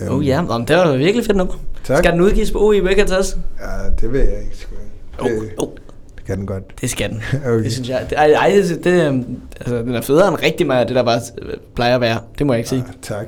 Øhm, 0.00 0.10
Oh 0.14 0.26
ja, 0.26 0.40
Nå, 0.42 0.58
det 0.68 0.76
var 0.76 0.96
virkelig 0.96 1.26
fedt 1.26 1.36
nummer. 1.36 1.54
Tak. 1.84 1.98
Skal 1.98 2.12
den 2.12 2.20
udgives 2.20 2.50
på 2.50 2.58
OE 2.66 2.88
Records 2.88 3.10
også? 3.12 3.36
Ja, 3.60 3.90
det 4.00 4.12
ved 4.12 4.20
jeg 4.20 4.38
ikke, 4.42 4.56
sgu. 4.56 4.74
Oh, 5.18 5.30
Det, 5.30 5.38
oh, 5.58 5.68
det 6.16 6.24
kan 6.26 6.38
den 6.38 6.46
godt. 6.46 6.80
det 6.80 6.90
skal 6.90 7.10
den. 7.10 7.22
Okay. 7.46 7.64
Det 7.64 7.72
synes 7.72 7.88
jeg. 7.88 8.06
Det, 8.10 8.18
ej, 8.18 8.32
ej, 8.32 8.48
det, 8.68 8.84
det, 8.84 9.06
øhm, 9.06 9.24
altså, 9.60 9.76
den 9.76 9.94
er 9.94 10.00
federe 10.00 10.28
end 10.28 10.36
rigtig 10.42 10.66
meget 10.66 10.80
af 10.80 10.86
det, 10.86 10.96
der 10.96 11.02
bare 11.02 11.20
øh, 11.42 11.54
plejer 11.74 11.94
at 11.94 12.00
være. 12.00 12.18
Det 12.38 12.46
må 12.46 12.52
jeg 12.52 12.58
ikke 12.58 12.68
sige. 12.68 12.84
Ah, 12.88 12.94
tak. 13.02 13.26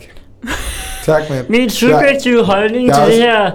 tak, 1.04 1.22
mand. 1.30 1.48
Min 1.48 1.70
subjektive 1.70 2.44
holdning 2.44 2.88
jeg 2.88 2.94
til 2.94 3.02
har 3.02 3.10
det 3.10 3.16
her... 3.22 3.50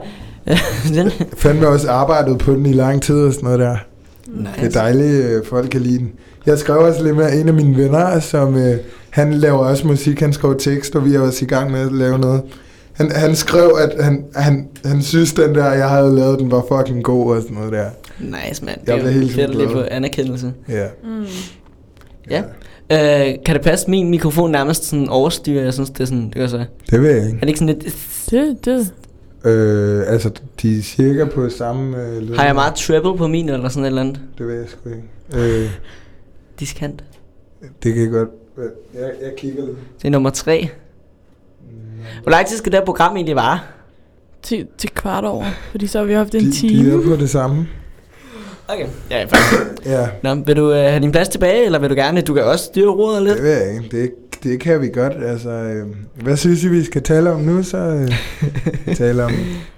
den. 1.03 1.11
Jeg 1.19 1.27
fandme 1.37 1.67
også 1.67 1.91
arbejdet 1.91 2.37
på 2.37 2.51
den 2.53 2.65
i 2.65 2.73
lang 2.73 3.01
tid 3.01 3.15
og 3.23 3.33
sådan 3.33 3.43
noget 3.45 3.59
der. 3.59 3.77
Nice. 4.37 4.51
Det 4.59 4.65
er 4.75 4.79
dejligt, 4.81 5.25
øh, 5.25 5.45
folk 5.45 5.69
kan 5.69 5.81
lide 5.81 5.97
den. 5.99 6.11
Jeg 6.45 6.57
skrev 6.59 6.77
også 6.77 7.03
lidt 7.03 7.15
med 7.15 7.41
en 7.41 7.47
af 7.47 7.53
mine 7.53 7.77
venner, 7.77 8.19
som 8.19 8.55
øh, 8.57 8.77
han 9.09 9.33
laver 9.33 9.57
også 9.57 9.87
musik, 9.87 10.19
han 10.19 10.33
skrev 10.33 10.59
tekst, 10.59 10.95
og 10.95 11.05
vi 11.05 11.15
er 11.15 11.19
også 11.19 11.45
i 11.45 11.47
gang 11.47 11.71
med 11.71 11.79
at 11.79 11.91
lave 11.91 12.19
noget. 12.19 12.41
Han, 12.93 13.11
han 13.11 13.35
skrev, 13.35 13.71
at 13.79 14.03
han, 14.03 14.25
han, 14.35 14.67
han 14.85 15.01
synes, 15.01 15.33
den 15.33 15.55
der, 15.55 15.73
jeg 15.73 15.89
havde 15.89 16.15
lavet, 16.15 16.39
den 16.39 16.51
var 16.51 16.65
fucking 16.71 17.03
god 17.03 17.35
og 17.35 17.41
sådan 17.41 17.57
noget 17.57 17.71
der. 17.71 17.85
Nice, 18.19 18.65
mand. 18.65 18.79
Det 18.79 18.87
Jeg 18.87 18.97
er 18.97 19.01
blev 19.01 19.13
helt 19.13 19.31
fedt 19.31 19.55
lige 19.55 19.69
få 19.69 19.83
anerkendelse. 19.91 20.53
Ja. 20.69 20.85
Mm. 21.03 21.25
Ja. 22.29 22.41
Øh, 22.91 23.35
kan 23.45 23.55
det 23.55 23.63
passe, 23.63 23.89
min 23.89 24.09
mikrofon 24.09 24.51
nærmest 24.51 24.85
sådan 24.85 25.09
overstyrer? 25.09 25.63
Jeg 25.63 25.73
synes, 25.73 25.89
det 25.89 25.99
er 25.99 26.05
sådan, 26.05 26.25
det 26.25 26.35
gør 26.35 26.47
så. 26.47 26.57
Er 26.57 26.63
Det 26.91 27.01
ved 27.01 27.09
jeg 27.11 27.25
ikke. 27.25 27.39
det 27.41 27.47
ikke 27.47 27.59
sådan 27.59 27.75
lidt... 27.75 27.95
Det, 28.31 28.65
det. 28.65 28.93
Øh, 29.45 30.03
altså, 30.07 30.31
de 30.61 30.77
er 30.77 30.81
cirka 30.81 31.25
på 31.25 31.49
samme 31.49 32.07
øh, 32.07 32.21
lyd. 32.21 32.35
Har 32.35 32.45
jeg 32.45 32.55
meget 32.55 32.75
treble 32.75 33.17
på 33.17 33.27
min, 33.27 33.49
eller 33.49 33.69
sådan 33.69 33.83
et 33.83 33.87
eller 33.87 34.01
andet? 34.01 34.19
Det 34.37 34.47
ved 34.47 34.59
jeg 34.59 34.65
sgu 34.69 34.89
ikke. 34.89 35.63
Øh, 35.63 35.69
Diskant. 36.59 37.03
det 37.83 37.95
kan 37.95 38.11
godt... 38.11 38.29
øh, 38.57 38.63
Jeg, 39.01 39.11
jeg 39.21 39.31
kigger 39.37 39.65
lidt. 39.65 39.77
Det 40.01 40.07
er 40.07 40.11
nummer 40.11 40.29
tre. 40.29 40.69
Hvor 42.23 42.29
lang 42.31 42.47
tid 42.47 42.57
skal 42.57 42.71
det 42.71 42.79
her 42.79 42.85
program 42.85 43.15
egentlig 43.15 43.35
vare? 43.35 43.59
Til, 44.41 44.67
til 44.77 44.89
kvart 44.89 45.23
over, 45.25 45.45
fordi 45.71 45.87
så 45.87 45.97
har 45.99 46.05
vi 46.05 46.13
haft 46.13 46.35
en 46.35 46.41
De, 46.41 46.45
de 46.45 46.51
time. 46.51 46.91
er 46.93 47.01
på 47.03 47.15
det 47.15 47.29
samme. 47.29 47.67
Okay. 48.67 48.87
Ja, 49.11 49.23
faktisk. 49.23 49.85
Ja, 49.85 50.07
Nå, 50.23 50.35
vil 50.35 50.55
du 50.55 50.71
øh, 50.71 50.77
have 50.77 50.99
din 50.99 51.11
plads 51.11 51.29
tilbage, 51.29 51.65
eller 51.65 51.79
vil 51.79 51.89
du 51.89 51.95
gerne? 51.95 52.21
Du 52.21 52.33
kan 52.33 52.43
også 52.43 52.65
styre 52.65 52.89
roret 52.91 53.23
lidt. 53.23 53.35
det 53.35 53.43
ved 53.43 53.57
jeg 53.63 53.73
ikke. 53.73 54.01
Det, 54.01 54.11
det 54.43 54.59
kan 54.59 54.81
vi 54.81 54.87
godt. 54.87 55.13
Altså, 55.25 55.49
øh, 55.49 55.87
hvad 56.23 56.37
synes 56.37 56.63
I, 56.63 56.67
vi 56.67 56.83
skal 56.83 57.01
tale 57.03 57.31
om 57.31 57.39
nu? 57.41 57.63
Så 57.63 57.77
øh, 57.77 58.11
tale 58.95 59.23
om... 59.23 59.31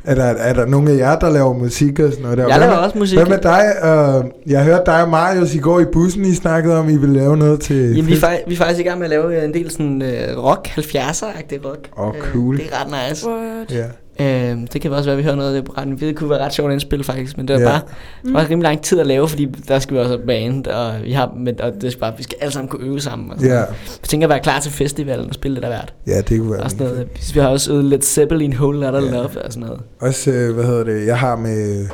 Er 0.03 0.15
der, 0.15 0.23
er 0.23 0.53
der 0.53 0.65
nogen 0.65 0.87
af 0.87 0.97
jer, 0.97 1.19
der 1.19 1.29
laver 1.29 1.53
musik 1.53 1.99
og 1.99 2.09
sådan 2.11 2.23
noget 2.23 2.37
der? 2.37 2.47
Jeg 2.47 2.59
laver 2.59 2.73
også 2.73 2.97
musik. 2.97 3.17
Hvad 3.17 3.27
med 3.27 3.37
dig? 3.37 3.63
Uh, 3.83 4.51
jeg 4.51 4.63
hørte 4.63 4.83
dig 4.85 5.03
og 5.03 5.09
Marius 5.09 5.53
i 5.55 5.57
går 5.59 5.79
i 5.79 5.85
bussen, 5.93 6.25
I 6.25 6.33
snakkede 6.35 6.79
om, 6.79 6.89
I 6.89 6.97
ville 6.97 7.15
lave 7.19 7.37
noget 7.37 7.59
til... 7.59 7.95
Jamen, 7.95 8.07
vi 8.07 8.13
er, 8.13 8.37
vi 8.47 8.53
er 8.53 8.57
faktisk 8.57 8.79
i 8.79 8.83
gang 8.83 8.99
med 8.99 9.05
at 9.05 9.09
lave 9.09 9.37
øh, 9.37 9.43
en 9.43 9.53
del 9.53 9.71
sådan 9.71 10.01
øh, 10.01 10.37
rock, 10.37 10.67
70'er-agtig 10.67 11.65
rock. 11.65 11.89
Åh, 11.97 12.07
Øh, 12.15 12.21
cool. 12.21 12.57
det 12.57 12.65
er 12.71 12.81
ret 12.81 13.09
nice. 13.09 13.27
What? 13.29 13.71
Ja. 13.71 13.85
Øh, 14.21 14.67
det 14.73 14.81
kan 14.81 14.91
også 14.93 15.03
være, 15.05 15.11
at 15.13 15.17
vi 15.17 15.23
hører 15.23 15.35
noget 15.35 15.49
af 15.49 15.55
det 15.55 15.65
på 15.65 15.73
retten. 15.77 15.99
Det 15.99 16.15
kunne 16.15 16.29
være 16.29 16.39
ret 16.45 16.53
sjovt 16.53 16.69
at 16.69 16.73
indspille 16.73 17.03
faktisk, 17.03 17.37
men 17.37 17.47
det 17.47 17.55
var 17.55 17.61
Ja. 17.61 17.67
bare 17.69 17.81
det 18.25 18.33
var 18.33 18.39
rimelig 18.49 18.63
lang 18.63 18.81
tid 18.81 18.99
at 18.99 19.07
lave, 19.07 19.27
fordi 19.27 19.45
der 19.67 19.79
skal 19.79 19.93
vi 19.95 19.99
også 19.99 20.11
have 20.11 20.25
band, 20.27 20.67
og 20.67 20.93
vi 21.03 21.11
har, 21.11 21.33
men, 21.37 21.61
og 21.61 21.71
det 21.81 21.91
skal 21.91 21.99
bare, 22.01 22.13
vi 22.17 22.23
skal 22.23 22.37
alle 22.41 22.51
sammen 22.53 22.69
kunne 22.69 22.85
øve 22.87 22.99
sammen. 23.01 23.31
Og 23.31 23.37
sådan 23.37 23.51
Ja. 23.51 23.55
noget. 23.59 23.75
Vi 24.01 24.07
tænker 24.07 24.27
at 24.27 24.29
være 24.29 24.39
klar 24.39 24.59
til 24.59 24.71
festivalen 24.71 25.27
og 25.27 25.33
spille 25.33 25.55
det 25.55 25.63
der 25.63 25.69
hvert. 25.69 25.93
ja, 26.07 26.21
det 26.21 26.39
kunne 26.39 26.51
være 26.51 26.63
Og 26.63 26.71
sådan 26.71 26.87
noget. 26.87 27.07
Vi 27.33 27.39
har 27.39 27.47
også 27.47 27.71
øvet 27.73 27.85
lidt 27.85 28.05
Zeppelin, 28.05 28.53
Whole 28.53 28.79
Lotta 28.79 28.99
Ja. 28.99 29.11
Love 29.11 29.23
og 29.45 29.53
sådan 29.53 29.63
noget. 29.67 29.81
Også, 29.99 30.31
øh, 30.31 30.53
hvad 30.55 30.63
hedder 30.65 30.83
det, 30.83 31.05
jeg 31.07 31.17
har 31.19 31.35
med, 31.35 31.87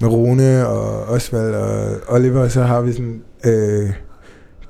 med 0.00 0.08
Rune 0.08 0.66
og 0.68 1.02
Osvald 1.14 1.54
og 1.54 1.90
Oliver, 2.08 2.48
så 2.48 2.62
har 2.62 2.80
vi 2.80 2.92
sådan 2.92 3.22
øh, 3.46 3.90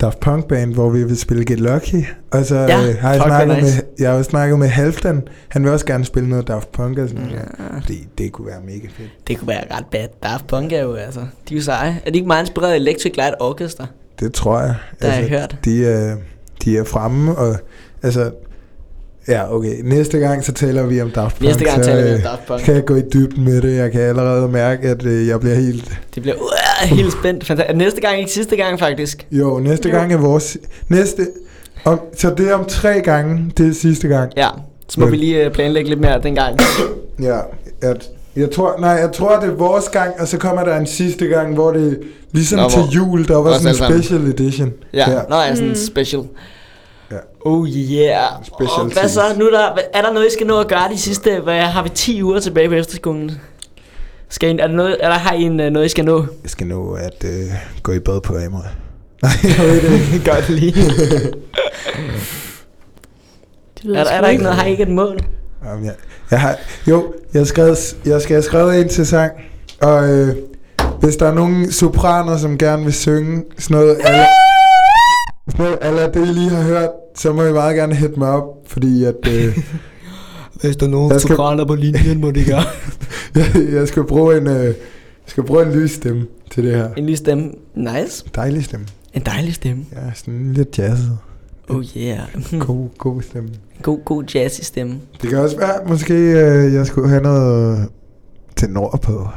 Daft 0.02 0.20
Punk 0.20 0.48
band, 0.48 0.74
hvor 0.74 0.90
vi 0.90 1.04
vil 1.04 1.18
spille 1.18 1.44
Get 1.44 1.60
Lucky. 1.60 2.04
Og 2.30 2.44
så 2.44 2.54
Ja, 2.56 2.88
øh, 2.88 2.96
har 3.00 3.12
jeg 3.12 3.22
snakket 3.26 3.56
nice. 3.62 3.76
med, 3.76 3.84
jeg 3.98 4.10
har 4.10 4.16
jo 4.16 4.22
snakket 4.22 4.58
med 4.58 4.68
Halfdan. 4.68 5.22
Han 5.48 5.62
vil 5.64 5.72
også 5.72 5.86
gerne 5.86 6.04
spille 6.04 6.28
noget 6.28 6.48
Daft 6.48 6.72
Punk 6.72 6.98
og 6.98 7.08
sådan 7.08 7.22
noget. 7.24 7.38
Ja. 7.58 7.64
Det, 7.88 7.96
det 8.18 8.32
kunne 8.32 8.46
være 8.46 8.60
mega 8.66 8.86
fedt. 8.96 9.10
Det 9.28 9.38
kunne 9.38 9.48
være 9.48 9.64
ret 9.70 9.86
bad. 9.90 10.06
Daft 10.22 10.46
Punk 10.46 10.72
er 10.72 10.82
jo 10.82 10.94
altså, 10.94 11.20
de 11.48 11.54
er 11.54 11.58
jo 11.58 11.62
seje. 11.64 12.00
Er 12.06 12.10
de 12.10 12.16
ikke 12.16 12.26
meget 12.26 12.42
inspireret 12.42 12.72
af 12.72 12.76
Electric 12.76 13.12
Light 13.16 13.34
Orchestra? 13.40 13.86
Det 14.20 14.32
tror 14.32 14.60
jeg. 14.60 14.74
Det 15.02 15.10
har 15.10 15.20
jeg 15.20 15.28
hørt. 15.28 15.56
De 15.64 15.86
er, 15.86 16.16
de 16.64 16.78
er 16.78 16.84
fremme, 16.84 17.34
og 17.36 17.56
altså... 18.02 18.30
Ja, 19.28 19.54
okay. 19.54 19.80
Næste 19.84 20.18
gang, 20.18 20.44
så 20.44 20.52
taler 20.52 20.86
vi 20.86 21.00
om 21.00 21.10
Daft 21.10 21.36
Punk. 21.36 21.46
Næste 21.48 21.64
gang 21.64 21.84
så, 21.84 21.90
taler 21.90 22.02
vi 22.04 22.10
om 22.12 22.16
øh, 22.18 22.24
Daft 22.24 22.46
Punk. 22.46 22.60
kan 22.60 22.74
jeg 22.74 22.84
gå 22.84 22.94
i 22.96 23.02
dybden 23.12 23.44
med 23.44 23.62
det. 23.62 23.76
Jeg 23.76 23.92
kan 23.92 24.00
allerede 24.00 24.48
mærke, 24.48 24.88
at 24.88 25.06
øh, 25.06 25.26
jeg 25.28 25.40
bliver 25.40 25.54
helt... 25.54 26.00
Det 26.14 26.22
bliver 26.22 26.36
uh, 26.90 26.96
helt 26.98 27.12
spændt. 27.12 27.50
Fanta- 27.50 27.62
Er 27.62 27.66
det 27.66 27.76
næste 27.76 28.00
gang, 28.00 28.18
ikke 28.18 28.30
sidste 28.30 28.56
gang 28.56 28.78
faktisk? 28.78 29.26
Jo, 29.30 29.58
næste 29.58 29.88
Jo. 29.88 29.94
gang 29.96 30.12
er 30.12 30.16
vores... 30.18 30.56
Næste... 30.88 31.26
Om, 31.84 32.00
så 32.18 32.34
det 32.36 32.50
er 32.50 32.54
om 32.54 32.64
tre 32.64 33.00
gange, 33.00 33.52
det 33.56 33.68
er 33.68 33.74
sidste 33.74 34.08
gang. 34.08 34.32
Ja, 34.36 34.48
så 34.88 35.00
må 35.00 35.06
Men- 35.06 35.12
vi 35.12 35.16
lige 35.16 35.44
øh, 35.44 35.50
planlægge 35.52 35.88
lidt 35.88 36.00
mere 36.00 36.20
den 36.22 36.34
gang. 36.34 36.58
Ja, 37.22 37.38
at, 37.82 38.08
jeg 38.36 38.50
tror, 38.50 38.74
nej, 38.80 38.90
jeg 38.90 39.12
tror, 39.12 39.40
det 39.40 39.48
er 39.48 39.54
vores 39.54 39.88
gang, 39.88 40.10
og 40.20 40.28
så 40.28 40.38
kommer 40.38 40.64
der 40.64 40.76
en 40.76 40.86
sidste 40.86 41.26
gang, 41.26 41.54
hvor 41.54 41.72
det 41.72 42.00
ligesom 42.32 42.58
Nå, 42.58 42.68
til 42.68 42.82
jul, 42.94 43.28
der 43.28 43.36
var 43.36 43.52
sådan 43.52 43.62
en 43.62 43.68
alle 43.68 43.78
sammen. 43.78 44.02
special 44.02 44.26
edition. 44.26 44.72
Ja, 44.92 45.10
Ja. 45.10 45.20
nå 45.30 45.36
ja, 45.36 45.54
sådan 45.54 45.70
en 45.70 45.76
special. 45.76 46.22
Ja. 47.12 47.16
Oh 47.40 47.68
yeah. 47.68 48.18
Special 48.44 48.80
Og 48.80 48.84
hvad 49.00 49.08
så? 49.08 49.20
Nu 49.38 49.44
er 49.46 49.50
der, 49.50 49.78
er 49.94 50.02
der 50.02 50.12
noget, 50.12 50.26
I 50.26 50.32
skal 50.32 50.46
nå 50.46 50.60
at 50.60 50.68
gøre 50.68 50.88
de 50.92 50.98
sidste, 50.98 51.40
hvad 51.40 51.60
har 51.60 51.82
vi 51.82 51.88
10 51.88 52.22
uger 52.22 52.40
tilbage 52.40 52.68
på 52.68 52.74
efterskolen? 52.74 53.30
Skal 54.32 54.48
I, 54.48 54.52
er 54.60 54.66
der 54.66 54.74
noget, 54.76 54.96
eller 55.00 55.14
har 55.18 55.34
I 55.34 55.42
en, 55.42 55.60
øh, 55.60 55.70
noget, 55.70 55.86
I 55.86 55.88
skal 55.88 56.04
nå? 56.04 56.26
Jeg 56.42 56.50
skal 56.50 56.66
nå 56.66 56.92
at 56.92 57.24
øh, 57.24 57.46
gå 57.82 57.92
i 57.92 57.98
bad 57.98 58.20
på 58.20 58.36
Amor. 58.46 58.64
Nej, 59.22 59.32
jeg 59.44 59.66
ved 59.66 59.82
det 59.82 60.12
ikke. 60.14 60.30
Godt 60.30 60.48
lige. 60.48 60.72
Det 63.82 63.98
er, 63.98 64.04
der, 64.04 64.10
er 64.10 64.20
der 64.20 64.28
ikke 64.28 64.42
noget, 64.42 64.58
har 64.58 64.66
I 64.66 64.70
ikke 64.70 64.82
et 64.82 64.88
mål? 64.88 65.18
Jamen, 65.64 65.84
jeg, 65.84 65.94
jeg 66.30 66.40
har, 66.40 66.56
jo, 66.88 67.14
jeg, 67.34 67.40
har 67.40 67.44
skrevet, 67.44 67.96
jeg 68.06 68.22
skal 68.22 68.34
have 68.34 68.42
skrevet 68.42 68.80
en 68.80 68.88
til 68.88 69.06
sang, 69.06 69.32
og 69.82 70.08
øh, 70.10 70.36
hvis 71.00 71.16
der 71.16 71.26
er 71.26 71.34
nogen 71.34 71.72
sopraner, 71.72 72.36
som 72.36 72.58
gerne 72.58 72.84
vil 72.84 72.92
synge 72.92 73.42
sådan 73.58 73.74
noget, 73.76 73.96
eller, 74.06 74.24
sådan 75.50 75.64
noget, 75.64 75.78
eller 75.82 76.12
det 76.12 76.28
I 76.28 76.32
lige 76.32 76.50
har 76.50 76.62
hørt, 76.62 76.88
så 77.16 77.32
må 77.32 77.42
I 77.44 77.52
meget 77.52 77.76
gerne 77.76 77.94
hit 77.94 78.16
mig 78.16 78.28
op, 78.28 78.44
fordi 78.66 79.04
at, 79.04 79.28
øh, 79.28 79.58
Hvis 80.60 80.76
der 80.76 80.86
er 80.86 80.90
nogen 80.90 81.20
skal- 81.20 81.36
sopraner 81.36 81.64
på 81.64 81.74
linjen, 81.74 82.20
må 82.20 82.30
de 82.30 82.44
gøre. 82.50 82.64
Jeg, 83.34 83.44
jeg 83.76 83.88
skal 83.88 84.04
bruge 84.04 84.36
en, 84.36 84.46
øh, 84.46 84.74
skal 85.26 85.42
bruge 85.44 85.62
en 85.66 85.72
lys 85.72 85.90
stemme 85.90 86.26
til 86.50 86.64
det 86.64 86.74
her. 86.74 86.88
en 86.94 87.04
lille 87.04 87.16
stemme. 87.16 87.52
Nice. 87.74 88.24
Dejlig 88.34 88.64
stemme. 88.64 88.86
En 89.14 89.22
dejlig 89.22 89.54
stemme. 89.54 89.84
Ja, 89.92 90.12
sådan 90.14 90.52
lidt 90.52 90.78
jazzet. 90.78 91.18
Oh 91.68 91.84
yeah. 91.96 92.20
God, 92.66 92.88
god 92.98 93.22
stemme. 93.22 93.48
god, 93.82 94.04
god 94.04 94.24
jazzy 94.24 94.60
stemme. 94.60 95.00
Det 95.22 95.30
kan 95.30 95.38
også 95.38 95.56
være, 95.56 95.84
måske 95.86 96.14
øh, 96.14 96.74
jeg 96.74 96.86
skulle 96.86 97.08
have 97.08 97.22
noget 97.22 97.88
til 98.56 98.70
nord 98.70 99.00
på. 99.02 99.28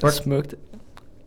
Fuck. 0.00 0.12
Smukt. 0.12 0.54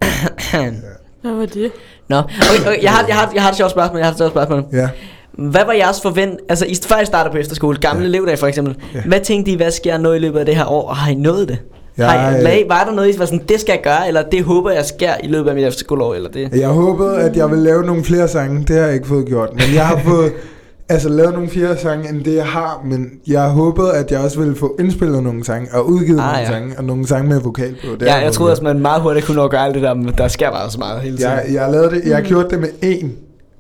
Hvad 1.22 1.34
var 1.34 1.46
det? 1.46 1.72
Nå, 2.10 2.18
okay, 2.18 2.60
okay, 2.68 2.84
jeg, 2.84 2.92
har, 2.92 3.08
jeg, 3.08 3.16
har, 3.16 3.32
jeg 3.34 3.44
har 3.44 3.50
et 3.50 3.58
sjovt 3.58 3.72
spørgsmål. 3.72 3.98
Jeg 3.98 4.06
har 4.08 4.12
et 4.12 4.18
sjovt 4.18 4.32
spørgsmål. 4.32 4.66
Ja. 4.72 4.90
Hvad 5.38 5.66
var 5.66 5.74
jeres 5.74 6.02
forvent... 6.02 6.40
Altså, 6.50 6.66
I, 6.66 6.76
før 6.88 7.02
I 7.02 7.06
starter 7.06 7.32
på 7.32 7.38
efterskole, 7.38 7.78
gamle 7.78 8.02
ja. 8.02 8.08
Elevdag 8.08 8.40
for 8.40 8.48
eksempel. 8.48 8.76
Ja. 8.96 9.02
Hvad 9.02 9.20
tænkte 9.20 9.52
I, 9.52 9.56
hvad 9.56 9.72
skal 9.72 9.90
jeg 9.90 10.00
nå 10.00 10.14
i 10.14 10.20
løbet 10.20 10.40
af 10.40 10.46
det 10.46 10.56
her 10.56 10.66
år? 10.66 10.90
Og 10.90 10.96
har 10.96 11.12
I 11.12 11.16
nået 11.16 11.48
det? 11.48 11.58
Jeg, 11.98 12.40
lag, 12.42 12.66
var 12.70 12.84
der 12.84 12.92
noget, 12.96 13.16
I 13.16 13.20
var 13.20 13.26
sådan, 13.26 13.42
det 13.50 13.60
skal 13.60 13.74
jeg 13.74 13.82
gøre, 13.84 14.08
eller 14.08 14.22
det 14.22 14.44
håber 14.44 14.72
jeg 14.72 14.86
sker 14.86 15.12
i 15.24 15.28
løbet 15.28 15.50
af 15.50 15.56
mit 15.56 15.66
efterskoleår, 15.66 16.14
eller 16.16 16.30
det? 16.30 16.50
Jeg 16.54 16.70
håbede, 16.70 17.18
at 17.18 17.36
jeg 17.38 17.50
ville 17.50 17.64
lave 17.64 17.84
nogle 17.84 18.04
flere 18.04 18.28
sange. 18.28 18.64
Det 18.68 18.76
har 18.76 18.86
jeg 18.86 18.94
ikke 18.94 19.08
fået 19.08 19.26
gjort. 19.26 19.50
Men 19.54 19.64
jeg 19.76 19.88
har 19.88 20.00
fået 20.06 20.32
altså, 20.90 21.10
lavet 21.10 21.34
nogle 21.34 21.50
flere 21.50 21.78
sange, 21.78 22.10
end 22.10 22.24
det 22.24 22.36
jeg 22.36 22.46
har. 22.46 22.82
Men 22.86 23.10
jeg 23.28 23.50
håbede, 23.50 23.94
at 23.94 24.12
jeg 24.12 24.20
også 24.20 24.40
ville 24.40 24.56
få 24.56 24.76
indspillet 24.80 25.24
nogle 25.24 25.44
sange, 25.46 25.68
og 25.74 25.90
udgivet 25.90 26.20
Ah, 26.20 26.26
nogle 26.26 26.40
ja. 26.40 26.46
sange, 26.48 26.78
og 26.78 26.84
nogle 26.84 27.08
sange 27.08 27.30
med 27.30 27.42
vokal 27.42 27.76
på. 27.86 27.96
Det 28.00 28.06
Ja, 28.06 28.14
jeg 28.16 28.24
fået 28.24 28.34
troede 28.34 28.52
også, 28.54 28.64
man 28.64 28.80
meget 28.80 29.02
hurtigt 29.02 29.26
kunne 29.26 29.38
nå 29.38 29.44
at 29.44 29.52
gøre 29.52 29.66
alt 29.66 29.76
det 29.76 29.84
der, 29.84 29.94
men 29.94 30.14
der 30.18 30.28
sker 30.28 30.52
bare 30.52 30.72
så 30.72 30.78
meget 30.80 31.02
hele 31.02 31.18
tiden. 31.18 31.32
Jeg, 31.32 31.46
jeg, 31.54 31.72
lavede 31.72 31.90
det, 31.90 32.02
jeg 32.06 32.16
har 32.16 32.24
gjort 32.24 32.46
det 32.50 32.60
med 32.60 32.70
en 32.82 33.14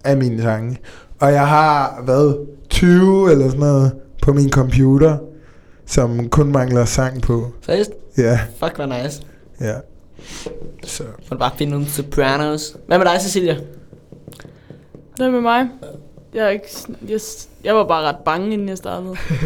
af 0.04 0.18
mine 0.18 0.42
sange. 0.42 0.78
Og 1.20 1.32
jeg 1.32 1.48
har, 1.48 2.02
hvad, 2.06 2.46
20 2.70 3.32
eller 3.32 3.46
sådan 3.46 3.60
noget 3.60 3.92
på 4.22 4.34
min 4.34 4.50
computer, 4.52 5.18
som 5.86 6.30
kun 6.30 6.52
mangler 6.52 6.86
sang 6.86 7.22
på. 7.22 7.52
Seriøst? 7.62 7.92
Ja, 8.18 8.40
Fuck, 8.60 8.76
hvor 8.76 8.86
nice. 8.86 9.22
ja. 9.62 9.74
Så. 10.84 11.04
Må 11.04 11.34
du 11.34 11.38
bare 11.38 11.52
finde 11.58 11.72
nogle 11.72 11.88
sopranos. 11.88 12.76
Hvad 12.88 12.98
med 12.98 13.06
dig, 13.06 13.22
Cecilia? 13.22 13.58
Hvad 15.18 15.32
med 15.32 15.42
mig? 15.42 15.68
Jeg, 16.34 16.46
er 16.46 16.50
ikke, 16.50 16.68
jeg, 17.10 17.20
jeg 17.64 17.76
var 17.76 17.84
bare 17.88 18.04
ret 18.04 18.16
bange, 18.26 18.54
inden 18.54 18.70
jeg 18.70 18.78
startede. 18.78 19.10
Jeg 19.30 19.38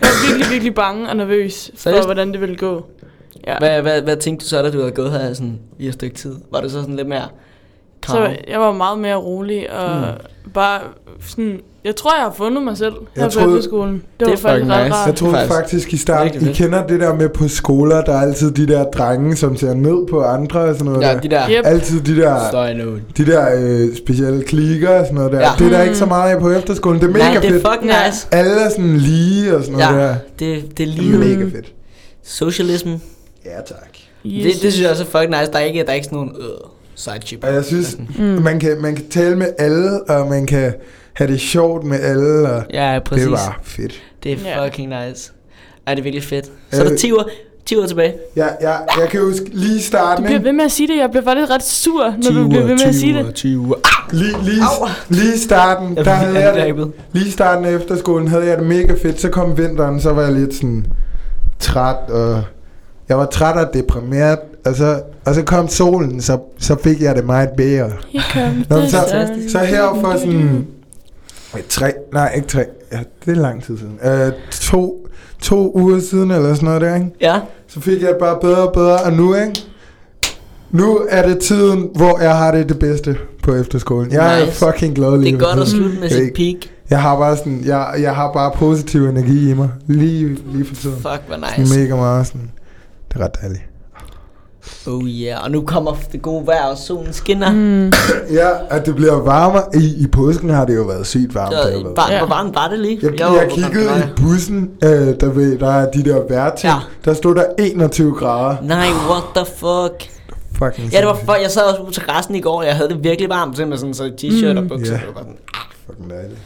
var 0.00 0.26
virkelig, 0.28 0.50
virkelig 0.52 0.74
bange 0.74 1.08
og 1.08 1.16
nervøs 1.16 1.70
for, 1.74 1.78
Seriøst? 1.80 2.06
hvordan 2.08 2.32
det 2.32 2.40
ville 2.40 2.56
gå. 2.56 2.86
Ja. 3.46 3.58
Hvad, 3.58 3.82
hvad, 3.82 4.02
hvad 4.02 4.16
tænkte 4.16 4.44
du 4.44 4.48
så, 4.48 4.62
da 4.62 4.70
du 4.70 4.78
havde 4.78 4.92
gået 4.92 5.12
her 5.12 5.32
sådan, 5.32 5.58
i 5.78 5.86
et 5.86 5.94
stykke 5.94 6.16
tid? 6.16 6.34
Var 6.50 6.60
det 6.60 6.70
så 6.70 6.80
sådan 6.80 6.96
lidt 6.96 7.08
mere 7.08 7.28
calm? 8.02 8.16
Så 8.16 8.36
jeg 8.48 8.60
var 8.60 8.72
meget 8.72 8.98
mere 8.98 9.16
rolig, 9.16 9.72
og 9.72 10.00
Mm. 10.00 10.06
Bare 10.54 10.80
sådan... 11.26 11.60
Jeg 11.84 11.96
tror, 11.96 12.14
jeg 12.16 12.24
har 12.24 12.32
fundet 12.36 12.62
mig 12.62 12.76
selv 12.76 12.92
her 12.92 13.22
Jeg 13.22 13.24
på 13.24 13.30
troede- 13.30 13.56
efterskolen. 13.56 13.94
Det, 13.94 14.02
Det 14.20 14.26
var 14.26 14.32
er 14.32 14.36
faktisk 14.36 14.52
fucking 14.54 14.70
ret 14.72 14.84
nice. 14.84 14.94
rart. 14.96 15.06
Jeg 15.06 15.16
troede 15.16 15.34
Faktisk. 15.34 15.54
faktisk 15.54 15.92
i 15.92 15.96
starten, 15.96 16.42
I 16.42 16.44
fedt. 16.44 16.56
kender 16.56 16.86
det 16.86 17.00
der 17.00 17.14
med 17.14 17.28
på 17.28 17.48
skoler, 17.48 18.04
der 18.04 18.12
er 18.12 18.20
altid 18.20 18.50
de 18.50 18.66
der 18.66 18.84
drenge, 18.84 19.36
som 19.36 19.56
ser 19.56 19.74
ned 19.74 20.06
på 20.10 20.22
andre 20.22 20.60
og 20.60 20.74
sådan 20.74 20.92
noget 20.92 21.06
Ja, 21.06 21.12
der. 21.14 21.20
de 21.20 21.28
der... 21.28 21.50
Yep. 21.50 21.60
Altid 21.66 22.00
de 22.00 22.16
der, 22.16 23.00
de 23.16 23.26
der 23.26 23.46
øh, 23.58 23.96
specielle 23.96 24.44
klikker 24.44 24.88
og 24.90 25.04
sådan 25.04 25.14
noget 25.14 25.32
der. 25.32 25.40
Ja. 25.40 25.48
Det 25.58 25.66
er 25.66 25.70
der 25.70 25.78
Mm. 25.78 25.84
ikke 25.84 25.96
så 25.98 26.06
meget 26.06 26.34
af 26.34 26.40
på 26.40 26.50
efterskolen. 26.50 27.00
Det 27.00 27.06
er 27.08 27.12
mega 27.12 27.24
Nej, 27.24 27.34
det 27.40 27.44
er 27.44 27.50
fedt. 27.52 27.66
fucking 27.72 27.92
nice. 28.06 28.26
Alle 28.32 28.52
er 28.60 28.68
sådan 28.70 28.96
lige 28.96 29.56
og 29.56 29.64
sådan 29.64 29.78
noget 29.78 29.94
Ja, 30.00 30.06
der. 30.08 30.14
det, 30.14 30.38
det 30.38 30.50
er 30.50 30.66
Det 30.76 30.80
er 30.82 30.86
lige 30.86 31.18
mega 31.18 31.44
fedt. 31.44 31.72
Socialism. 32.24 32.88
Ja, 33.44 33.56
tak. 33.66 33.78
Det, 34.22 34.44
det 34.44 34.54
synes 34.72 34.80
jeg 34.80 34.90
også 34.90 35.02
er 35.02 35.06
fucking 35.06 35.30
nice. 35.40 35.52
Der 35.52 35.58
er 35.58 35.62
ikke, 35.64 35.80
der 35.82 35.88
er 35.90 35.94
ikke 35.94 36.04
sådan 36.04 36.16
nogen 36.16 36.36
øh, 36.38 36.44
side 36.94 37.18
chip. 37.24 37.44
Og 37.44 37.54
jeg 37.54 37.64
synes, 37.64 37.96
Mm. 38.18 38.24
man, 38.24 38.60
kan, 38.60 38.80
man 38.80 38.94
kan 38.96 39.08
tale 39.08 39.36
med 39.36 39.46
alle, 39.58 40.02
og 40.02 40.28
man 40.28 40.46
kan 40.46 40.72
have 41.12 41.32
det 41.32 41.40
sjovt 41.40 41.84
med 41.84 42.00
alle, 42.00 42.48
og 42.48 42.62
Ja, 42.72 42.98
præcis. 43.04 43.22
det 43.24 43.32
var 43.32 43.60
fedt. 43.62 44.02
Det 44.22 44.32
er 44.32 44.36
Ja. 44.44 44.66
fucking 44.66 44.88
nice. 44.88 45.32
Ej, 45.86 45.94
det 45.94 46.00
er 46.00 46.02
virkelig 46.02 46.24
fedt. 46.24 46.44
Så 46.72 46.80
er 46.80 46.84
der 46.84 46.92
Øh. 46.92 46.98
10 46.98 47.12
uger, 47.12 47.22
10 47.66 47.76
uger 47.76 47.86
tilbage. 47.86 48.14
Jeg, 48.36 48.56
jeg, 48.60 48.80
jeg 49.00 49.08
kan 49.08 49.20
huske 49.20 49.44
lige 49.52 49.78
Du 49.78 49.82
starten, 49.82 50.24
bliver 50.24 50.38
ikke? 50.38 50.44
ved 50.46 50.52
med 50.52 50.64
at 50.64 50.72
sige 50.72 50.88
det. 50.88 50.96
Jeg 50.96 51.10
bliver 51.10 51.24
faktisk 51.24 51.50
ret 51.52 51.62
sur, 51.62 52.04
når 52.22 52.42
du 52.42 52.48
bliver 52.48 52.62
ved 52.64 52.74
med 52.74 52.84
at 52.86 52.94
sige 52.94 53.14
det. 53.18 53.34
20 53.34 53.58
uger. 53.58 53.74
Lige, 54.12 54.44
lige, 54.44 54.62
Au! 54.62 54.88
lige 55.08 55.34
i 55.34 55.38
starten, 55.38 55.96
Jeg 55.96 56.04
der 56.04 56.10
havde 56.10 56.38
jeg 56.38 56.74
det, 56.76 56.92
lige 57.12 57.32
starten 57.32 57.64
af 57.64 57.72
efterskolen 57.74 58.28
havde 58.28 58.44
jeg 58.46 58.58
det 58.58 58.66
mega 58.66 58.94
fedt. 59.02 59.20
Så 59.20 59.28
kom 59.28 59.58
vinteren, 59.58 60.00
så 60.00 60.12
var 60.12 60.22
jeg 60.22 60.32
lidt 60.32 60.54
sådan 60.54 60.86
træt, 61.58 61.96
og 62.10 62.42
jeg 63.08 63.18
var 63.18 63.26
træt 63.26 63.66
og 63.66 63.74
deprimeret. 63.74 64.38
Og 64.64 64.74
så, 64.76 65.02
og 65.24 65.34
så 65.34 65.42
kom 65.42 65.68
solen, 65.68 66.20
så, 66.22 66.38
så 66.58 66.76
fik 66.82 67.02
jeg 67.02 67.16
det 67.16 67.24
meget 67.24 67.48
bedre. 67.56 67.90
Nå, 68.70 68.76
så, 68.88 69.28
så 69.48 69.58
her 69.58 69.98
for 70.00 70.18
sådan 70.18 70.66
tre, 71.68 71.92
nej 72.12 72.32
ikke 72.36 72.48
tre, 72.48 72.64
ja, 72.92 72.98
det 73.26 73.36
er 73.36 73.40
lang 73.40 73.62
tid 73.64 73.78
siden. 73.78 73.98
Øh, 74.04 74.32
to, 74.50 75.08
to 75.42 75.72
uger 75.74 76.00
siden 76.00 76.30
eller 76.30 76.54
sådan 76.54 76.64
noget 76.64 76.80
der, 76.80 76.94
ikke? 76.94 77.10
Ja. 77.20 77.40
Så 77.68 77.80
fik 77.80 78.02
jeg 78.02 78.08
det 78.08 78.16
bare 78.20 78.38
bedre 78.40 78.68
og 78.68 78.72
bedre, 78.72 78.96
og 79.02 79.12
nu, 79.12 79.34
ikke? 79.34 79.64
Nu 80.70 81.00
er 81.10 81.28
det 81.28 81.38
tiden, 81.38 81.88
hvor 81.94 82.20
jeg 82.20 82.36
har 82.36 82.52
det 82.52 82.68
det 82.68 82.78
bedste 82.78 83.16
på 83.42 83.54
efterskolen. 83.54 84.12
Jeg 84.12 84.40
Nice. 84.40 84.66
er 84.66 84.72
fucking 84.72 84.94
glad 84.94 85.18
lige 85.18 85.32
Det 85.36 85.42
er 85.42 85.46
godt 85.46 85.58
at 85.60 85.68
slutte 85.68 86.00
med 86.00 86.10
sit 86.10 86.32
peak. 86.34 86.56
Jeg 86.90 87.02
har 87.02 87.18
bare 87.18 87.36
sådan, 87.36 87.62
jeg, 87.64 87.94
jeg 88.00 88.14
har 88.14 88.32
bare 88.32 88.50
positiv 88.54 89.08
energi 89.08 89.50
i 89.50 89.54
mig. 89.54 89.68
Lige, 89.86 90.38
lige 90.52 90.64
for 90.64 90.74
tiden. 90.74 90.96
Fuck, 90.96 91.22
hvor 91.26 91.34
Sådan 91.34 91.60
nice. 91.60 91.78
Mega 91.80 91.96
meget 91.96 92.26
sådan. 92.26 92.50
Det 93.08 93.20
er 93.20 93.24
ret 93.24 93.34
dejligt. 93.42 93.62
Oh 94.86 95.08
yeah. 95.08 95.44
Og 95.44 95.50
nu 95.50 95.60
kommer 95.66 95.96
det 96.12 96.22
gode 96.22 96.46
vejr, 96.46 96.62
og 96.66 96.78
solen 96.78 97.12
skinner. 97.12 97.52
Mm. 97.52 97.92
Ja, 98.38 98.48
at 98.70 98.86
det 98.86 98.94
bliver 98.96 99.12
varmere. 99.20 99.62
I, 99.74 99.94
I 100.04 100.06
påsken 100.06 100.50
har 100.50 100.64
det 100.64 100.76
jo 100.76 100.82
været 100.82 101.06
sygt 101.06 101.34
varmt. 101.34 101.54
Så, 101.54 101.62
det 101.68 101.72
har 101.72 101.82
været. 101.82 101.96
var, 101.96 102.08
Ja. 102.10 102.18
Hvor 102.18 102.28
varmt 102.28 102.54
var 102.54 102.68
det 102.68 102.78
lige? 102.78 102.98
Jeg, 103.18 103.26
var 103.26 103.34
jeg 103.34 103.48
på 103.50 103.54
kiggede 103.54 103.98
i 103.98 104.20
bussen, 104.22 104.70
øh, 104.84 104.90
der, 105.20 105.28
ved, 105.32 105.58
der 105.58 105.70
er 105.70 105.90
de 105.90 106.04
der 106.04 106.20
vejrting. 106.28 106.72
Ja. 106.72 106.78
Der 107.04 107.14
stod 107.14 107.34
der 107.34 107.44
21 107.58 108.14
grader. 108.14 108.56
Nej, 108.62 108.86
what 109.10 109.22
the 109.36 109.44
fuck? 109.56 110.10
Fucking 110.58 110.92
Ja, 110.92 110.98
det 110.98 111.06
var 111.06 111.18
for, 111.24 111.34
jeg 111.34 111.50
sad 111.50 111.62
også 111.62 111.84
på 111.84 111.90
terrassen 111.92 112.34
i 112.34 112.40
går, 112.40 112.58
og 112.58 112.66
jeg 112.66 112.76
havde 112.76 112.88
det 112.88 113.04
virkelig 113.04 113.30
varmt, 113.30 113.56
simpelthen 113.56 113.94
sådan, 113.94 114.16
så 114.18 114.26
t-shirt 114.26 114.52
Mm. 114.52 114.58
og 114.58 114.68
bukser. 114.68 114.92
Ja. 114.94 114.98
Det 115.00 115.06
var 115.06 115.12
bare 115.12 115.24
sådan, 115.24 115.38
Fucking 115.86 116.10
dejligt. 116.10 116.38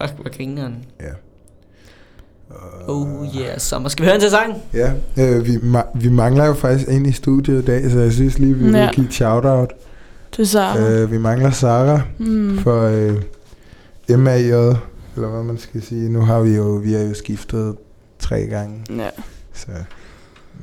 fuck, 0.00 0.12
hvor 0.20 0.36
grineren. 0.36 0.74
Ja. 1.00 1.06
Oh 2.88 3.26
yeah, 3.36 3.58
sommer. 3.58 3.88
Skal 3.88 4.02
vi 4.02 4.06
høre 4.06 4.14
en 4.14 4.20
til 4.20 4.30
sang? 4.30 4.54
Ja, 4.74 4.92
øh, 5.18 5.46
vi, 5.46 5.56
ma- 5.56 5.98
vi 5.98 6.08
mangler 6.08 6.44
jo 6.46 6.54
faktisk 6.54 6.88
en 6.88 7.06
i 7.06 7.12
studiet 7.12 7.62
i 7.62 7.64
dag, 7.66 7.90
så 7.90 7.98
jeg 7.98 8.12
synes 8.12 8.38
lige, 8.38 8.54
vi 8.54 8.64
vil 8.64 8.74
Ja. 8.74 8.90
give 8.94 9.06
et 9.06 9.12
shout-out. 9.14 9.72
Det 10.36 10.48
så. 10.48 10.76
Øh, 10.78 11.12
vi 11.12 11.18
mangler 11.18 11.50
Sara 11.50 12.00
Mm. 12.18 12.58
for 12.62 12.82
øh, 12.82 14.18
MAJ, 14.18 14.40
eller 15.16 15.28
hvad 15.28 15.42
man 15.42 15.58
skal 15.58 15.82
sige. 15.82 16.08
Nu 16.12 16.20
har 16.20 16.40
vi 16.40 16.56
jo, 16.56 16.64
vi 16.64 16.92
har 16.92 17.00
jo 17.00 17.14
skiftet 17.14 17.74
tre 18.18 18.40
gange. 18.46 18.74
Ja. 18.96 19.08
Så. 19.54 19.66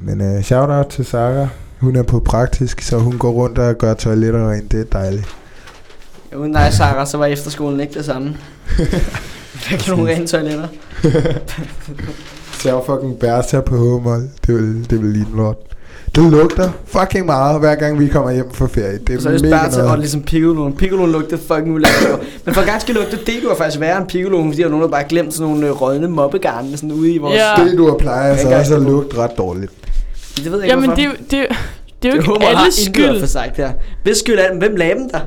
Men 0.01 0.21
øh, 0.21 0.43
shout-out 0.43 0.85
til 0.87 1.05
Sara. 1.05 1.47
Hun 1.79 1.95
er 1.95 2.03
på 2.03 2.19
praktisk, 2.19 2.81
så 2.81 2.97
hun 2.97 3.17
går 3.17 3.31
rundt 3.31 3.57
og 3.57 3.75
gør 3.75 3.93
toiletter 3.93 4.51
rent. 4.51 4.71
Det 4.71 4.79
er 4.79 4.83
dejligt. 4.83 5.27
Uden 6.37 6.53
dig, 6.53 6.73
Sarah, 6.73 7.07
så 7.07 7.17
var 7.17 7.25
efterskolen 7.25 7.79
ikke 7.79 7.93
det 7.93 8.05
samme. 8.05 8.37
Der 9.69 9.77
kan 9.77 9.95
nogle 9.97 10.11
rene 10.13 10.27
toiletter. 10.27 10.67
Jeg 12.65 12.79
fucking 12.85 13.19
bærster 13.19 13.61
på 13.61 13.77
hovedmål. 13.77 14.21
Det 14.47 14.55
vil, 14.55 14.89
det 14.89 15.01
vil 15.03 15.09
lige 15.11 15.27
lort. 15.35 15.55
Det 16.15 16.31
lugter 16.31 16.69
fucking 16.85 17.25
meget, 17.25 17.59
hver 17.59 17.75
gang 17.75 17.99
vi 17.99 18.07
kommer 18.07 18.31
hjem 18.31 18.53
fra 18.53 18.67
ferie. 18.67 18.99
Det 19.07 19.15
er 19.15 19.19
Så 19.21 19.29
er 19.29 19.33
det 19.33 19.41
mega 19.41 19.55
bare 19.57 19.71
til, 19.71 19.81
og 19.81 19.97
ligesom 19.97 20.21
Piccolo. 20.21 20.69
Piccolo 20.69 21.05
lugtede 21.05 21.41
fucking 21.47 21.73
ulækkert. 21.75 22.19
Men 22.45 22.53
for 22.53 22.65
gang 22.65 22.81
skal 22.81 22.95
lugte 22.95 23.17
det, 23.25 23.35
du 23.43 23.47
har 23.49 23.55
faktisk 23.55 23.79
værre 23.79 23.97
end 23.97 24.07
Piccolo, 24.07 24.43
fordi 24.43 24.57
der 24.57 24.65
er 24.65 24.69
nogen, 24.69 24.83
der 24.83 24.89
bare 24.89 25.01
har 25.01 25.07
glemt 25.07 25.33
sådan 25.33 25.51
nogle 25.51 25.67
øh, 25.67 25.81
rådne 25.81 26.07
mobbegarne 26.07 26.77
sådan 26.77 26.91
ude 26.91 27.13
i 27.13 27.17
vores... 27.17 27.35
Ja. 27.35 27.63
Det 27.65 27.77
du 27.77 27.97
plejer 27.99 28.37
så 28.37 28.41
Ikke 28.47 28.55
også 28.59 28.75
at 28.75 28.81
lugte 28.81 29.17
ret 29.17 29.31
dårligt. 29.37 29.71
Det 30.37 30.51
ved 30.51 30.51
jeg 30.51 30.63
ikke, 30.63 30.67
Jamen, 30.67 30.85
hvorfor. 30.85 30.95
det, 30.95 31.05
er 31.05 31.09
jo- 31.09 31.15
det, 31.31 31.39
er 31.39 31.55
det 32.03 32.09
er 32.11 32.15
jo 32.15 32.21
det 32.21 32.27
ikke 32.45 32.47
alles 32.57 32.75
skyld. 32.75 33.19
få 33.19 33.25
sagt 33.27 33.57
her. 33.57 33.71
Hvis 34.03 34.17
skyld 34.17 34.39
er 34.39 34.49
den? 34.49 34.57
Hvem 34.59 34.75
lagde 34.75 34.93
dem 34.95 35.09
der? 35.09 35.19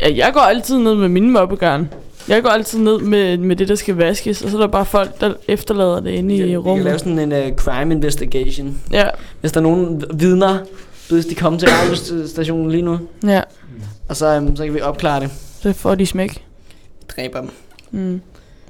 Ja, 0.00 0.16
jeg 0.16 0.30
går 0.34 0.40
altid 0.40 0.78
ned 0.78 0.94
med 0.94 1.08
mine 1.08 1.30
mobbegarn. 1.30 1.88
Jeg 2.28 2.42
går 2.42 2.50
altid 2.50 2.78
ned 2.78 2.98
med, 2.98 3.38
med 3.38 3.56
det, 3.56 3.68
der 3.68 3.74
skal 3.74 3.94
vaskes, 3.94 4.42
og 4.42 4.50
så 4.50 4.56
er 4.56 4.60
der 4.60 4.68
bare 4.68 4.84
folk, 4.86 5.20
der 5.20 5.34
efterlader 5.48 6.00
det 6.00 6.10
inde 6.10 6.28
Vi 6.28 6.34
i 6.34 6.38
kan- 6.38 6.46
Vi 6.46 6.52
kan 6.52 6.58
rummet. 6.58 6.84
lave 6.84 6.98
sådan 6.98 7.18
en 7.18 7.32
uh, 7.32 7.56
crime 7.56 7.94
investigation. 7.94 8.78
Ja, 8.92 9.04
Hvis 9.40 9.52
der 9.52 9.58
er 9.60 9.62
nogen 9.62 10.04
vidner, 10.14 10.58
hvis 11.10 11.26
de 11.26 11.34
kommer 11.34 11.58
til 11.58 11.68
radiostationen 11.68 12.70
lige 12.70 12.82
nu, 12.82 12.98
ja. 13.26 13.40
og 14.08 14.16
så, 14.16 14.36
um, 14.38 14.56
så 14.56 14.64
kan 14.64 14.74
vi 14.74 14.80
opklare 14.80 15.20
det. 15.20 15.30
Så 15.60 15.72
får 15.72 15.94
de 15.94 16.06
smæk. 16.06 16.44
Dræber 17.16 17.40
dem. 17.40 17.50
Mm. 17.90 18.20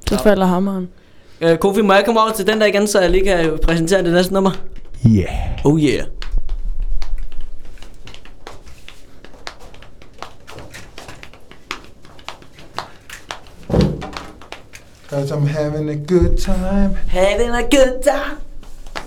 Så 0.08 0.14
Ja. 0.14 0.30
falder 0.30 0.46
hammeren. 0.46 0.88
Uh, 1.44 1.54
Kofi, 1.56 1.80
må 1.82 1.92
jeg 1.92 2.02
komme 2.04 2.20
over 2.20 2.32
til 2.32 2.46
den 2.46 2.60
der 2.60 2.66
igen, 2.66 2.86
så 2.86 3.00
jeg 3.00 3.10
lige 3.10 3.24
kan 3.24 3.58
præsentere 3.62 4.02
det 4.04 4.12
næste 4.12 4.32
nummer? 4.34 4.50
Yeah. 5.06 5.28
Oh 5.64 5.80
yeah. 5.80 6.04
Cause 15.12 15.30
I'm 15.30 15.46
having 15.46 15.90
a 15.90 15.94
good 15.94 16.38
time. 16.38 16.94
Having 17.08 17.50
a 17.50 17.62
good 17.64 18.02
time. 18.02 18.38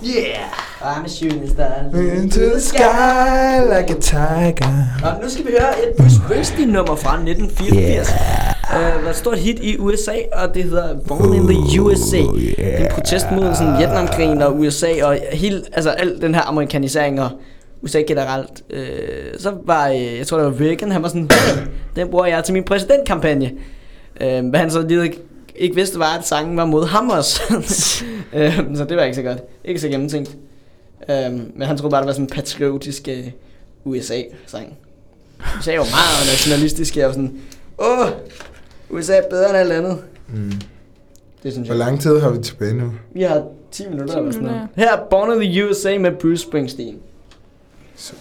Yeah. 0.00 0.54
I'm 0.80 1.04
a 1.04 1.08
shooting 1.08 1.48
star. 1.48 1.90
Into 1.92 2.40
the 2.54 2.60
sky 2.60 3.64
like 3.64 3.90
a 3.90 4.00
tiger. 4.00 4.86
Og 5.04 5.22
nu 5.22 5.28
skal 5.28 5.46
vi 5.46 5.50
høre 5.50 5.88
et 5.88 5.96
Bruce 5.96 6.16
Springsteen 6.16 6.68
nummer 6.68 6.96
fra 6.96 7.14
1984. 7.14 8.08
Yeah. 8.08 8.96
Uh, 8.98 9.04
var 9.04 9.10
et 9.10 9.16
stort 9.16 9.38
hit 9.38 9.58
i 9.58 9.78
USA, 9.78 10.14
og 10.32 10.54
det 10.54 10.64
hedder 10.64 10.98
Born 11.08 11.34
in 11.34 11.46
the 11.48 11.82
USA. 11.82 12.20
Oh, 12.20 12.42
er 12.58 12.76
en 12.76 12.90
protest 12.90 13.26
mod 13.32 13.54
sådan 13.54 13.78
Vietnamkrigen 13.78 14.42
og 14.42 14.58
USA, 14.58 15.04
og 15.04 15.18
hele, 15.32 15.62
altså 15.72 15.90
al 15.90 16.20
den 16.20 16.34
her 16.34 16.42
amerikanisering 16.42 17.20
og 17.20 17.30
USA 17.82 18.00
generelt. 18.00 18.62
Uh, 18.70 18.78
så 19.38 19.52
var, 19.64 19.90
uh, 19.90 20.18
jeg 20.18 20.26
tror 20.26 20.38
det 20.38 20.46
var 20.46 20.66
Reagan, 20.66 20.92
han 20.92 21.02
var 21.02 21.08
sådan, 21.08 21.30
den 21.96 22.08
bruger 22.08 22.26
jeg 22.26 22.44
til 22.44 22.54
min 22.54 22.64
præsidentkampagne. 22.64 23.50
Uh, 24.20 24.48
hvad 24.48 24.60
han 24.60 24.70
så 24.70 24.82
lige 24.82 25.12
ikke, 25.58 25.74
vidste 25.74 25.98
var, 25.98 26.18
at 26.18 26.26
sangen 26.26 26.56
var 26.56 26.64
mod 26.64 26.86
ham 26.86 27.10
også. 27.10 27.42
uh, 27.56 28.76
så 28.76 28.84
det 28.88 28.96
var 28.96 29.02
ikke 29.02 29.16
så 29.16 29.22
godt. 29.22 29.38
Ikke 29.64 29.80
så 29.80 29.88
gennemtænkt. 29.88 30.36
Uh, 31.08 31.32
men 31.32 31.62
han 31.62 31.78
troede 31.78 31.90
bare, 31.90 32.00
det 32.00 32.06
var 32.06 32.12
sådan 32.12 32.24
en 32.24 32.30
patriotisk 32.30 33.08
uh, 33.08 33.92
USA-sang. 33.92 34.76
USA 35.58 35.70
er 35.70 35.76
jo 35.76 35.82
meget 35.82 36.26
nationalistisk, 36.32 36.96
og 36.96 37.14
sådan, 37.14 37.38
åh, 37.78 38.08
USA 38.90 39.16
er 39.16 39.28
bedre 39.30 39.48
end 39.48 39.58
alt 39.58 39.72
andet. 39.72 39.98
Mm. 40.28 40.52
Det 41.42 41.52
synes 41.52 41.68
Hvor 41.68 41.74
jeg. 41.74 41.78
lang 41.86 42.00
tid 42.00 42.18
har 42.20 42.30
vi 42.30 42.42
tilbage 42.42 42.74
nu? 42.74 42.92
Vi 43.14 43.22
har 43.22 43.44
10 43.70 43.88
minutter 43.88 44.14
10 44.14 44.18
eller 44.18 44.32
sådan 44.32 44.46
noget. 44.46 44.68
minutter, 44.76 44.84
Her 44.84 44.96
er 44.96 45.04
Born 45.10 45.32
in 45.42 45.50
the 45.50 45.68
USA 45.68 45.98
med 45.98 46.12
Bruce 46.12 46.42
Springsteen. 46.42 46.98
Born 47.96 48.16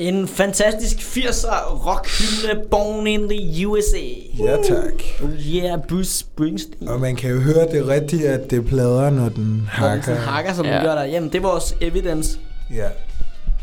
En 0.00 0.28
fantastisk 0.28 0.96
80'er 0.96 1.86
rockhymne 1.86 2.64
Born 2.70 3.06
in 3.06 3.28
the 3.28 3.66
USA. 3.68 3.96
Ja, 4.38 4.56
tak. 4.56 4.92
Oh 5.22 5.30
yeah, 5.30 5.80
Bruce 5.88 6.18
Springsteen. 6.18 6.88
Og 6.88 7.00
man 7.00 7.16
kan 7.16 7.30
jo 7.30 7.40
høre 7.40 7.72
det 7.72 7.88
rigtigt, 7.88 8.24
at 8.24 8.50
det 8.50 8.66
plader, 8.66 9.10
når 9.10 9.28
den 9.28 9.44
Når 9.44 9.54
den 9.54 9.66
hakker. 9.68 10.14
hakker, 10.14 10.54
som 10.54 10.66
ja. 10.66 10.74
Den 10.74 10.82
gør 10.84 10.94
der. 10.94 11.04
Jamen, 11.04 11.28
det 11.32 11.38
er 11.38 11.42
vores 11.42 11.74
evidence. 11.80 12.38
Ja. 12.74 12.88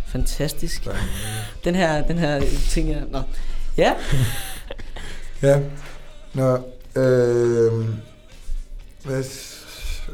Fantastisk. 0.07 0.87
Den 1.63 1.75
her, 1.75 2.01
den 2.07 2.17
her 2.17 2.41
ting 2.69 2.87
her. 2.87 3.01
Nå. 3.11 3.19
Ja, 3.77 3.93
Ja. 5.41 5.59
Nå, 6.33 6.53
øh... 6.95 7.85
Hvad... 9.05 9.23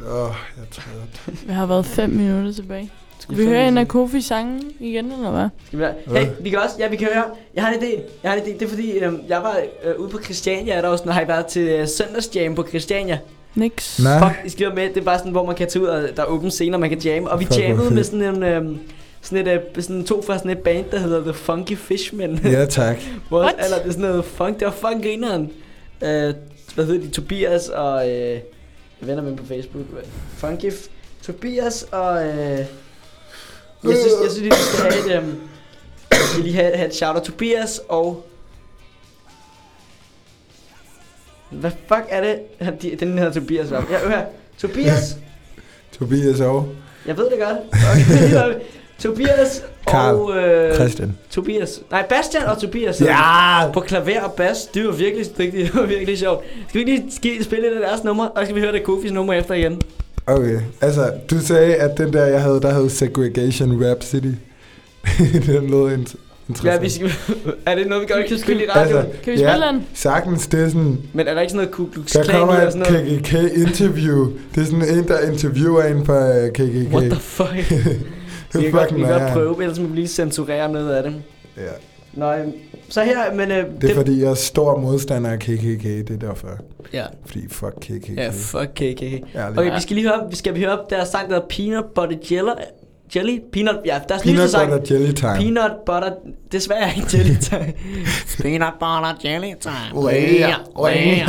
Åh, 0.07 0.29
oh, 0.29 0.35
jeg 0.57 0.63
er 0.63 0.71
træt. 0.71 1.43
Vi 1.47 1.53
har 1.53 1.65
været 1.65 1.85
fem 1.85 2.09
minutter 2.09 2.53
tilbage. 2.53 2.91
Skal 3.23 3.37
vi 3.37 3.45
høre 3.45 3.67
en 3.67 3.77
af. 3.77 3.87
Kofi 3.87 4.21
sangen 4.21 4.71
igen, 4.79 5.11
eller 5.11 5.31
hvad? 5.31 5.47
Skal 5.67 5.79
vi? 5.79 5.85
Hey, 6.17 6.27
vi 6.39 6.49
kan 6.49 6.59
også, 6.59 6.75
ja, 6.79 6.87
vi 6.87 6.95
kan 6.95 7.07
høre. 7.13 7.23
Jeg 7.55 7.63
har 7.63 7.73
en 7.73 7.79
idé. 7.79 8.01
Jeg 8.23 8.31
har 8.31 8.37
en 8.37 8.43
idé. 8.43 8.53
Det 8.53 8.61
er 8.61 8.67
fordi, 8.67 8.91
øhm, 8.91 9.19
jeg 9.27 9.41
var 9.43 9.59
øh, 9.83 9.99
ude 9.99 10.09
på 10.09 10.19
Christiania, 10.23 10.73
er 10.73 10.81
der 10.81 10.87
også, 10.87 11.05
når 11.05 11.13
har 11.13 11.21
I 11.21 11.27
været 11.27 11.45
til 11.45 11.67
øh, 11.67 11.87
søndagsjam 11.87 12.55
på 12.55 12.67
Christiania. 12.67 13.19
Nix. 13.55 13.99
Nej. 13.99 14.19
Fuck, 14.19 14.45
I 14.45 14.49
skal 14.49 14.75
med. 14.75 14.89
Det 14.89 14.97
er 14.97 15.01
bare 15.01 15.17
sådan, 15.17 15.31
hvor 15.31 15.45
man 15.45 15.55
kan 15.55 15.69
tage 15.69 15.83
ud, 15.83 15.87
og 15.87 16.01
der 16.15 16.21
er 16.21 16.25
åbne 16.25 16.51
scener, 16.51 16.77
man 16.77 16.89
kan 16.89 16.99
jamme. 16.99 17.29
Og 17.31 17.39
vi 17.39 17.45
Fuck, 17.45 17.59
jammede 17.59 17.93
med 17.93 18.03
sådan 18.03 18.21
en... 18.21 18.43
Øhm, 18.43 18.79
sådan 19.21 19.47
et, 19.47 19.61
øh, 19.75 19.83
sådan 19.83 20.03
to 20.03 20.21
fra 20.21 20.37
sådan 20.37 20.51
et 20.51 20.59
band, 20.59 20.85
der 20.91 20.99
hedder 20.99 21.21
The 21.23 21.33
Funky 21.33 21.77
Fishmen. 21.77 22.39
Ja, 22.43 22.65
tak. 22.65 22.97
Hvor, 23.29 23.39
What? 23.39 23.55
eller 23.63 23.77
det 23.77 23.87
er 23.87 23.91
sådan 23.91 24.09
noget 24.09 24.25
funk, 24.25 24.59
det 24.59 24.65
var 24.65 24.71
fucking 24.71 25.03
grineren. 25.03 25.51
Øh, 26.01 26.33
hvad 26.75 26.85
hedder 26.85 27.01
de? 27.01 27.09
Tobias 27.09 27.69
og... 27.69 28.09
Øh, 28.09 28.39
jeg 29.01 29.07
vender 29.07 29.23
med 29.23 29.37
på 29.37 29.45
Facebook. 29.45 29.85
Funky 30.37 30.71
Tobias 31.21 31.83
og... 31.91 32.27
Øh, 32.27 32.59
jeg 33.83 33.97
synes, 33.97 34.13
jeg 34.23 34.31
synes 34.31 34.37
lige, 34.37 34.51
vi 34.51 34.57
skal 34.73 34.91
have 34.91 35.17
et... 35.17 35.23
Um, 35.23 35.39
skal 36.11 36.43
lige 36.43 36.55
have, 36.55 36.75
have 36.77 36.87
et 36.87 36.95
shout 36.95 37.21
Tobias 37.23 37.81
og... 37.89 38.25
Hvad 41.49 41.71
fuck 41.87 42.03
er 42.09 42.21
det? 42.21 42.39
Han- 42.61 42.77
de- 42.81 42.95
Den 42.99 43.17
hedder 43.17 43.33
Tobias, 43.33 43.67
hva'? 43.67 43.91
Ja, 43.93 43.97
hør. 44.09 44.21
Tobias. 44.57 45.17
Tobias 45.99 46.39
og 46.39 46.67
Jeg 47.05 47.17
ved 47.17 47.29
det 47.29 47.39
godt. 47.39 47.57
Okay, 47.71 48.59
Tobias 48.99 49.63
Karl. 49.87 50.15
og... 50.15 50.37
Øh, 50.37 50.75
Christian. 50.75 51.17
Tobias. 51.31 51.81
Nej, 51.91 52.05
Bastian 52.07 52.43
og 52.43 52.61
Tobias. 52.61 52.99
hedder 52.99 53.13
de. 53.13 53.19
Ja! 53.65 53.71
På 53.71 53.79
klaver 53.79 54.21
og 54.21 54.33
bas. 54.33 54.63
Det 54.73 54.85
var 54.85 54.91
virkelig 54.91 55.37
dygtigt. 55.37 55.53
Det 55.67 55.75
var 55.75 55.85
virkelig 55.85 56.19
sjovt. 56.19 56.45
Skal 56.69 56.85
vi 56.85 56.91
ikke 56.91 57.09
lige 57.23 57.43
spille 57.43 57.69
lidt 57.69 57.81
af 57.83 57.89
deres 57.89 58.03
nummer? 58.03 58.25
Og 58.27 58.37
så 58.39 58.45
skal 58.45 58.55
vi 58.55 58.61
høre 58.61 58.71
det 58.71 58.83
Kofis 58.83 59.11
nummer 59.11 59.33
efter 59.33 59.53
igen. 59.53 59.81
Okay, 60.27 60.59
altså, 60.81 61.11
du 61.31 61.39
sagde, 61.39 61.75
at 61.75 61.97
den 61.97 62.13
der, 62.13 62.25
jeg 62.25 62.41
havde, 62.41 62.61
der 62.61 62.73
hed 62.73 62.89
Segregation 62.89 63.85
Rap 63.85 64.03
City. 64.03 64.27
den 65.47 65.69
lød 65.69 65.97
int- 65.97 66.15
interessant. 66.49 66.63
Ja, 66.63 66.77
vi 66.79 66.89
skal, 66.89 67.11
er 67.65 67.75
det 67.75 67.87
noget, 67.87 68.01
vi 68.01 68.13
godt 68.13 68.25
kan 68.27 68.39
spille 68.39 68.63
i 68.63 68.67
radioen? 68.69 69.05
Altså, 69.05 69.21
Kan 69.23 69.33
vi 69.33 69.37
spille 69.37 69.67
den? 69.71 69.85
Sagtens, 69.93 70.47
det 70.47 70.59
er 70.63 70.67
sådan, 70.67 70.97
Men 71.13 71.27
er 71.27 71.33
der 71.33 71.41
ikke 71.41 71.51
sådan 71.51 71.57
noget 71.65 71.71
Ku 71.71 71.85
Klux 71.93 72.11
der 72.11 72.23
Klan 72.23 72.39
kommer 72.39 72.55
i 72.55 72.57
og 72.57 72.63
et 72.67 72.73
sådan 72.73 72.93
noget? 72.93 73.21
KKK-interview. 73.23 74.31
Det 74.55 74.61
er 74.61 74.65
sådan 74.65 74.97
en, 74.97 75.07
der 75.07 75.19
interviewer 75.31 75.83
en 75.83 76.05
fra 76.05 76.37
øh, 76.37 76.51
KKK. 76.51 76.93
What 76.93 77.03
the 77.11 77.19
fuck? 77.19 77.49
det 77.69 78.61
vi 78.61 78.65
er 78.65 78.71
kan, 78.71 78.71
godt, 78.71 78.83
vi 78.85 78.89
fucking 78.89 79.05
kan 79.07 79.19
godt 79.19 79.33
prøve, 79.33 79.61
ellers 79.61 79.79
må 79.79 79.87
vi 79.87 79.95
lige 79.95 80.07
censurere 80.07 80.71
noget 80.71 80.89
af 80.95 81.03
det. 81.03 81.15
Ja. 81.57 81.61
Øhm, 82.17 82.53
så 82.89 83.03
her, 83.03 83.33
men... 83.33 83.51
Øh, 83.51 83.65
Det 83.81 83.89
er 83.91 83.95
fordi, 83.95 84.21
jeg 84.21 84.29
er 84.29 84.33
stor 84.33 84.77
modstander 84.79 85.29
af 85.31 85.39
KKK, 85.39 85.83
det 85.83 86.09
er 86.09 86.17
derfor. 86.27 86.49
Ja, 86.93 87.05
Fordi 87.25 87.47
fuck 87.49 87.73
KKK. 87.81 88.09
ja 88.17 88.29
fuck 88.29 88.69
KKK. 88.75 89.03
Ærligt. 89.35 89.59
Okay, 89.59 89.75
vi 89.75 89.81
skal 89.81 89.95
lige 89.95 90.07
høre, 90.07 90.27
vi 90.29 90.35
skal 90.35 90.55
vi 90.55 90.59
høre 90.59 90.79
deres 90.89 91.07
sang, 91.09 91.29
der 91.29 91.33
hedder 91.35 91.47
Peanut 91.49 91.85
Butter 91.95 92.17
Jelly. 92.31 92.51
Jelly? 93.15 93.39
Peanut, 93.53 93.75
ja, 93.85 93.99
deres 94.09 94.25
nyeste 94.25 94.35
Peanut 94.35 94.49
sang. 94.51 94.71
butter 94.71 94.95
jelly 94.95 95.11
time. 95.13 95.35
Peanut 95.35 95.71
butter, 95.85 96.11
desværre 96.51 96.89
ikke 96.97 97.07
jelly 97.17 97.35
time. 97.41 97.73
Peanut 98.41 98.73
butter 98.79 99.13
jelly 99.23 99.53
time. 99.61 100.03
Way, 100.03 100.43
way. 100.77 101.17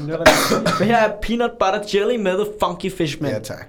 Men 0.78 0.88
her 0.88 0.96
er 0.96 1.12
Peanut 1.22 1.50
butter 1.50 1.80
jelly 1.94 2.16
med 2.22 2.32
The 2.32 2.46
Funky 2.62 2.92
Fishman. 2.96 3.30
Ja, 3.32 3.38
tak. 3.38 3.66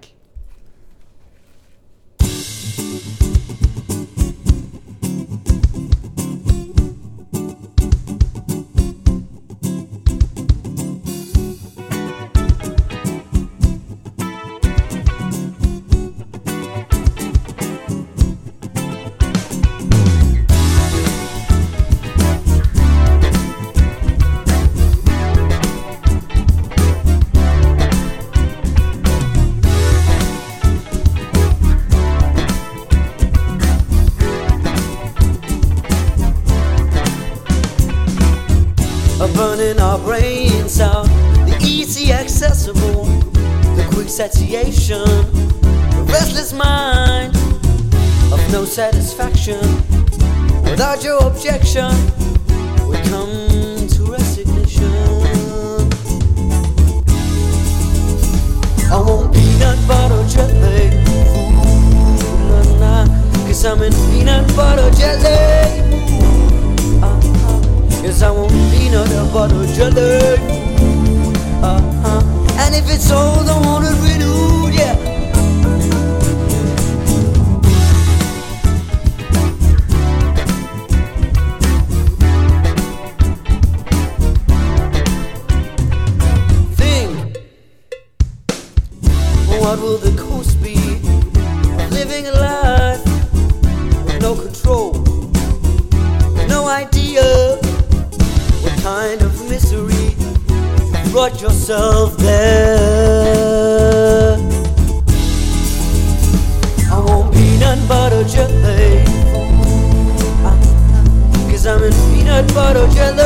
Peanut 112.41 112.55
butter 112.55 112.87
jelly. 112.93 113.21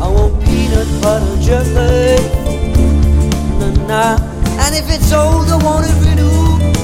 I 0.00 0.08
want 0.08 0.44
peanut 0.44 1.02
butter 1.02 1.42
jelly. 1.42 2.16
Nah, 3.58 3.86
nah. 3.86 4.18
And 4.60 4.74
if 4.74 4.88
it's 4.88 5.12
old, 5.12 5.48
I 5.48 5.56
want 5.64 5.86
it 5.88 5.94
renewed. 6.04 6.76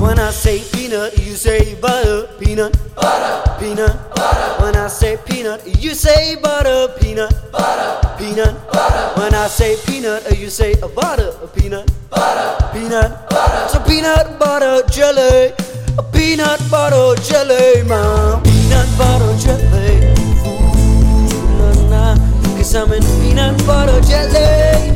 When 0.00 0.18
I 0.18 0.30
say 0.30 0.62
peanut, 0.72 1.16
you 1.18 1.34
say 1.34 1.74
butter, 1.80 2.28
peanut, 2.38 2.76
butter, 2.94 3.56
peanut, 3.58 4.14
butter. 4.14 4.62
When 4.62 4.76
I 4.76 4.88
say 4.88 5.16
peanut, 5.26 5.66
you 5.82 5.94
say 5.94 6.36
butter, 6.36 6.92
peanut, 7.00 7.32
butter, 7.50 8.18
peanut, 8.18 8.70
butter. 8.70 9.20
When 9.20 9.34
I 9.34 9.48
say 9.48 9.76
peanut, 9.86 10.38
you 10.38 10.50
say 10.50 10.74
a 10.74 10.88
butter, 10.88 11.32
peanut, 11.56 11.90
butter, 12.10 12.78
peanut, 12.78 13.28
butter. 13.30 13.68
So 13.68 13.80
peanut 13.84 14.38
butter 14.38 14.86
jelly, 14.88 15.52
a 15.98 16.02
peanut 16.02 16.60
butter 16.70 17.20
jelly, 17.22 17.82
man, 17.88 18.42
peanut 18.42 18.88
butter 18.98 19.36
jelly. 19.38 20.14
Ooh, 20.46 21.58
na, 21.58 22.14
na. 22.14 22.16
Cause 22.56 22.74
I'm 22.74 22.92
in 22.92 23.02
peanut 23.20 23.56
butter 23.66 24.00
jelly. 24.00 24.90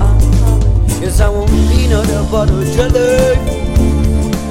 Uh-huh. 0.00 1.00
Yes, 1.00 1.20
I 1.20 1.28
want 1.28 1.50
peanut 1.50 2.06
butter 2.30 2.64
jelly. 2.74 3.36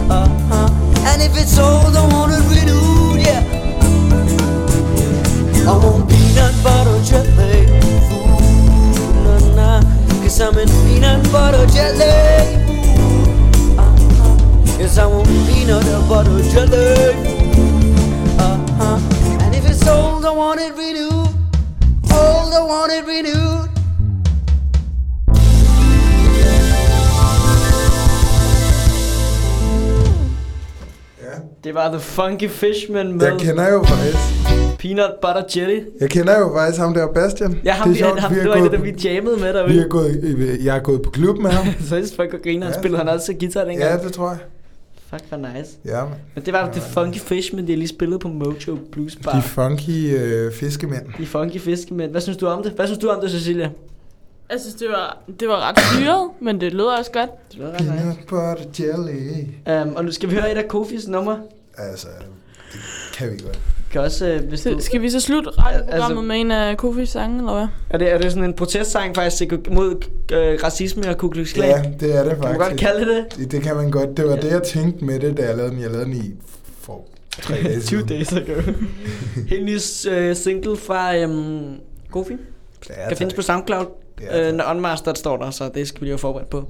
Uh-huh. 0.09 0.69
And 1.07 1.21
if 1.21 1.37
it's 1.37 1.57
old, 1.57 1.95
I 1.95 2.05
want 2.13 2.33
it 2.33 2.43
renewed, 2.49 3.21
yeah. 3.25 3.43
I 5.67 5.73
want 5.77 6.09
peanut 6.09 6.55
butter 6.63 6.99
jelly. 7.03 7.67
Ooh, 8.27 9.23
na, 9.23 9.79
na. 9.79 9.81
Cause 10.21 10.41
I'm 10.41 10.57
in 10.57 10.67
peanut 10.85 11.23
butter 11.31 11.65
jelly. 11.67 12.60
Butter 16.09 16.43
jelly. 16.53 17.13
Uh-huh. 18.39 18.97
And 19.41 19.55
if 19.55 19.69
it's 19.69 19.87
old, 19.87 20.25
I 20.25 20.31
want 20.31 20.59
it 20.59 20.73
renewed. 20.75 21.29
Old, 22.11 22.53
I 22.53 22.61
want 22.67 22.91
it 22.91 23.05
renewed. 23.05 23.69
Ja. 31.21 31.35
Det 31.63 31.75
var 31.75 31.89
The 31.89 31.99
Funky 31.99 32.49
Fishman 32.49 33.13
med 33.17 33.25
Jeg 33.25 33.39
kender 33.39 33.69
jo 33.71 33.83
faktisk, 33.83 34.17
Peanut 34.79 35.11
Butter 35.21 35.43
Jelly. 35.55 35.79
jeg 36.01 36.09
kender 36.09 36.39
jo 36.39 36.51
faktisk 36.57 36.79
ham 36.81 36.93
der 36.93 37.07
Bastian. 37.13 37.59
Ja, 37.65 37.71
ham, 37.71 37.89
det 37.89 37.97
det 37.97 38.03
er 38.03 38.07
sjovt, 38.07 38.19
ham, 38.19 38.31
vi 38.31 38.35
det 38.35 38.43
har 38.43 38.49
var 38.49 38.55
en 38.57 38.63
af 38.65 38.71
dem, 38.71 38.83
vi 38.83 38.89
jammede 39.03 39.37
med 39.37 39.47
vi 39.53 39.57
derude. 39.59 39.81
har 39.81 39.87
gået, 39.87 40.57
jeg 40.63 40.75
er 40.77 40.81
gået 40.81 41.01
på 41.01 41.09
klub 41.09 41.37
med 41.37 41.51
ham. 41.51 41.65
Så 41.89 41.95
jeg 41.95 42.05
for 42.15 42.23
at 42.23 42.29
grine, 42.43 42.65
han 42.65 42.73
Ja. 42.73 42.79
spillede 42.79 42.97
han 43.03 43.09
også 43.09 43.33
guitar 43.39 43.63
dengang. 43.63 43.91
Ja, 43.91 43.97
det 44.07 44.13
tror 44.13 44.29
jeg. 44.29 44.37
Fuck, 45.13 45.23
hvor 45.29 45.37
nice. 45.37 45.71
Ja. 45.85 46.05
Men 46.35 46.45
det 46.45 46.53
var 46.53 46.71
The 46.71 46.81
Funky 46.81 47.17
Fishman, 47.17 47.67
de 47.67 47.71
har 47.71 47.77
lige 47.77 47.87
spillet 47.87 48.19
på 48.19 48.27
Mojo 48.27 48.77
Blues 48.91 49.15
Bar. 49.15 49.31
De 49.31 49.41
funky 49.41 50.15
øh, 50.19 50.53
fiskemænd. 50.53 51.05
De 51.17 51.25
funky 51.25 51.59
fiskemænd. 51.59 52.11
Hvad 52.11 52.21
synes 52.21 52.37
du 52.37 52.47
om 52.47 52.63
det? 52.63 52.71
Hvad 52.71 52.87
synes 52.87 52.99
du 52.99 53.09
om 53.09 53.21
det, 53.21 53.31
Cecilia? 53.31 53.69
Jeg 54.51 54.59
synes, 54.59 54.75
det 54.75 54.87
var, 54.89 55.17
det 55.39 55.47
var 55.47 55.69
ret 55.69 55.79
syret, 55.79 56.29
men 56.41 56.61
det 56.61 56.73
lød 56.73 56.85
også 56.85 57.11
godt. 57.11 57.29
Det 57.51 57.57
lyder 57.59 57.71
ret 57.71 57.79
nice. 57.79 57.91
Peanut 57.93 58.17
butter 58.27 58.85
jelly. 58.85 59.43
Um, 59.81 59.95
og 59.95 60.05
nu 60.05 60.11
skal 60.11 60.29
vi 60.29 60.35
høre 60.35 60.51
et 60.51 60.57
af 60.57 60.67
Kofis 60.67 61.07
numre. 61.07 61.39
Altså, 61.77 62.07
det 62.73 62.79
kan 63.13 63.31
vi 63.31 63.37
godt. 63.37 63.59
Kan 63.91 64.01
også, 64.01 64.35
uh, 64.35 64.49
hvis 64.49 64.61
du... 64.61 64.77
Skal 64.79 65.01
vi 65.01 65.09
så 65.09 65.19
slutte 65.19 65.49
radioprogrammet 65.49 66.03
Altså- 66.17 66.21
med 66.21 66.35
en 66.41 66.51
af 66.51 66.77
Kofis 66.77 67.09
sange, 67.09 67.37
eller 67.37 67.53
hvad? 67.53 67.67
Er 67.89 67.97
det, 67.97 68.11
er 68.13 68.17
det 68.17 68.31
sådan 68.31 68.43
en 68.43 68.53
protestsang 68.53 69.15
faktisk 69.15 69.53
mod 69.71 69.95
øh, 70.33 70.59
racisme 70.63 71.09
og 71.09 71.17
Ku 71.17 71.29
Klux 71.29 71.53
Klan? 71.53 71.69
Ja, 71.69 71.91
det 71.99 72.15
er 72.17 72.23
det 72.23 72.31
Kan 72.31 72.39
man 72.41 72.53
godt 72.57 72.63
faktisk. 72.67 72.83
kalde 72.87 72.99
det 73.15 73.25
det? 73.37 73.51
Det, 73.51 73.61
kan 73.63 73.75
man 73.75 73.91
godt. 73.91 74.17
Det 74.17 74.25
var 74.25 74.35
det, 74.35 74.51
jeg 74.51 74.63
tænkte 74.63 75.05
med 75.05 75.19
det, 75.19 75.37
da 75.37 75.47
jeg 75.47 75.55
lavede 75.55 75.71
den. 75.73 75.81
Jeg 75.81 75.89
lavede 75.91 76.05
den 76.05 76.13
i 76.15 76.33
for 76.81 77.05
tre 77.41 77.53
dage 77.55 77.75
Two 77.79 77.81
siden. 77.81 78.07
days 78.07 78.33
ago. 78.33 78.61
Helt 79.47 79.65
ny 79.65 79.75
uh, 79.75 80.35
single 80.35 80.77
fra 80.77 81.23
um, 81.25 81.75
Kofi. 82.11 82.33
Ja, 82.33 82.95
Kan 82.95 83.09
tak. 83.09 83.17
findes 83.17 83.33
på 83.33 83.41
SoundCloud. 83.41 83.85
Ja, 84.21 84.51
når 84.51 84.63
Unmastered 84.71 85.15
står 85.15 85.37
der, 85.37 85.51
så 85.51 85.69
det 85.75 85.87
skal 85.87 86.01
vi 86.01 86.05
lige 86.05 86.11
være 86.11 86.19
forberedt 86.19 86.49
på. 86.49 86.67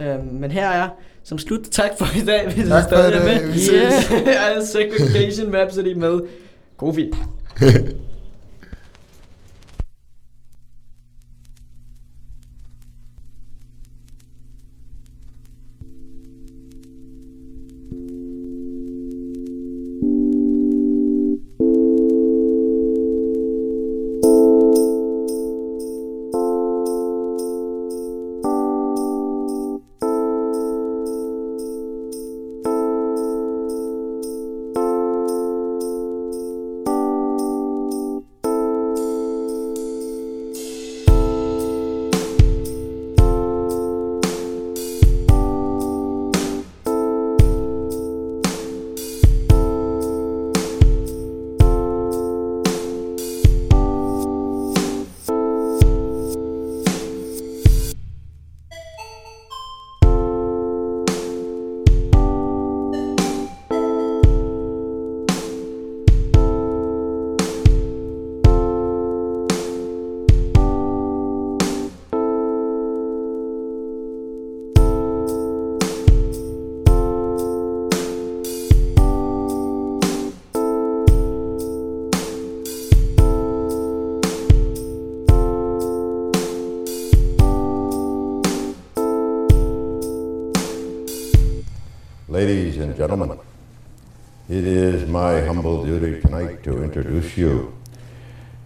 Ja. 0.00 0.16
Uh, 0.18 0.24
men 0.40 0.50
her 0.50 0.68
er 0.68 0.88
som 1.24 1.38
slut, 1.38 1.60
tak 1.70 1.90
for 1.98 2.06
i 2.16 2.24
dag, 2.24 2.44
hvis 2.44 2.64
du 2.64 2.68
Tak 2.68 2.82
for 2.82 2.88
stadig 2.88 3.14
i 3.14 3.16
er 3.16 3.24
med. 3.24 3.52
Vi 3.52 3.58
ses. 3.58 4.06
Her 4.06 4.40
er 4.40 4.64
Segregation 4.64 5.54
Rhapsody 5.54 5.92
med 5.92 6.20
Kofi. 6.76 7.10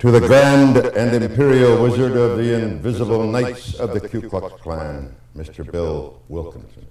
to 0.07 0.13
the 0.13 0.25
Grand 0.25 0.77
and 0.77 1.21
Imperial 1.21 1.83
Wizard 1.83 2.17
of 2.17 2.39
the 2.39 2.55
Invisible 2.55 3.27
Knights 3.27 3.75
of 3.75 3.93
the 3.93 3.99
Ku 3.99 4.23
Klux 4.23 4.55
Klan, 4.63 5.13
Mr. 5.37 5.69
Bill 5.69 6.23
Wilkinson. 6.29 6.87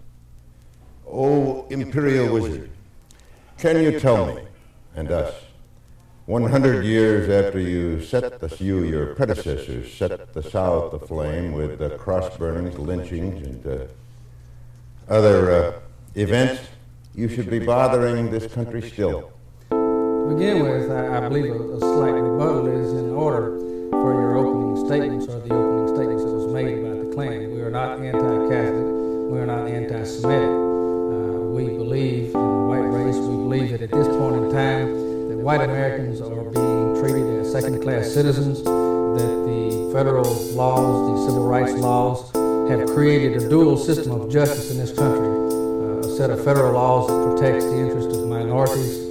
Oh, 1.10 1.66
Imperial 1.70 2.34
Wizard, 2.34 2.70
can 3.58 3.82
you 3.82 4.02
tell 4.02 4.36
me 4.36 4.42
and 4.98 5.10
us, 5.14 5.34
100 6.26 6.84
years 6.84 7.30
after 7.30 7.58
you 7.58 8.02
set 8.02 8.42
the, 8.42 8.54
you, 8.60 8.84
your 8.84 9.16
predecessors, 9.16 9.94
set 9.94 10.34
the 10.34 10.44
South 10.44 10.92
aflame 10.92 11.54
with 11.54 11.80
the 11.80 11.92
cross 11.92 12.36
burnings, 12.38 12.78
lynchings, 12.78 13.48
and 13.48 13.66
uh, 13.66 13.86
other 15.08 15.52
uh, 15.52 15.80
events, 16.16 16.62
you 17.16 17.30
should 17.30 17.50
be 17.50 17.60
bothering 17.60 18.30
this 18.30 18.54
country 18.54 18.82
still. 18.82 19.32
To 20.26 20.34
begin 20.34 20.64
with, 20.64 20.90
I, 20.90 21.18
I 21.18 21.30
believe 21.30 21.52
a, 21.54 21.54
a 21.54 21.80
slight 21.80 22.10
rebuttal 22.10 22.66
is 22.66 22.94
in 22.94 23.12
order 23.12 23.60
for 23.92 24.12
your 24.12 24.38
opening 24.38 24.84
statements 24.88 25.28
or 25.28 25.40
the 25.40 25.54
opening 25.54 25.96
statements 25.96 26.24
that 26.24 26.32
was 26.32 26.52
made 26.52 26.80
about 26.80 26.98
the 26.98 27.14
Klan. 27.14 27.54
We 27.54 27.62
are 27.62 27.70
not 27.70 28.00
anti-Catholic. 28.00 28.86
We 29.30 29.38
are 29.38 29.46
not 29.46 29.68
anti-Semitic. 29.70 30.50
Uh, 30.50 31.46
we 31.54 31.66
believe 31.78 32.26
in 32.26 32.32
the 32.34 32.66
white 32.66 32.90
race. 32.90 33.18
We 33.18 33.38
believe 33.38 33.70
that 33.70 33.84
at 33.84 33.92
this 33.92 34.08
point 34.18 34.36
in 34.38 34.52
time, 34.52 35.30
that 35.30 35.38
white 35.38 35.62
Americans 35.62 36.20
are 36.22 36.50
being 36.50 37.00
treated 37.00 37.42
as 37.42 37.52
second-class 37.52 38.12
citizens. 38.12 38.64
That 38.64 39.30
the 39.46 39.92
federal 39.94 40.26
laws, 40.56 41.22
the 41.22 41.28
civil 41.28 41.48
rights 41.48 41.74
laws, 41.74 42.32
have 42.72 42.90
created 42.96 43.44
a 43.44 43.48
dual 43.48 43.78
system 43.78 44.20
of 44.20 44.32
justice 44.32 44.72
in 44.72 44.78
this 44.78 44.92
country. 44.92 45.28
Uh, 45.28 46.00
a 46.00 46.18
set 46.18 46.32
of 46.32 46.44
federal 46.44 46.74
laws 46.74 47.10
that 47.10 47.22
protects 47.30 47.64
the 47.66 47.78
interests 47.78 48.18
of 48.18 48.28
minorities 48.28 49.05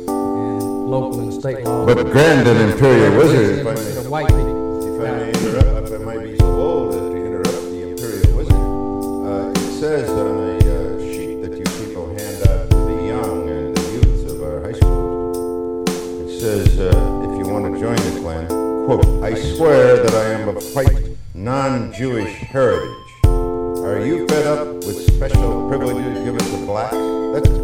local 0.84 1.20
and 1.20 1.32
state 1.32 1.64
laws. 1.64 1.86
But 1.94 2.10
Grand 2.12 2.46
and 2.46 2.72
Imperial 2.72 3.16
Wizard, 3.16 3.58
if 3.58 3.66
I 3.66 3.74
may, 3.74 4.08
white 4.08 4.26
people. 4.28 5.00
if 5.00 5.08
I 5.08 5.16
may 5.16 5.28
interrupt, 5.28 5.88
if 5.88 6.00
I 6.00 6.04
might 6.04 6.22
be 6.22 6.36
so 6.36 6.44
bold 6.44 6.94
as 6.94 7.00
to 7.00 7.16
interrupt 7.16 7.62
the 7.70 7.90
Imperial 7.90 8.36
Wizard, 8.36 8.54
uh, 8.54 9.50
it 9.50 9.80
says 9.80 10.08
on 10.10 10.26
a 10.36 10.56
uh, 10.58 11.12
sheet 11.12 11.42
that 11.42 11.52
you 11.58 11.64
people 11.84 12.08
hand 12.08 12.48
out 12.48 12.70
to 12.70 12.76
the 12.76 13.06
young 13.06 13.48
and 13.48 13.76
the 13.76 13.82
youths 13.92 14.32
of 14.32 14.42
our 14.42 14.62
high 14.62 14.72
school, 14.72 15.84
it 16.28 16.40
says, 16.40 16.78
uh, 16.78 16.88
if 16.88 17.38
you 17.38 17.52
want 17.52 17.64
to 17.72 17.80
join 17.80 17.96
the 17.96 18.20
clan, 18.20 18.46
quote, 18.86 19.24
I 19.24 19.34
swear 19.34 20.02
that 20.02 20.14
I 20.14 20.40
am 20.40 20.48
of 20.48 20.62
white, 20.74 21.16
non-Jewish 21.34 22.34
heritage. 22.36 22.90
Are 23.24 24.04
you 24.04 24.26
fed 24.28 24.46
up 24.46 24.66
with 24.66 25.06
special 25.14 25.68
privileges 25.68 26.24
given 26.24 26.38
to 26.38 26.66
blacks? 26.66 26.96
That's 27.34 27.63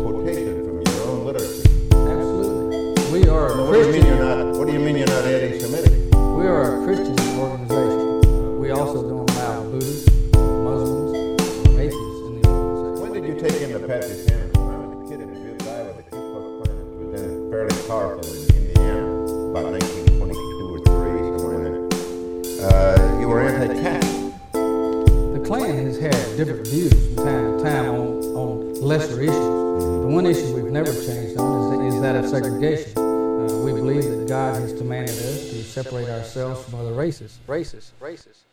A 3.71 3.73
What 3.73 3.83
do 3.83 3.87
you 3.87 3.93
mean 3.93 4.07
you're 4.07 4.19
not? 4.19 4.59
What 4.59 4.67
do 4.67 4.73
you 4.73 4.81
mean 4.81 4.97
you're 4.97 5.07
not 5.07 5.25
anti-Semitic? 5.25 5.93
We 6.13 6.45
are 6.45 6.83
a 6.83 6.85
Christian 6.85 7.39
organization. 7.39 8.59
We 8.59 8.73
also 8.73 9.09
don't 9.09 9.31
allow 9.31 9.63
Buddhists, 9.63 10.11
Muslims, 10.35 11.39
or 11.39 11.81
atheists 11.81 12.21
in 12.27 12.43
the 12.43 12.49
organization. 12.49 13.01
When 13.01 13.13
did 13.13 13.25
you 13.31 13.39
take 13.39 13.63
in 13.63 13.71
the 13.71 13.79
Sanders? 13.79 14.51
When 14.59 14.75
I 14.75 14.79
was 14.83 14.91
a 14.91 15.09
kid 15.09 15.21
in 15.21 15.57
guy 15.59 15.83
with 15.83 15.97
the 15.99 16.03
Ku 16.03 16.19
Klux 16.19 16.67
Klan, 16.67 16.77
which 16.83 16.99
was 16.99 17.11
then 17.15 17.51
fairly 17.51 17.77
powerful 17.87 18.27
in 18.27 18.43
Indiana, 18.59 19.07
about 19.55 19.71
1922 19.71 20.67
or 20.67 20.83
3, 20.83 21.39
somewhere 21.39 21.55
in 21.55 21.63
there. 21.63 22.67
Uh, 22.67 23.21
you 23.21 23.29
were 23.29 23.41
anti-Catholic. 23.41 24.35
The 24.51 25.43
Klan 25.47 25.87
has 25.87 26.01
had 26.01 26.19
different 26.37 26.67
views 26.67 26.91
from 26.91 27.25
time 27.25 27.59
to 27.59 27.63
time 27.63 27.87
on, 27.87 28.19
on 28.35 28.83
lesser 28.83 29.23
issues. 29.23 29.31
The 29.31 30.11
one 30.11 30.27
issue 30.27 30.57
we've 30.57 30.73
never 30.73 30.93
changed 30.93 31.39
on 31.39 31.87
is, 31.87 31.95
is 31.95 32.01
that 32.03 32.17
of 32.17 32.29
segregation. 32.29 33.00
Separate 35.83 36.09
ourselves 36.09 36.65
from 36.65 36.81
other 36.81 36.93
races. 36.93 37.39
Races, 37.47 37.93
races. 38.01 38.45